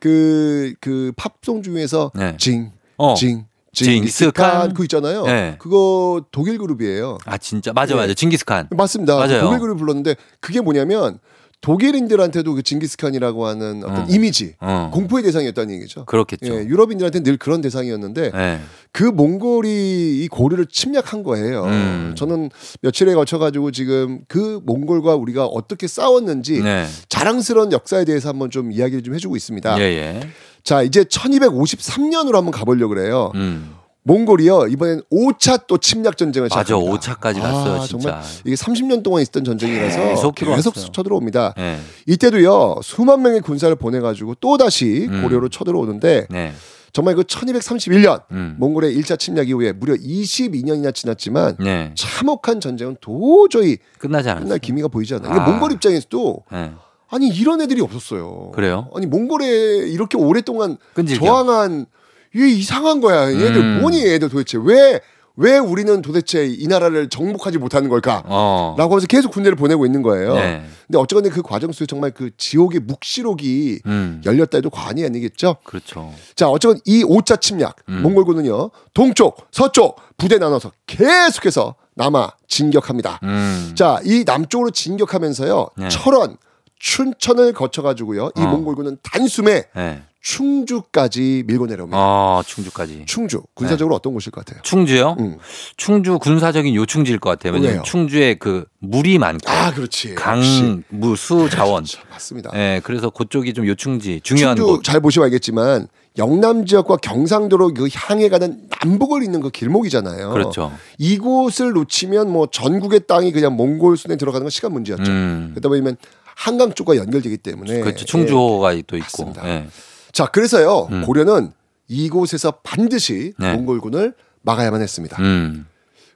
그왜그그 0.00 1.12
팝송 1.16 1.62
중에서 1.62 2.12
네. 2.14 2.38
징, 2.38 2.70
어. 2.96 3.12
징, 3.12 3.44
징기스칸. 3.74 4.72
그 4.72 4.84
있잖아요. 4.84 5.24
네. 5.26 5.56
그거 5.58 6.24
독일 6.30 6.56
그룹이에요. 6.56 7.18
아 7.26 7.36
진짜 7.36 7.74
맞아 7.74 7.92
예. 7.92 7.98
맞아 7.98 8.14
징기스칸. 8.14 8.68
맞습니다. 8.70 9.16
그 9.16 9.20
맞아요. 9.20 9.42
독일 9.42 9.58
그룹 9.58 9.76
불렀는데 9.76 10.16
그게 10.40 10.62
뭐냐면 10.62 11.18
독일인들한테도 11.60 12.54
그 12.54 12.62
징기스칸이라고 12.62 13.46
하는 13.46 13.82
어떤 13.84 14.02
어. 14.02 14.06
이미지, 14.08 14.54
어. 14.60 14.90
공포의 14.92 15.22
대상이었다는 15.24 15.74
얘기죠. 15.74 16.06
그렇겠죠. 16.06 16.54
예, 16.54 16.64
유럽인들한테 16.64 17.20
늘 17.22 17.36
그런 17.36 17.60
대상이었는데 17.60 18.30
네. 18.30 18.60
그 18.92 19.04
몽골이 19.04 20.24
이 20.24 20.28
고려를 20.28 20.66
침략한 20.66 21.22
거예요. 21.22 21.64
음. 21.64 22.14
저는 22.16 22.50
며칠에 22.80 23.14
걸쳐 23.14 23.38
가지고 23.38 23.72
지금 23.72 24.20
그 24.26 24.60
몽골과 24.64 25.16
우리가 25.16 25.44
어떻게 25.46 25.86
싸웠는지 25.86 26.62
네. 26.62 26.86
자랑스러운 27.08 27.72
역사에 27.72 28.06
대해서 28.06 28.30
한번 28.30 28.50
좀 28.50 28.72
이야기를 28.72 29.02
좀 29.02 29.14
해주고 29.14 29.36
있습니다. 29.36 29.78
예, 29.80 29.82
예. 29.82 30.20
자 30.64 30.82
이제 30.82 31.04
1253년으로 31.04 32.32
한번 32.34 32.52
가보려고 32.52 32.94
그래요. 32.94 33.32
음. 33.34 33.79
몽골이요 34.02 34.68
이번엔 34.68 35.02
5차 35.12 35.66
또 35.66 35.76
침략 35.78 36.16
전쟁을 36.16 36.48
맞아, 36.50 36.64
시작합니다. 36.64 36.96
5차까지 37.14 37.40
갔어요, 37.40 37.86
진짜. 37.86 38.10
정말 38.10 38.22
이게 38.46 38.54
30년 38.54 39.02
동안 39.02 39.22
있었던 39.22 39.44
전쟁이라서 39.44 40.32
계속 40.32 40.74
계속. 40.74 40.92
쳐들어옵니다. 40.92 41.54
네. 41.56 41.78
이때도요 42.06 42.76
수만 42.82 43.22
명의 43.22 43.40
군사를 43.40 43.74
보내가지고 43.76 44.36
또 44.40 44.56
다시 44.56 45.06
음. 45.10 45.22
고려로 45.22 45.48
쳐들어오는데 45.50 46.26
네. 46.30 46.52
정말 46.92 47.14
그 47.14 47.22
1231년 47.22 48.22
음. 48.32 48.56
몽골의 48.58 48.96
1차 48.98 49.18
침략 49.18 49.48
이후에 49.48 49.72
무려 49.72 49.94
22년이나 49.94 50.94
지났지만 50.94 51.56
네. 51.60 51.92
참혹한 51.94 52.60
전쟁은 52.60 52.96
도저히 53.00 53.78
끝나지 53.98 54.28
않았어요. 54.30 54.44
끝날 54.46 54.58
기미가 54.58 54.88
보이지 54.88 55.14
않아요. 55.16 55.30
아. 55.32 55.48
몽골 55.50 55.72
입장에서도 55.72 56.44
네. 56.50 56.72
아니 57.12 57.28
이런 57.28 57.60
애들이 57.60 57.80
없었어요. 57.80 58.50
그래요? 58.54 58.88
아니 58.94 59.06
몽골에 59.06 59.88
이렇게 59.88 60.16
오랫동안 60.16 60.78
끈질겨. 60.94 61.24
저항한 61.24 61.86
이게 62.34 62.48
이상한 62.48 63.00
거야. 63.00 63.32
얘들 63.32 63.56
음. 63.56 63.80
뭐니 63.80 64.04
얘들 64.06 64.28
도대체 64.28 64.58
왜 64.62 65.00
왜 65.40 65.56
우리는 65.56 66.02
도대체 66.02 66.44
이 66.46 66.66
나라를 66.66 67.08
정복하지 67.08 67.56
못하는 67.56 67.88
걸까? 67.88 68.22
어. 68.26 68.74
라고 68.76 68.92
하면서 68.92 69.06
계속 69.06 69.32
군대를 69.32 69.56
보내고 69.56 69.86
있는 69.86 70.02
거예요. 70.02 70.34
네. 70.34 70.62
근데 70.86 70.98
어쨌건 70.98 71.30
그 71.30 71.40
과정 71.40 71.72
속에 71.72 71.86
정말 71.86 72.10
그 72.10 72.30
지옥의 72.36 72.80
묵시록이 72.80 73.80
음. 73.86 74.20
열렸다 74.26 74.58
해도 74.58 74.68
과언이 74.68 75.02
아니겠죠. 75.02 75.56
그렇죠. 75.64 76.12
자, 76.34 76.48
어쨌건 76.50 76.78
이 76.84 77.02
5차 77.04 77.40
침략, 77.40 77.76
음. 77.88 78.02
몽골군은요, 78.02 78.70
동쪽, 78.92 79.46
서쪽 79.50 79.96
부대 80.18 80.36
나눠서 80.36 80.72
계속해서 80.86 81.74
남아 81.94 82.32
진격합니다. 82.46 83.20
음. 83.22 83.72
자, 83.74 83.98
이 84.04 84.24
남쪽으로 84.26 84.70
진격하면서요, 84.70 85.68
네. 85.78 85.88
철원, 85.88 86.36
춘천을 86.80 87.52
거쳐가지고요, 87.52 88.32
이 88.36 88.40
어. 88.40 88.46
몽골군은 88.46 88.98
단숨에 89.02 89.64
네. 89.76 90.02
충주까지 90.22 91.44
밀고 91.46 91.66
내려옵니다. 91.66 91.96
어, 91.98 92.42
충주까지. 92.44 93.04
충주, 93.06 93.42
군사적으로 93.54 93.94
어떤 93.94 94.12
곳일 94.12 94.32
것 94.32 94.44
같아요? 94.44 94.60
충주요? 94.62 95.16
음. 95.18 95.38
충주 95.76 96.18
군사적인 96.18 96.74
요충지일 96.74 97.18
것 97.18 97.30
같아요. 97.30 97.54
왜냐면 97.54 97.74
왜요? 97.76 97.82
충주에 97.82 98.34
그 98.34 98.64
물이 98.80 99.18
많고 99.18 99.50
아, 99.50 99.72
그렇지. 99.72 100.14
강, 100.16 100.40
무, 100.88 101.16
수, 101.16 101.48
자원. 101.48 101.84
그렇죠. 101.84 102.00
맞습니다. 102.10 102.50
예, 102.54 102.80
그래서 102.84 103.08
그쪽이 103.08 103.54
좀 103.54 103.66
요충지 103.66 104.20
중요한 104.22 104.56
충주 104.56 104.72
곳. 104.72 104.84
잘 104.84 105.00
보시면 105.00 105.24
알겠지만 105.26 105.88
영남 106.18 106.66
지역과 106.66 106.96
경상도로 106.96 107.72
그 107.72 107.88
향해 107.94 108.28
가는 108.28 108.58
남북을 108.82 109.22
잇는 109.22 109.40
그 109.40 109.48
길목이잖아요. 109.50 110.30
그렇죠. 110.30 110.72
이곳을 110.98 111.72
놓치면 111.72 112.30
뭐 112.30 112.48
전국의 112.50 113.06
땅이 113.06 113.32
그냥 113.32 113.56
몽골 113.56 113.96
손에 113.96 114.16
들어가는 114.16 114.44
건 114.44 114.50
시간 114.50 114.72
문제였죠. 114.72 115.10
음. 115.10 115.50
그러다 115.54 115.68
보면 115.68 115.96
한강 116.36 116.72
쪽과 116.72 116.96
연결되기 116.96 117.38
때문에 117.38 117.80
그렇죠. 117.80 118.04
충주호가 118.04 118.74
또 118.86 118.96
있고. 118.96 119.32
예. 119.44 119.48
예. 119.48 119.66
자, 120.12 120.26
그래서요. 120.26 120.88
음. 120.90 121.02
고려는 121.04 121.52
이곳에서 121.88 122.52
반드시 122.62 123.32
네. 123.38 123.54
몽골군을 123.54 124.14
막아야만 124.42 124.80
했습니다. 124.82 125.20
음. 125.20 125.66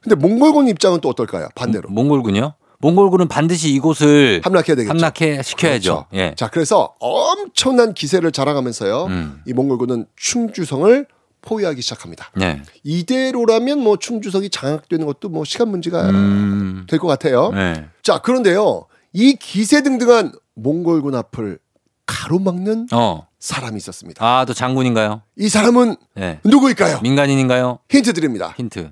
근데 0.00 0.16
몽골군 0.16 0.68
입장은 0.68 1.00
또 1.00 1.08
어떨까요? 1.08 1.48
반대로. 1.54 1.88
몽골군요? 1.90 2.54
몽골군은 2.78 3.28
반드시 3.28 3.72
이곳을 3.72 4.40
함락해야 4.44 4.76
되겠죠. 4.76 4.90
함락해 4.90 5.42
시켜야죠. 5.42 5.94
그렇죠. 5.94 6.06
예. 6.14 6.34
자, 6.36 6.48
그래서 6.48 6.94
엄청난 7.00 7.94
기세를 7.94 8.30
자랑하면서요. 8.30 9.06
음. 9.06 9.40
이 9.46 9.52
몽골군은 9.52 10.06
충주성을 10.16 11.06
포위하기 11.40 11.80
시작합니다. 11.82 12.30
네. 12.36 12.62
이대로라면 12.82 13.78
뭐 13.78 13.96
충주성이 13.96 14.50
장악되는 14.50 15.06
것도 15.06 15.28
뭐 15.28 15.44
시간 15.44 15.68
문제가 15.68 16.08
음. 16.10 16.86
될것 16.88 17.08
같아요. 17.08 17.50
네. 17.52 17.86
자, 18.02 18.18
그런데요. 18.18 18.86
이 19.14 19.34
기세등등한 19.36 20.32
몽골군 20.54 21.14
앞을 21.14 21.58
가로막는 22.04 22.88
어. 22.92 23.26
사람이 23.38 23.76
있었습니다. 23.78 24.24
아, 24.26 24.44
또 24.44 24.52
장군인가요? 24.52 25.22
이 25.38 25.48
사람은 25.48 25.96
예. 26.18 26.40
누구일까요? 26.44 27.00
민간인인가요? 27.00 27.78
힌트 27.88 28.12
드립니다. 28.12 28.54
힌트. 28.58 28.90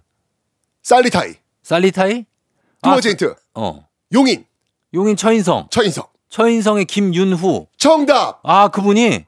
살리타이. 0.83 1.35
살리타이? 1.65 2.25
두 2.83 2.89
아, 2.91 2.93
번째 2.93 3.11
힌트. 3.11 3.35
어. 3.55 3.87
용인. 4.15 4.45
용인 4.95 5.17
처인성. 5.17 5.69
처인성. 5.71 6.05
처인성의 6.29 6.85
김윤후. 6.87 7.67
정답. 7.77 8.41
아, 8.45 8.69
그분이? 8.69 9.25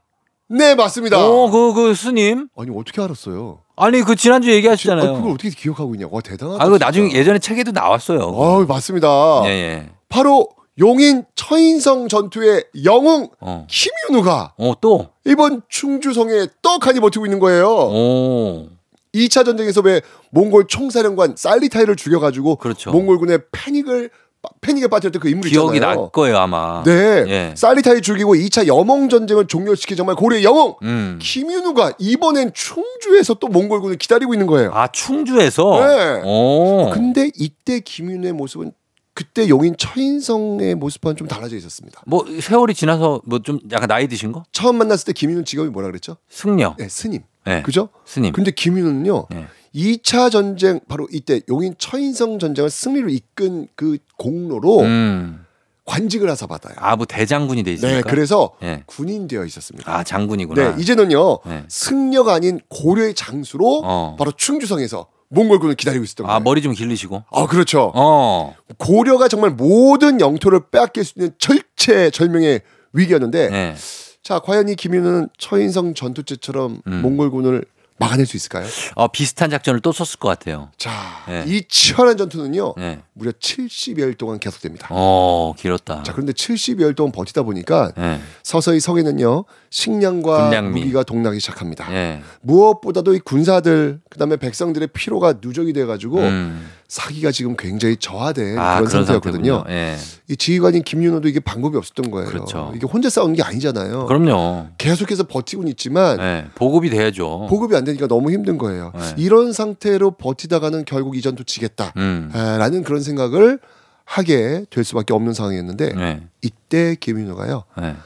네, 0.49 0.75
맞습니다. 0.77 1.19
어, 1.19 1.51
그, 1.51 1.75
그 1.75 1.95
스님? 1.95 2.49
아니, 2.57 2.71
어떻게 2.75 3.03
알았어요? 3.03 3.61
아니, 3.77 4.01
그 4.03 4.15
지난주 4.15 4.51
아, 4.51 4.53
얘기하시잖아요. 4.55 5.15
그걸 5.15 5.33
어떻게 5.33 5.51
기억하고 5.51 5.95
있냐? 5.97 6.07
와, 6.11 6.21
대단하다. 6.21 6.63
아, 6.65 6.69
그. 6.69 6.77
나중에 6.77 7.13
예전에 7.13 7.41
책에도 7.41 7.73
나왔어요. 7.73 8.21
어, 8.21 8.65
맞습니다. 8.65 9.09
예, 9.47 9.49
예. 9.49 9.91
바로 10.09 10.49
용인 10.81 11.25
처인성 11.37 12.09
전투의 12.09 12.65
영웅 12.85 13.29
어. 13.41 13.67
김윤우가 13.71 14.55
어, 14.59 14.73
또? 14.81 15.09
이번 15.25 15.63
충주성에 15.69 16.47
떡하니 16.63 17.01
버티고 17.01 17.27
있는 17.27 17.39
거예요. 17.39 17.69
오. 17.69 18.67
2차 19.15 19.45
전쟁에서 19.45 19.81
왜 19.83 20.01
몽골 20.31 20.67
총사령관 20.67 21.35
살리타이를 21.37 21.95
죽여가지고 21.95 22.57
그렇죠. 22.57 22.91
몽골군의 22.91 23.39
패닉을 23.53 24.11
빠- 24.43 24.49
패닉에 24.61 24.89
빠뜨렸던 24.89 25.23
그 25.23 25.29
인물 25.29 25.49
기억이 25.49 25.77
있잖아요. 25.77 26.01
날 26.01 26.09
거예요, 26.11 26.37
아마. 26.39 26.83
네, 26.85 27.25
예. 27.29 27.55
살리타이 27.57 28.01
죽이고 28.03 28.35
2차 28.35 28.67
여몽 28.67 29.09
전쟁을 29.09 29.47
종료시킨 29.47 29.97
정말 29.97 30.17
고려의 30.17 30.43
영웅 30.43 30.75
음. 30.83 31.19
김윤우가 31.23 31.93
이번엔 32.01 32.51
충주에서 32.53 33.35
또 33.35 33.47
몽골군을 33.47 33.97
기다리고 33.97 34.35
있는 34.35 34.49
거예요. 34.49 34.73
아, 34.75 34.89
충주에서? 34.89 35.87
네. 35.87 36.23
오. 36.25 36.91
근데 36.93 37.31
이때 37.37 37.79
김윤우의 37.81 38.33
모습은 38.33 38.73
그때 39.15 39.49
용인 39.49 39.77
처인성의 39.79 40.75
모습과는 40.75 41.17
좀 41.17 41.29
달라져 41.29 41.57
있었습니다. 41.57 42.03
뭐, 42.07 42.25
세월이 42.41 42.75
지나서 42.75 43.23
뭐 43.25 43.39
좀 43.45 43.61
약간 43.71 43.87
나이 43.89 44.09
드신 44.09 44.33
거? 44.33 44.43
처음 44.53 44.77
만났을 44.77 45.07
때 45.07 45.13
김윤우 45.13 45.45
직업이 45.45 45.71
뭐라 45.71 45.89
그랬죠? 45.89 46.17
승려. 46.29 46.75
네, 46.79 46.89
스님. 46.89 47.23
네. 47.47 47.63
그죠? 47.63 47.91
스님. 48.05 48.33
근데 48.33 48.51
김윤우는요. 48.51 49.27
네. 49.31 49.47
2차 49.75 50.31
전쟁 50.31 50.81
바로 50.89 51.07
이때 51.13 51.41
용인 51.49 51.75
처인성 51.79 52.39
전쟁을 52.39 52.71
승리로 52.71 53.09
이끈 53.09 53.69
그 53.77 53.99
공로로 54.19 54.81
음. 54.81 55.45
관직을 55.85 56.31
하사 56.31 56.47
받아요. 56.47 56.75
아, 56.79 56.97
뭐 56.97 57.05
대장군이 57.07 57.63
돼 57.63 57.73
있습니까? 57.75 58.01
네, 58.01 58.03
그래서 58.09 58.53
예. 58.63 58.83
군인 58.87 59.29
되어 59.29 59.45
있었습니다. 59.45 59.93
아, 59.93 60.03
장군이구나. 60.03 60.77
네, 60.77 60.83
이제는요 60.83 61.41
네. 61.45 61.65
승려가 61.69 62.33
아닌 62.35 62.59
고려의 62.69 63.15
장수로 63.15 63.83
어. 63.85 64.17
바로 64.19 64.33
충주성에서 64.33 65.07
몽골군을 65.35 65.75
기다리고 65.75 66.05
있었던 66.05 66.27
거예요. 66.27 66.37
아, 66.37 66.41
머리 66.41 66.63
좀 66.63 66.73
길리시고. 66.73 67.25
아, 67.31 67.47
그렇죠. 67.47 67.93
어. 67.95 68.55
고려가 68.79 69.29
정말 69.29 69.51
모든 69.51 70.21
영토를 70.21 70.61
빼앗길 70.71 71.05
수 71.05 71.15
있는 71.17 71.33
절체절명의 71.39 72.63
위기였는데, 72.93 73.51
네. 73.51 73.75
자 74.23 74.39
과연 74.39 74.71
이 74.71 74.75
김윤우는 74.75 75.29
처인성 75.37 75.95
전투 75.95 76.23
때처럼 76.23 76.81
음. 76.87 77.03
몽골군을 77.03 77.65
막아낼 77.97 78.27
수 78.27 78.37
있을까요? 78.37 78.67
어, 78.97 79.09
비슷한 79.09 79.51
작전을 79.51 79.81
또 79.81 79.93
썼을 79.93 80.19
것 80.19 80.29
같아요. 80.29 80.71
자, 80.77 80.91
네. 81.29 81.45
이 81.47 81.63
치열한 81.69 82.17
전투는요, 82.17 82.75
네. 82.77 83.01
무려 83.13 83.31
70여일 83.31 84.19
동안 84.19 84.41
계속됩니다. 84.41 84.89
어, 84.91 85.55
길었다. 85.57 86.03
자, 86.03 86.13
그런데 86.13 86.33
70여일 86.33 86.97
동안 86.97 87.13
버티다 87.13 87.43
보니까 87.43 87.93
네. 87.97 88.21
서서히 88.43 88.81
성에는요 88.81 89.45
식량과 89.75 90.51
군량미. 90.51 90.81
무기가 90.83 91.03
동나기 91.03 91.41
시작합니다. 91.41 91.93
예. 91.93 92.23
무엇보다도 92.43 93.13
이 93.15 93.19
군사들 93.19 93.99
그다음에 94.09 94.37
백성들의 94.37 94.91
피로가 94.93 95.35
누적이 95.43 95.73
돼가지고 95.73 96.21
음. 96.21 96.71
사기가 96.87 97.33
지금 97.33 97.57
굉장히 97.57 97.97
저하된 97.97 98.57
아, 98.57 98.77
그런 98.77 98.85
그런 98.89 99.05
상태였거든요. 99.05 99.65
예. 99.71 99.97
이 100.29 100.37
지휘관인 100.37 100.85
김윤호도 100.85 101.27
이게 101.27 101.41
방법이 101.41 101.77
없었던 101.77 102.13
거예요. 102.13 102.29
그렇죠. 102.29 102.73
이게 102.77 102.87
혼자 102.87 103.11
싸우는 103.11 103.35
게 103.35 103.43
아니잖아요. 103.43 104.07
그럼요. 104.07 104.69
계속해서 104.79 105.25
버티고는 105.25 105.69
있지만 105.73 106.21
예. 106.21 106.47
보급이 106.55 106.89
돼야죠. 106.89 107.49
보급이 107.51 107.75
안 107.75 107.83
되니까 107.83 108.07
너무 108.07 108.31
힘든 108.31 108.59
거예요. 108.59 108.93
네. 108.95 109.15
이런 109.17 109.53
상태로 109.53 110.13
버티다가는 110.13 110.85
결국 110.85 111.17
이 111.17 111.21
전투 111.21 111.43
지겠다. 111.43 111.93
음. 111.97 112.31
라는 112.33 112.85
그런 112.85 113.03
생각을 113.03 113.59
하게 114.05 114.67
될 114.71 114.85
수밖에 114.85 115.13
없는 115.15 115.33
상황이었는데 115.33 115.95
네. 115.95 116.23
이때 116.43 116.95
김윤호가요 116.95 117.65
네. 117.79 117.97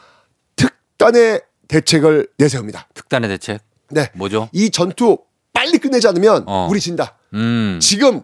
특단의 0.57 1.43
대책을 1.69 2.29
내세웁니다. 2.39 2.89
특단의 2.95 3.29
대책 3.31 3.61
네, 3.91 4.11
뭐죠? 4.15 4.49
이 4.53 4.71
전투 4.71 5.19
빨리 5.53 5.79
끝내지 5.79 6.09
않으면 6.09 6.45
어. 6.47 6.67
우리 6.71 6.81
진다. 6.81 7.17
음. 7.35 7.79
지금 7.81 8.23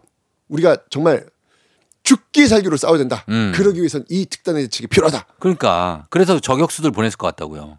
우리가 0.48 0.76
정말 0.90 1.26
죽기 2.02 2.46
살기로 2.46 2.76
싸워야 2.76 2.98
된다. 2.98 3.24
음. 3.28 3.52
그러기 3.54 3.78
위해선 3.80 4.04
이 4.08 4.26
특단의 4.26 4.64
대책이 4.64 4.88
필요하다. 4.88 5.26
그러니까 5.38 6.06
그래서 6.10 6.38
저격수들 6.38 6.90
보냈을 6.90 7.16
것 7.16 7.26
같다고요. 7.28 7.78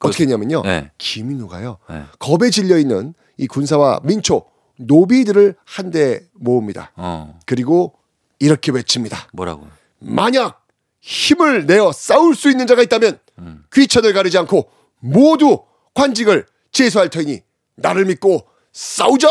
어떻게 0.00 0.24
했냐면요. 0.24 0.62
네. 0.62 0.90
김윤호가요. 0.98 1.78
네. 1.90 2.04
겁에 2.18 2.50
질려 2.50 2.78
있는 2.78 3.14
이 3.36 3.46
군사와 3.46 4.00
민초 4.02 4.44
노비들을 4.76 5.56
한데 5.64 6.20
모읍니다. 6.34 6.92
어. 6.96 7.38
그리고 7.44 7.94
이렇게 8.38 8.72
외칩니다. 8.72 9.28
뭐라고? 9.32 9.66
만약 9.98 10.66
힘을 11.00 11.66
내어 11.66 11.92
싸울 11.92 12.34
수 12.34 12.50
있는 12.50 12.66
자가 12.66 12.82
있다면 12.82 13.18
음. 13.38 13.64
귀천을 13.72 14.12
가리지 14.12 14.38
않고 14.38 14.70
모두 15.00 15.62
관직을 15.94 16.46
제수할 16.72 17.08
터이니 17.08 17.40
나를 17.76 18.04
믿고 18.06 18.46
싸우자. 18.72 19.28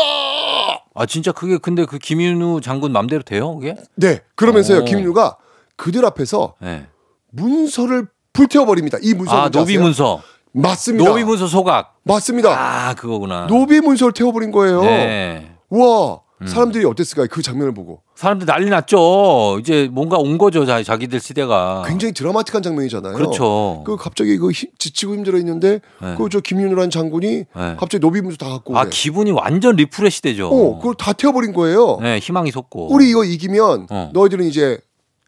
아 0.94 1.06
진짜 1.06 1.32
그게 1.32 1.56
근데 1.56 1.86
그 1.86 1.98
김윤후 1.98 2.60
장군 2.60 2.92
맘대로 2.92 3.22
돼요 3.22 3.54
그게? 3.56 3.76
네, 3.94 4.20
그러면서요 4.34 4.80
오. 4.80 4.84
김윤후가 4.84 5.36
그들 5.76 6.04
앞에서 6.04 6.54
네. 6.60 6.86
문서를 7.30 8.06
불태워 8.32 8.66
버립니다. 8.66 8.98
이 9.00 9.14
문서 9.14 9.32
아 9.34 9.48
노비 9.48 9.78
문서. 9.78 10.22
맞습니다. 10.52 11.08
노비 11.08 11.22
문서 11.24 11.46
소각. 11.46 11.96
맞습니다. 12.02 12.50
아 12.50 12.94
그거구나. 12.94 13.46
노비 13.46 13.80
문서를 13.80 14.12
태워버린 14.12 14.50
거예요. 14.50 14.82
네. 14.82 15.56
와 15.70 16.14
음. 16.14 16.18
사람들이 16.46 16.84
어땠을까요? 16.86 17.26
그 17.30 17.42
장면을 17.42 17.74
보고 17.74 18.00
사람들 18.14 18.46
난리 18.46 18.70
났죠. 18.70 19.58
이제 19.60 19.88
뭔가 19.92 20.16
온 20.16 20.38
거죠 20.38 20.64
자, 20.64 20.82
자기들 20.82 21.20
시대가. 21.20 21.84
굉장히 21.86 22.12
드라마틱한 22.14 22.62
장면이잖아요. 22.62 23.12
아. 23.12 23.16
그렇죠. 23.16 23.82
그 23.84 23.96
갑자기 23.96 24.38
그 24.38 24.50
히- 24.50 24.68
지치고 24.78 25.14
힘들어 25.14 25.38
있는데 25.38 25.80
네. 26.00 26.14
그저 26.16 26.40
김윤후라는 26.40 26.90
장군이 26.90 27.28
네. 27.28 27.44
갑자기 27.78 27.98
노비 28.00 28.20
문서 28.22 28.36
다 28.38 28.48
갖고 28.48 28.76
아 28.78 28.82
오래. 28.82 28.90
기분이 28.90 29.32
완전 29.32 29.76
refresh 29.76 30.22
되죠. 30.22 30.48
어, 30.48 30.78
그걸 30.78 30.94
다 30.94 31.12
태워버린 31.12 31.52
거예요. 31.52 31.98
네 32.00 32.18
희망이 32.18 32.50
솟고. 32.50 32.92
우리 32.92 33.10
이거 33.10 33.24
이기면 33.24 33.86
어. 33.90 34.10
너희들은 34.14 34.46
이제 34.46 34.78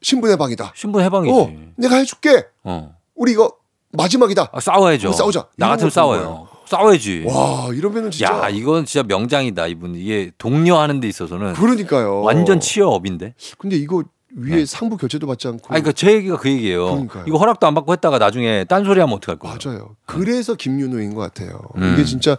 신분 0.01 0.37
해방이다. 0.39 0.73
신분 0.75 1.03
해방이지. 1.03 1.33
어, 1.39 1.53
내가 1.77 1.97
해줄게. 1.97 2.47
어. 2.65 2.95
우리 3.15 3.33
이거 3.33 3.53
마지막이다. 3.93 4.49
아, 4.53 4.61
싸워야죠. 4.61 5.11
어, 5.11 5.13
싸우자. 5.13 5.47
나 5.59 5.69
같으면 5.69 5.91
거 5.91 5.95
싸워요. 5.95 6.49
싸워야지. 6.77 7.25
와 7.27 7.69
이러면은 7.73 8.11
진짜 8.11 8.45
야 8.45 8.49
이건 8.49 8.85
진짜 8.85 9.07
명장이다 9.07 9.67
이분 9.67 9.95
이게 9.95 10.31
독려하는 10.39 11.01
데 11.01 11.09
있어서는 11.09 11.53
그러니까요. 11.55 12.23
완전 12.23 12.61
치어업인데. 12.61 13.35
근데 13.59 13.77
이거 13.77 14.03
위에 14.35 14.57
네. 14.57 14.65
상부 14.65 14.97
결제도 14.97 15.27
받지 15.27 15.47
않고. 15.49 15.75
아니 15.75 15.83
그러니까 15.83 15.93
제 15.93 16.15
얘기가 16.15 16.39
그 16.39 16.49
얘기예요. 16.49 16.87
그러니까요. 16.87 17.25
이거 17.29 17.39
허락도 17.39 17.67
안 17.67 17.75
받고 17.75 17.93
했다가 17.93 18.19
나중에 18.19 18.65
딴 18.65 18.85
소리 18.85 19.01
하면 19.01 19.15
어떡할 19.17 19.39
거예요? 19.39 19.59
맞아요. 19.63 19.97
그래서 20.07 20.55
김윤우인 20.55 21.15
것 21.15 21.21
같아요. 21.21 21.61
음. 21.77 21.93
이게 21.95 22.05
진짜 22.05 22.37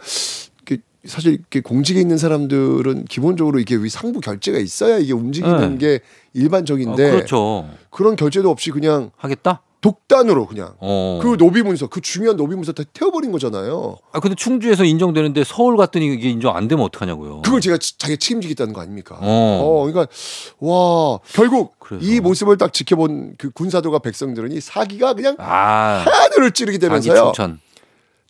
사실 1.06 1.34
이렇게 1.34 1.60
공직에 1.60 2.00
있는 2.00 2.16
사람들은 2.16 3.04
기본적으로 3.04 3.58
이게 3.58 3.76
위 3.76 3.90
상부 3.90 4.20
결제가 4.20 4.58
있어야 4.58 4.98
이게 4.98 5.12
움직이는 5.12 5.72
네. 5.72 5.78
게 5.78 5.94
어, 6.02 6.30
일반적인데 6.32 7.10
그렇죠. 7.10 7.68
그런 7.90 8.16
결제도 8.16 8.50
없이 8.50 8.70
그냥 8.70 9.10
하겠다? 9.16 9.60
독단으로 9.84 10.46
그냥 10.46 10.72
어. 10.78 11.20
그 11.22 11.36
노비 11.36 11.60
문서 11.62 11.88
그 11.88 12.00
중요한 12.00 12.38
노비 12.38 12.54
문서 12.56 12.72
다 12.72 12.82
태워버린 12.94 13.30
거잖아요. 13.32 13.96
아 14.12 14.20
근데 14.20 14.34
충주에서 14.34 14.82
인정되는데 14.82 15.44
서울 15.44 15.76
갔더니 15.76 16.06
이게 16.14 16.30
인정 16.30 16.56
안 16.56 16.68
되면 16.68 16.82
어떡하냐고요. 16.86 17.42
그걸 17.42 17.60
제가 17.60 17.76
지- 17.76 17.98
자기가 17.98 18.16
책임지겠다는 18.18 18.72
거 18.72 18.80
아닙니까? 18.80 19.18
어. 19.20 19.84
그러니까 19.86 20.10
와 20.60 21.18
결국 21.34 21.78
그래서. 21.80 22.02
이 22.02 22.18
모습을 22.20 22.56
딱 22.56 22.72
지켜본 22.72 23.34
그 23.36 23.50
군사들과 23.50 23.98
백성들은 23.98 24.52
이 24.52 24.60
사기가 24.62 25.12
그냥 25.12 25.36
아. 25.38 26.02
하늘을 26.06 26.52
찌르게 26.52 26.78
자기 26.78 26.86
되면서요. 27.06 27.32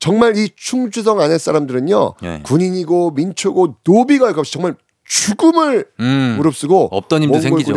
정말 0.00 0.36
이 0.36 0.50
충주성 0.57 1.20
안의 1.20 1.38
사람들은요 1.38 2.14
예. 2.24 2.40
군인이고 2.42 3.12
민초고 3.12 3.76
노비가 3.84 4.28
없이 4.30 4.52
정말 4.52 4.74
죽음을 5.07 5.86
음. 6.00 6.34
무릅쓰고 6.36 6.88
없던 6.90 7.22
힘도 7.22 7.38
생기죠. 7.38 7.74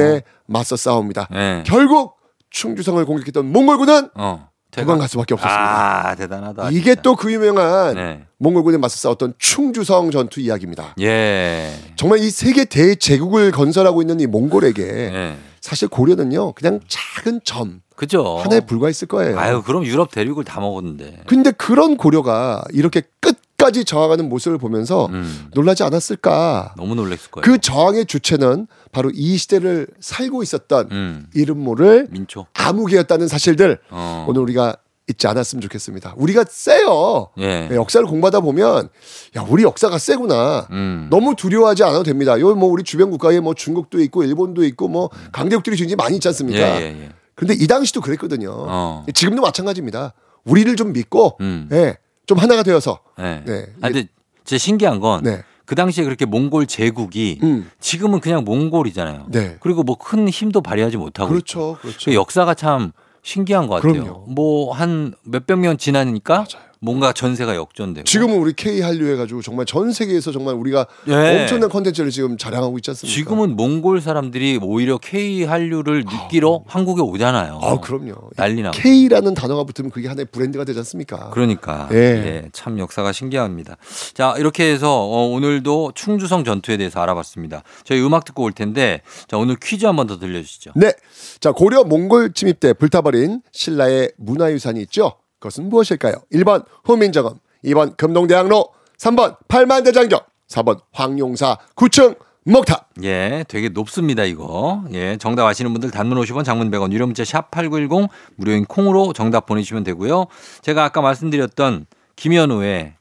맞서 0.48 0.76
싸웁니다. 0.76 1.28
예. 1.36 1.64
결국 1.68 2.17
충주성을 2.50 3.04
공격했던 3.06 3.52
몽골군은 3.52 4.10
어. 4.16 4.50
도망갈 4.72 5.08
수밖에 5.08 5.34
없었습니다. 5.34 6.10
아 6.10 6.16
대단하다. 6.16 6.70
이게. 6.72 6.94
또 6.96 7.16
그 7.16 7.32
유명한 7.32 7.96
네. 7.96 8.26
몽골군에 8.38 8.78
맞서 8.78 8.98
싸웠던 8.98 9.34
충주성 9.40 10.12
전투 10.12 10.40
이야기입니다. 10.42 10.94
예. 11.02 11.74
정말 11.96 12.20
이 12.20 12.30
세계 12.30 12.66
대제국을 12.66 13.52
건설하고 13.52 14.02
있는 14.02 14.20
이 14.20 14.28
몽골에게 14.28 14.84
예. 14.84 15.38
사실 15.62 15.88
고려는요 15.88 16.52
그냥 16.54 16.80
작은 16.88 17.42
점 17.44 17.82
그죠. 17.96 18.38
하나에 18.38 18.60
불과했을 18.60 19.08
거예요. 19.08 19.40
아유 19.40 19.64
그럼 19.66 19.84
유럽 19.86 20.12
대륙을 20.12 20.44
다 20.44 20.60
먹었는데. 20.60 21.24
근데 21.26 21.50
그런 21.52 21.98
고려가 21.98 22.64
이렇게 22.72 23.02
끝 23.20 23.38
까지 23.68 23.84
저항하는 23.84 24.30
모습을 24.30 24.58
보면서 24.58 25.08
음. 25.08 25.50
놀라지 25.54 25.84
않았을까? 25.84 26.74
너무 26.78 26.96
놀랬을 26.96 27.32
거예요. 27.32 27.44
그 27.44 27.60
저항의 27.60 28.06
주체는 28.06 28.68
바로 28.94 29.12
이 29.14 29.36
시대를 29.36 29.88
살고 30.00 30.42
있었던 30.42 30.88
음. 30.90 31.26
이름 31.34 31.60
모를 31.60 32.08
민초. 32.10 32.46
암흑이었다는 32.54 33.28
사실들 33.28 33.80
어. 33.90 34.26
오늘 34.30 34.42
우리가 34.44 34.78
잊지 35.10 35.28
않았으면 35.28 35.60
좋겠습니다. 35.64 36.14
우리가 36.16 36.46
세요. 36.50 37.28
예. 37.40 37.68
역사를 37.74 38.06
공부하다 38.08 38.40
보면 38.40 38.88
야 39.36 39.46
우리 39.50 39.64
역사가 39.64 39.98
세구나. 39.98 40.66
음. 40.72 41.08
너무 41.12 41.36
두려워하지 41.36 41.84
않아도 41.84 42.04
됩니다. 42.04 42.40
요 42.40 42.56
뭐 42.56 42.70
우리 42.70 42.84
주변 42.84 43.10
국가에 43.12 43.42
뭐 43.42 43.54
중국도 43.54 44.00
있고 44.02 44.24
일본도 44.24 44.64
있고 44.64 44.88
뭐 44.88 45.10
강대국들이 45.34 45.76
굉장히 45.76 45.98
많이 45.98 46.16
있지 46.16 46.28
않습니까? 46.30 46.60
예, 46.80 46.84
예, 46.84 47.04
예. 47.04 47.10
그런데 47.36 47.54
이 47.62 47.68
당시도 47.68 48.00
그랬거든요. 48.00 48.50
어. 48.54 49.06
지금도 49.14 49.42
마찬가지입니다. 49.42 50.14
우리를 50.46 50.74
좀 50.78 50.94
믿고 50.94 51.36
음. 51.42 51.68
예, 51.74 51.98
좀 52.26 52.38
하나가 52.38 52.64
되어서 52.64 53.00
네. 53.18 53.44
네. 53.46 53.66
아, 53.82 53.90
근데 53.90 54.08
진짜 54.44 54.58
신기한 54.58 55.00
건그 55.00 55.28
네. 55.30 55.44
당시에 55.76 56.04
그렇게 56.04 56.26
몽골 56.26 56.68
제국이 56.68 57.40
음. 57.44 57.70
지금은 57.80 58.20
그냥 58.20 58.44
몽골이잖아요. 58.46 59.28
네. 59.30 59.58
그리고 59.60 59.84
뭐 59.84 59.96
큰 59.98 60.30
힘도 60.30 60.62
발휘하지 60.62 60.98
못하고. 60.98 61.30
그렇죠. 61.30 61.78
그렇죠. 61.82 62.12
그 62.12 62.14
역사가 62.16 62.54
참 62.54 62.92
신기한 63.24 63.68
것 63.68 63.82
같아요. 63.82 64.24
뭐 64.30 64.72
한 64.74 65.14
몇백 65.24 65.60
년 65.60 65.78
지나니까 65.78 66.46
뭔가 66.80 67.14
전세가 67.14 67.56
역전되고. 67.56 68.06
지금은 68.06 68.38
우리 68.38 68.54
K 68.54 68.82
한류 68.82 69.12
해가지고 69.12 69.42
정말 69.42 69.66
전 69.66 69.92
세계에서 69.92 70.32
정말 70.32 70.56
우리가 70.56 70.88
예. 71.08 71.42
엄청난 71.42 71.70
컨텐츠를 71.70 72.12
지금 72.12 72.38
자랑하고 72.38 72.78
있지 72.80 72.92
않습니까? 72.92 73.14
지금은 73.16 73.56
몽골 73.56 74.02
사람들이 74.02 74.60
오히려 74.62 74.98
K 74.98 75.44
한류를 75.44 76.06
느끼러 76.06 76.64
한국에 76.68 77.02
오잖아요. 77.02 77.60
아 77.62 77.80
그럼요. 77.80 78.14
난리 78.36 78.62
나고. 78.62 78.78
K라는 78.78 79.34
단어가 79.34 79.64
붙으면 79.64 79.92
그게 79.92 80.08
하나의 80.08 80.26
브랜드가 80.32 80.64
되지 80.64 80.80
않습니까? 80.80 81.30
그러니까 81.32 81.90
예. 81.92 81.98
예, 81.98 82.50
참 82.54 82.80
역사가 82.80 83.12
신기합니다. 83.12 83.78
자 84.14 84.34
이렇게 84.38 84.72
해서 84.72 84.90
어, 85.04 85.28
오늘도 85.28 85.92
충주성 85.96 86.44
전투에 86.44 86.78
대해서 86.78 87.02
알아봤습니다. 87.02 87.64
저희 87.84 88.02
음악 88.02 88.26
듣고 88.26 88.44
올 88.44 88.52
텐데 88.52 89.02
자 89.28 89.38
오늘 89.38 89.56
퀴즈 89.62 89.86
한 89.86 89.96
번 89.96 90.08
더 90.08 90.18
들려주시죠. 90.20 90.72
네. 90.76 90.94
자, 91.42 91.52
고려 91.52 91.84
몽골 91.84 92.32
침입 92.34 92.60
때 92.62 92.72
불타버린 92.72 93.42
신라의 93.52 94.12
문화유산이 94.18 94.80
있죠. 94.84 95.16
그것은 95.40 95.70
무엇일까요? 95.70 96.16
1번 96.34 96.66
후민정음, 96.84 97.40
2번 97.66 97.98
금동대학로, 97.98 98.70
3번 98.98 99.38
팔만대장경, 99.48 100.20
4번 100.48 100.80
황용사 100.92 101.58
9층 101.76 102.18
목탑. 102.46 102.90
예, 103.04 103.44
되게 103.50 103.68
높습니다 103.70 104.24
이거. 104.24 104.84
예, 104.94 105.18
정답 105.18 105.46
아시는 105.46 105.74
분들 105.74 105.92
단문 105.92 106.18
50원, 106.20 106.46
장문 106.46 106.72
100원, 106.72 106.94
유료 106.94 107.06
문자 107.06 107.26
샵 107.26 107.52
#8910 107.52 108.08
무료인 108.36 108.66
콩으로 108.66 109.12
정답 109.12 109.46
보내 109.46 109.62
주시면 109.62 109.84
되고요. 109.84 110.28
제가 110.62 110.86
아까 110.86 111.02
말씀드렸던 111.02 111.88
김현우의 112.16 112.94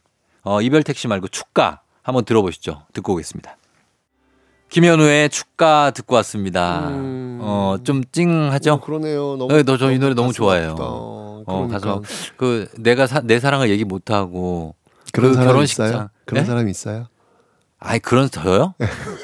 어, 0.43 0.61
이별 0.61 0.82
택시 0.82 1.07
말고 1.07 1.28
축가 1.28 1.80
한번 2.03 2.24
들어보시죠. 2.24 2.82
듣고 2.93 3.14
오겠습니다. 3.14 3.57
김현우의 4.81 5.31
축가 5.31 5.91
듣고 5.93 6.16
왔습니다. 6.16 6.91
어, 6.92 7.76
좀 7.83 8.03
찡하죠? 8.13 8.75
어, 8.75 8.80
그러네요. 8.83 9.37
너무 9.38 9.49
네, 9.51 9.63
너저 9.63 9.91
이 9.91 9.99
노래 9.99 10.13
너무 10.13 10.34
좋아해요. 10.34 10.72
아프다. 10.72 10.84
어, 10.87 11.42
그러니까. 11.46 11.91
아프- 11.92 12.03
그 12.37 12.68
내가 12.76 13.07
사, 13.07 13.22
내 13.22 13.41
사랑을 13.41 13.71
얘기 13.71 13.87
못 13.87 14.11
하고 14.11 14.75
그런 15.14 15.30
그 15.30 15.34
사람 15.37 15.49
결혼식장. 15.49 15.87
있어요? 15.87 16.09
그런 16.26 16.42
네? 16.42 16.46
사람이 16.46 16.71
있어요? 16.71 17.07
아이 17.79 17.99
그런 17.99 18.31
저요? 18.31 18.75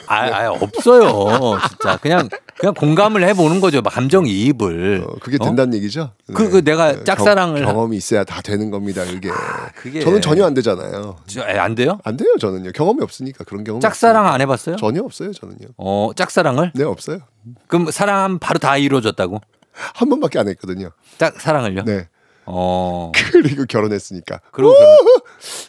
아, 0.06 0.16
아 0.26 0.50
없어요. 0.50 1.58
진짜 1.68 1.96
그냥 1.96 2.28
그냥 2.58 2.74
공감을 2.74 3.24
해보는 3.24 3.60
거죠. 3.60 3.82
감정 3.82 4.26
이입을. 4.26 5.04
어, 5.06 5.14
그게 5.20 5.38
어? 5.40 5.44
된다는 5.44 5.74
얘기죠? 5.74 6.12
그, 6.34 6.50
그 6.50 6.62
내가 6.62 7.02
짝사랑을 7.02 7.64
경, 7.64 7.76
험이 7.78 7.96
있어야 7.96 8.24
다 8.24 8.42
되는 8.42 8.70
겁니다. 8.70 9.04
이게. 9.04 9.30
그게 9.74 10.00
저는 10.00 10.20
전혀 10.20 10.44
안 10.44 10.52
되잖아요. 10.54 11.16
저- 11.26 11.40
에, 11.48 11.58
안 11.58 11.74
돼요? 11.74 11.98
안 12.04 12.16
돼요. 12.18 12.28
저는요. 12.38 12.72
경험이 12.72 13.02
없으니까 13.02 13.44
그런 13.44 13.64
경험. 13.64 13.80
짝사랑 13.80 14.26
안 14.26 14.40
해봤어요? 14.42 14.76
전혀 14.76 15.02
없어요. 15.02 15.32
저는요. 15.32 15.68
어 15.78 16.10
짝사랑을? 16.14 16.72
네 16.74 16.84
없어요. 16.84 17.20
그럼 17.68 17.90
사랑하면 17.90 18.38
바로 18.38 18.58
다 18.58 18.76
이루어졌다고? 18.76 19.40
한 19.72 20.08
번밖에 20.10 20.38
안 20.38 20.48
했거든요. 20.48 20.90
짝 21.16 21.40
사랑을요? 21.40 21.84
네. 21.84 22.08
어 22.46 23.12
그리고 23.32 23.64
결혼했으니까. 23.68 24.40
그리고 24.50 24.74
결혼- 24.74 24.96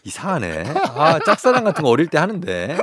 이상하네. 0.04 0.64
아 0.96 1.20
짝사랑 1.26 1.64
같은 1.64 1.84
거 1.84 1.90
어릴 1.90 2.08
때 2.08 2.18
하는데. 2.18 2.78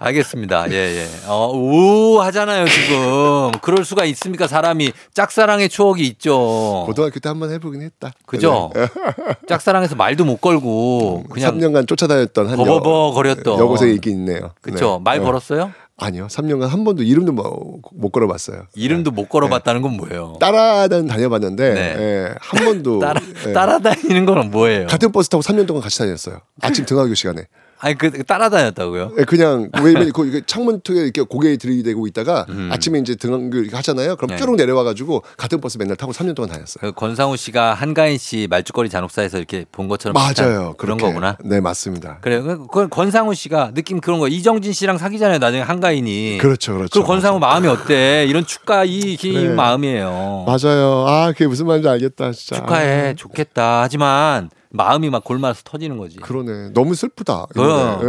알겠습니다. 0.00 0.70
예, 0.72 0.74
예. 0.74 1.06
어, 1.26 1.50
우 1.54 2.20
하잖아요, 2.22 2.66
지금. 2.68 3.52
그럴 3.62 3.84
수가 3.84 4.04
있습니까? 4.06 4.46
사람이 4.46 4.92
짝사랑의 5.14 5.68
추억이 5.68 6.02
있죠. 6.08 6.84
고등학교 6.86 7.20
때 7.20 7.28
한 7.28 7.38
번 7.40 7.50
해보긴 7.52 7.82
했다. 7.82 8.12
그죠? 8.26 8.70
네. 8.74 8.86
짝사랑에서 9.48 9.96
말도 9.96 10.24
못 10.24 10.40
걸고 10.40 11.24
그냥 11.30 11.58
3년간 11.58 11.88
쫓아다녔던 11.88 12.48
한 12.48 12.56
버버버 12.56 13.12
거렸던. 13.12 13.58
여고생이 13.58 13.94
있긴 13.94 14.12
있네요. 14.18 14.50
그쵸? 14.60 15.00
말 15.02 15.18
네. 15.18 15.24
걸었어요? 15.24 15.72
아니요. 15.96 16.26
3년간 16.26 16.66
한 16.66 16.82
번도 16.84 17.02
이름도 17.04 17.32
뭐- 17.32 17.78
못 17.92 18.10
걸어봤어요. 18.10 18.66
이름도 18.74 19.12
못 19.12 19.28
걸어봤다는 19.28 19.80
건 19.80 19.96
뭐예요? 19.96 20.36
따라는 20.40 21.06
다녀봤는데 21.06 21.74
네. 21.74 21.80
예, 21.98 22.34
한 22.40 22.64
번도 22.64 22.98
따라, 23.00 23.20
예, 23.46 23.52
따라다니는 23.52 24.26
건 24.26 24.50
뭐예요? 24.50 24.88
같은 24.88 25.12
버스 25.12 25.28
타고 25.28 25.42
3년 25.42 25.66
동안 25.68 25.82
같이 25.82 25.98
다녔어요. 25.98 26.40
아침 26.60 26.84
등하교 26.86 27.14
시간에. 27.14 27.46
아니 27.84 27.96
그 27.98 28.24
따라다녔다고요? 28.24 29.12
예, 29.18 29.24
그냥 29.24 29.68
왜냐면 29.82 30.10
그 30.12 30.40
창문 30.46 30.80
통에 30.80 31.00
이렇게 31.00 31.20
고개 31.22 31.54
들이대고 31.56 32.06
있다가 32.06 32.46
음. 32.48 32.70
아침에 32.72 32.98
이제 32.98 33.14
등교를 33.14 33.68
하잖아요. 33.72 34.16
그럼 34.16 34.30
네. 34.30 34.36
뾰록 34.36 34.56
내려와가지고 34.56 35.22
같은 35.36 35.60
버스 35.60 35.76
맨날 35.76 35.96
타고 35.96 36.12
3년 36.12 36.34
동안 36.34 36.50
다녔어요. 36.50 36.80
그 36.80 36.92
권상우 36.92 37.36
씨가 37.36 37.74
한가인 37.74 38.16
씨 38.16 38.46
말죽거리 38.50 38.88
잔혹사에서 38.88 39.36
이렇게 39.36 39.66
본 39.70 39.88
것처럼 39.88 40.14
맞아요. 40.14 40.74
그런 40.78 40.96
그렇게. 40.96 41.02
거구나. 41.02 41.36
네 41.44 41.60
맞습니다. 41.60 42.18
그래요. 42.22 42.66
그- 42.68 42.88
권상우 42.88 43.34
씨가 43.34 43.72
느낌 43.74 44.00
그런 44.00 44.18
거. 44.18 44.28
이정진 44.28 44.72
씨랑 44.72 44.96
사귀잖아요. 44.98 45.38
나중에 45.38 45.62
한가인이. 45.62 46.38
그렇죠, 46.40 46.74
그렇죠. 46.74 47.00
그 47.00 47.06
권상우 47.06 47.38
마음이 47.38 47.68
어때? 47.68 48.24
이런 48.26 48.46
축가 48.46 48.84
이긴 48.84 49.34
그래. 49.34 49.48
마음이에요. 49.54 50.44
맞아요. 50.46 51.04
아 51.06 51.32
그게 51.32 51.46
무슨 51.46 51.66
말인지 51.66 51.88
알겠다 51.88 52.32
진짜. 52.32 52.56
축하해. 52.56 53.14
좋겠다. 53.16 53.82
하지만 53.82 54.48
마음이 54.74 55.08
막 55.08 55.22
골마서 55.22 55.62
터지는 55.64 55.98
거지. 55.98 56.16
그러네. 56.18 56.70
너무 56.74 56.94
슬프다. 56.96 57.46
그럼. 57.52 58.00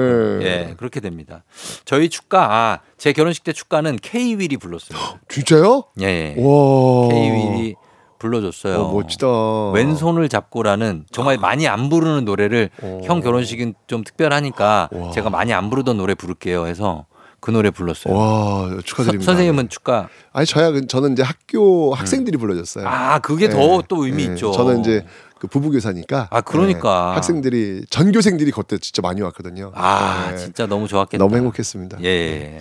예. 0.41 0.45
예, 0.45 0.73
그렇게 0.77 0.99
됩니다. 0.99 1.43
저희 1.85 2.09
축가, 2.09 2.51
아, 2.53 2.79
제 2.97 3.13
결혼식 3.13 3.43
때 3.43 3.53
축가는 3.53 3.97
K-윌이 4.01 4.57
불렀어요. 4.57 4.97
진짜요? 5.29 5.83
예, 6.01 6.35
예. 6.37 6.41
와. 6.41 7.07
K-윌이 7.09 7.75
불러줬어요. 8.17 8.77
어, 8.81 8.93
멋지다. 8.93 9.71
왼손을 9.73 10.27
잡고라는 10.27 11.05
정말 11.11 11.37
많이 11.37 11.67
안 11.67 11.89
부르는 11.89 12.25
노래를 12.25 12.71
어. 12.81 12.99
형 13.03 13.21
결혼식은 13.21 13.75
좀 13.85 14.03
특별하니까 14.03 14.89
제가 15.13 15.29
많이 15.29 15.53
안 15.53 15.69
부르던 15.69 15.97
노래 15.97 16.15
부를게요 16.15 16.65
해서 16.65 17.05
그 17.41 17.51
노래 17.51 17.69
불렀어요. 17.69 18.15
와 18.15 18.69
축하드립니다. 18.83 19.23
서- 19.23 19.33
선생님은 19.33 19.69
축가 19.69 20.07
아니 20.33 20.47
저야 20.47 20.71
그- 20.71 20.87
저는 20.87 21.11
이제 21.11 21.21
학교 21.21 21.93
학생들이 21.93 22.37
불러줬어요. 22.37 22.87
아, 22.87 23.19
그게 23.19 23.49
더또 23.49 24.05
의미 24.05 24.23
있죠. 24.23 24.51
저는 24.53 24.79
이제 24.79 25.05
그 25.39 25.47
부부 25.47 25.71
교사니까. 25.71 26.27
아, 26.31 26.41
그러니까. 26.41 27.09
네, 27.09 27.15
학생들이 27.15 27.85
전교생들이 27.89 28.51
그때 28.51 28.77
진짜 28.77 29.01
많이 29.01 29.21
왔거든요. 29.21 29.71
아, 29.75 30.29
네. 30.31 30.37
진짜 30.37 30.65
너무 30.65 30.87
좋았겠다. 30.87 31.23
너무 31.23 31.35
행복했습니다. 31.35 32.03
예. 32.03 32.57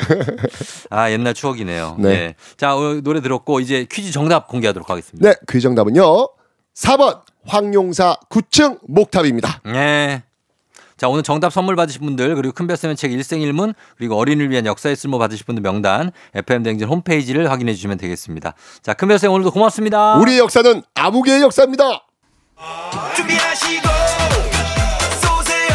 아, 0.91 1.11
옛날 1.11 1.35
추억이네요. 1.35 1.97
네. 1.99 2.09
예. 2.09 2.35
자, 2.57 2.77
어, 2.77 3.01
노래 3.03 3.21
들었고 3.21 3.61
이제 3.61 3.87
퀴즈 3.91 4.11
정답 4.11 4.49
공개하도록 4.49 4.89
하겠습니다. 4.89 5.29
네, 5.29 5.37
그 5.47 5.61
정답은요. 5.61 6.29
4번 6.75 7.21
황용사 7.47 8.17
9층 8.29 8.81
목탑입니다. 8.89 9.61
네. 9.65 10.25
자, 10.97 11.09
오늘 11.09 11.23
정답 11.23 11.53
선물 11.53 11.75
받으실 11.77 12.01
분들, 12.01 12.35
그리고 12.37 12.53
큰별쌤의 12.53 12.97
책 12.97 13.13
일생일문, 13.13 13.75
그리고 13.97 14.17
어린이를 14.17 14.51
위한 14.51 14.65
역사의 14.65 14.95
쓸모 14.97 15.19
받으실 15.19 15.45
분들 15.45 15.63
명단, 15.63 16.13
FM댕진 16.35 16.89
홈페이지를 16.89 17.51
확인해 17.51 17.75
주시면 17.75 17.99
되겠습니다. 17.99 18.55
자, 18.83 18.95
큰별쌤 18.95 19.31
오늘도 19.31 19.51
고맙습니다. 19.51 20.17
우리의 20.19 20.39
역사는 20.39 20.83
아무개의 20.95 21.43
역사입니다. 21.43 22.07
준비하시고 23.17 23.89
쏘세요 25.23 25.75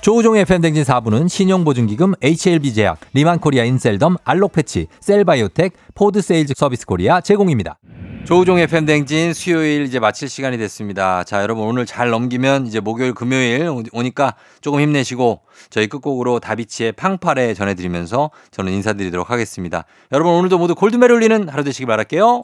조우종의 0.00 0.42
FM댕진 0.42 0.82
4부는 0.84 1.28
신용보증기금 1.28 2.14
HLB제약, 2.22 2.98
리만코리아 3.12 3.64
인셀덤, 3.64 4.16
알록패치, 4.24 4.88
셀바이오텍, 5.00 5.72
포드세일즈 5.94 6.54
서비스 6.56 6.86
코리아 6.86 7.20
제공입니다. 7.20 7.78
조우종의 8.24 8.64
FM댕진 8.64 9.32
수요일 9.34 9.82
이제 9.82 9.98
마칠 9.98 10.28
시간이 10.28 10.56
됐습니다. 10.58 11.24
자, 11.24 11.42
여러분 11.42 11.64
오늘 11.66 11.86
잘 11.86 12.10
넘기면 12.10 12.66
이제 12.66 12.78
목요일, 12.80 13.14
금요일 13.14 13.66
오- 13.68 13.82
오니까 13.92 14.34
조금 14.60 14.80
힘내시고 14.80 15.40
저희 15.70 15.88
끝곡으로 15.88 16.38
다비치의 16.40 16.92
팡파레 16.92 17.54
전해드리면서 17.54 18.30
저는 18.52 18.72
인사드리도록 18.72 19.30
하겠습니다. 19.30 19.84
여러분 20.12 20.34
오늘도 20.34 20.58
모두 20.58 20.74
골든벨 20.76 21.10
울리는 21.10 21.48
하루 21.48 21.64
되시길 21.64 21.86
바랄게요. 21.86 22.42